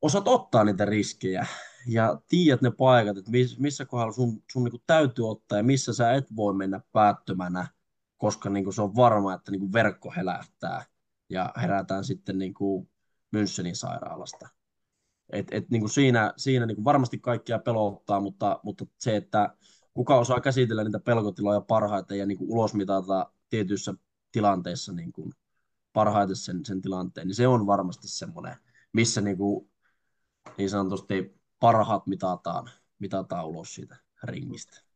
[0.01, 1.47] osaat ottaa niitä riskejä
[1.87, 6.13] ja tiedät ne paikat, että missä kohdalla sun, sun niin täytyy ottaa ja missä sä
[6.13, 7.67] et voi mennä päättömänä,
[8.17, 10.85] koska niin se on varma, että niin verkko helähtää
[11.31, 12.53] ja herätään sitten niin
[13.35, 14.49] Münchenin sairaalasta.
[15.29, 19.55] Et, et niin kuin siinä siinä niin kuin varmasti kaikkia pelottaa, mutta, mutta se, että
[19.93, 23.93] kuka osaa käsitellä niitä pelkotiloja parhaiten ja niin kuin ulosmitata tietyissä
[24.31, 25.33] tilanteissa niin kuin
[25.93, 28.57] parhaiten sen, sen tilanteen, niin se on varmasti semmoinen,
[28.93, 29.69] missä niin, kuin,
[30.57, 34.90] niin sanotusti parhaat mitataan, mitataan ulos siitä ringistä.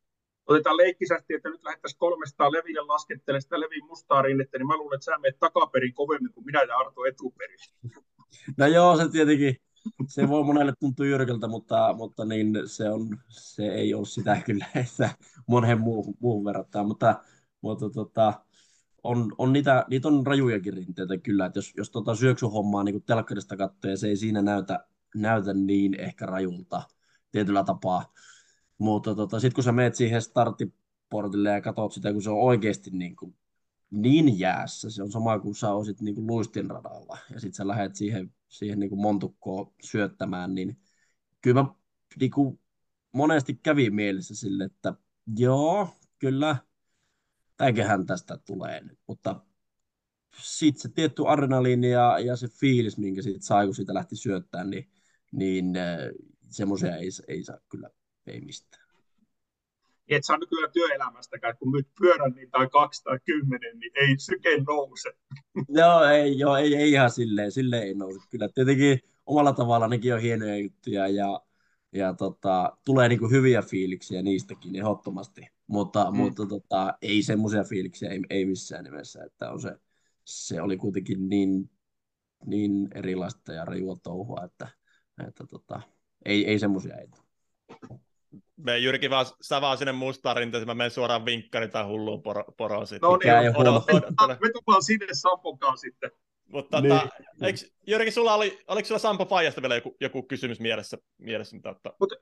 [0.47, 4.95] Otetaan leikkisästi, että nyt lähdettäisiin 300 leville laskettelemaan sitä Levin mustaa rinnettä, niin mä luulen,
[4.95, 7.59] että sä menet takaperin kovemmin kuin minä ja Arto etuperin.
[8.57, 9.55] No joo, se tietenkin,
[10.07, 14.65] se voi monelle tuntua jyrkältä, mutta, mutta niin se, on, se ei ole sitä kyllä,
[14.76, 15.09] että
[15.47, 17.23] monen muuhun, muuhun verrattuna, mutta,
[17.61, 18.34] mutta tota,
[19.03, 23.57] on, on niitä, niitä on rajujakin rinteitä kyllä, että jos, jos tota syöksyhommaa niin telkkarista
[23.57, 24.85] katsoo ja se ei siinä näytä,
[25.15, 26.81] näytä niin ehkä rajulta
[27.31, 28.13] tietyllä tapaa,
[28.77, 32.91] mutta tota, sitten kun sä meet siihen starttiportille ja katsot sitä, kun se on oikeasti
[32.91, 33.35] niin, kuin,
[33.91, 37.95] niin jäässä, se on sama kuin sä olisit niin kuin luistinradalla ja sitten sä lähdet
[37.95, 40.77] siihen, siihen niin kuin montukkoon syöttämään, niin
[41.41, 41.69] kyllä mä
[42.19, 42.60] niin kuin,
[43.11, 44.93] monesti kävi mielessä sille, että
[45.38, 45.89] joo,
[46.19, 46.56] kyllä,
[47.57, 49.41] tämäköhän tästä tulee nyt, mutta
[50.41, 54.69] sitten se tietty adrenaliini ja, ja se fiilis, minkä siitä sai, kun siitä lähti syöttämään,
[54.69, 54.89] niin,
[55.31, 55.97] niin äh,
[56.49, 57.89] semmoisia ei, ei saa kyllä
[58.27, 58.85] ei mistään.
[60.07, 64.49] Et saa nykyään työelämästäkään, kun nyt pyörän niin tai kaksi tai kymmenen, niin ei syke
[64.68, 65.10] nouse.
[65.80, 68.19] joo, ei, joo, ei, ei ihan silleen, silleen ei nouse.
[68.30, 71.41] Kyllä tietenkin omalla tavalla nekin on hienoja juttuja ja,
[71.93, 75.47] ja tota, tulee niinku hyviä fiiliksiä niistäkin ehdottomasti.
[75.68, 76.18] Mutta, mm.
[76.18, 79.77] mutta tota, ei semmoisia fiiliksiä, ei, ei missään nimessä, että on se,
[80.26, 81.69] se oli kuitenkin niin,
[82.45, 84.68] niin erilaista ja rajua touhua, että,
[85.27, 85.81] että tota,
[86.26, 87.07] ei, ei semmoisia ei
[88.57, 92.44] me Jyrki vaan, sä vaan sinne mustaan rinteeseen, mä menen suoraan vinkkari tai hulluun poro,
[92.57, 93.10] poroon sitten.
[93.10, 96.11] No niin, odot, odot, me tullaan sinne Samponkaan sitten.
[96.48, 97.10] Mutta tota, niin.
[97.10, 100.98] tota, eikö, Jyrki, sulla oli, oliko sulla Sampo Fajasta vielä joku, joku kysymys mielessä?
[101.18, 101.94] mielessä mutta, että...
[101.99, 102.15] Mutta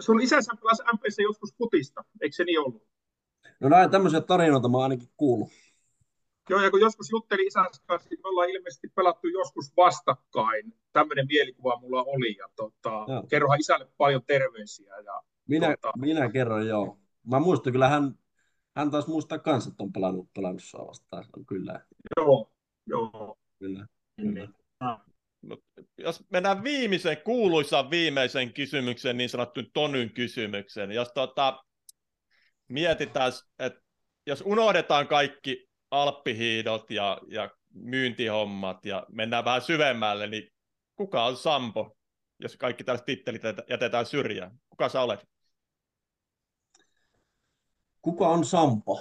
[0.00, 2.86] sun isänsä pelasi MPC joskus putista, eikö se niin ollut?
[3.60, 5.48] No näin tämmöisiä tarinoita mä ainakin kuullut.
[6.50, 10.74] Joo, ja kun joskus juttelin isänsä kanssa, niin me ollaan ilmeisesti pelattu joskus vastakkain.
[10.92, 14.96] Tämmöinen mielikuva mulla oli, ja tota, kerrohan isälle paljon terveisiä.
[14.96, 15.98] Ja, minä, tota...
[15.98, 16.98] minä kerron, joo.
[17.26, 18.14] Mä muistan, kyllä hän,
[18.76, 21.24] hän taas muistaa kanssa, että on pelannut, pelannut sua vastaan.
[21.46, 21.80] Kyllä.
[22.16, 22.52] Joo,
[22.86, 23.38] joo.
[23.58, 23.86] Kyllä,
[24.16, 24.48] kyllä.
[25.42, 25.58] No,
[25.98, 30.92] jos mennään viimeiseen, kuuluisaan viimeiseen kysymykseen, niin sanottuun Tonyn kysymykseen.
[30.92, 31.64] Jos tota,
[32.68, 33.80] mietitään, että
[34.26, 40.52] jos unohdetaan kaikki alppihiidot ja, ja myyntihommat ja mennään vähän syvemmälle, niin
[40.96, 41.96] kuka on Sampo,
[42.38, 44.50] jos kaikki tällaiset tittelit jätetään syrjään?
[44.70, 45.28] Kuka sä olet?
[48.06, 49.00] Kuka on Sampo?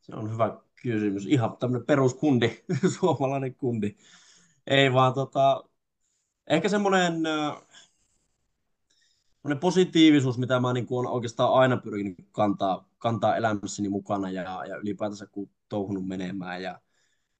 [0.00, 1.26] Se on hyvä kysymys.
[1.26, 2.64] Ihan tämmöinen peruskundi,
[2.98, 3.96] suomalainen kundi.
[4.66, 5.64] Ei vaan tota,
[6.46, 7.14] ehkä semmoinen
[9.60, 14.76] positiivisuus, mitä mä niin kuin olen oikeastaan aina pyrkinyt kantaa, kantaa elämässäni mukana ja, ja
[14.76, 16.80] ylipäätänsä kun touhunut menemään ja,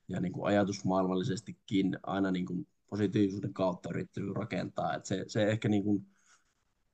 [0.09, 4.94] ja niin kuin ajatusmaailmallisestikin aina niin kuin positiivisuuden kautta yrittänyt rakentaa.
[4.94, 6.07] Et se, se ehkä, niin kuin,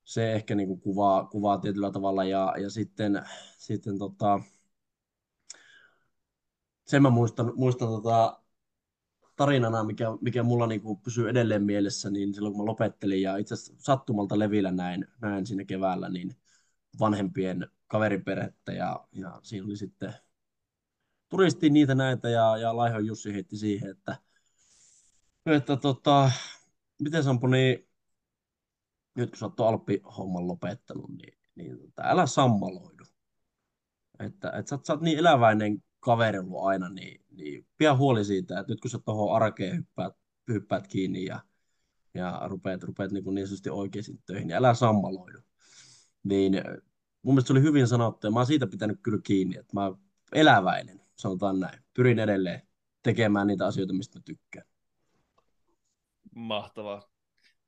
[0.07, 3.23] se ehkä niin kuin kuvaa, kuvaa tietyllä tavalla ja, ja sitten,
[3.59, 4.41] sitten tota,
[6.87, 8.43] sen mä muistan, muistan tota,
[9.37, 13.37] tarinana, mikä, mikä mulla niin kuin pysyy edelleen mielessä, niin silloin kun mä lopettelin ja
[13.37, 16.37] itse asiassa sattumalta levillä näin, näin siinä keväällä, niin
[17.01, 20.15] vanhempien kaveriperhettä ja, ja siinä oli sitten
[21.29, 24.17] turisti niitä näitä ja, ja Laihon Jussi heitti siihen, että,
[25.47, 26.31] että tota,
[27.03, 27.86] miten Sampo, niin
[29.17, 33.05] nyt kun sä oot Alppi-homman lopettanut, niin, niin tota, älä sammaloidu.
[34.19, 38.61] Että, että sä, sä oot niin eläväinen kaveri ollut aina, niin, niin pidä huoli siitä,
[38.61, 40.15] että nyt kun sä tuohon arkeen hyppäät,
[40.49, 41.41] hyppäät kiinni ja,
[42.15, 45.39] ja rupeat, rupeat niin, niin sanotusti oikeisiin töihin, niin älä sammaloidu.
[46.23, 46.53] Niin
[47.23, 49.93] mun mielestä se oli hyvin sanottu ja mä oon siitä pitänyt kyllä kiinni, että mä
[50.33, 51.83] eläväinen, sanotaan näin.
[51.95, 52.63] Pyrin edelleen
[53.03, 54.67] tekemään niitä asioita, mistä mä tykkään.
[56.35, 57.16] Mahtavaa.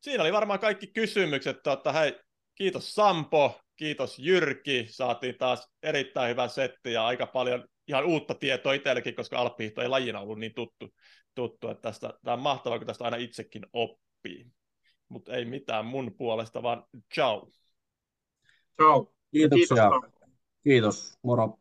[0.01, 1.63] Siinä oli varmaan kaikki kysymykset.
[1.63, 2.21] Totta, hei,
[2.55, 4.87] kiitos Sampo, kiitos Jyrki.
[4.91, 9.89] Saatiin taas erittäin hyvä setti ja aika paljon ihan uutta tietoa itsellekin, koska alppihiihto ei
[9.89, 10.95] lajina ollut niin tuttu,
[11.35, 14.47] tuttu että tästä, tämä on mahtavaa, kun tästä aina itsekin oppii.
[15.09, 16.85] Mutta ei mitään mun puolesta, vaan
[17.15, 17.51] ciao.
[18.77, 19.13] Ciao.
[19.31, 19.91] Kiitoksia.
[19.91, 20.31] Kiitos.
[20.63, 21.19] Kiitos.
[21.23, 21.59] Moro.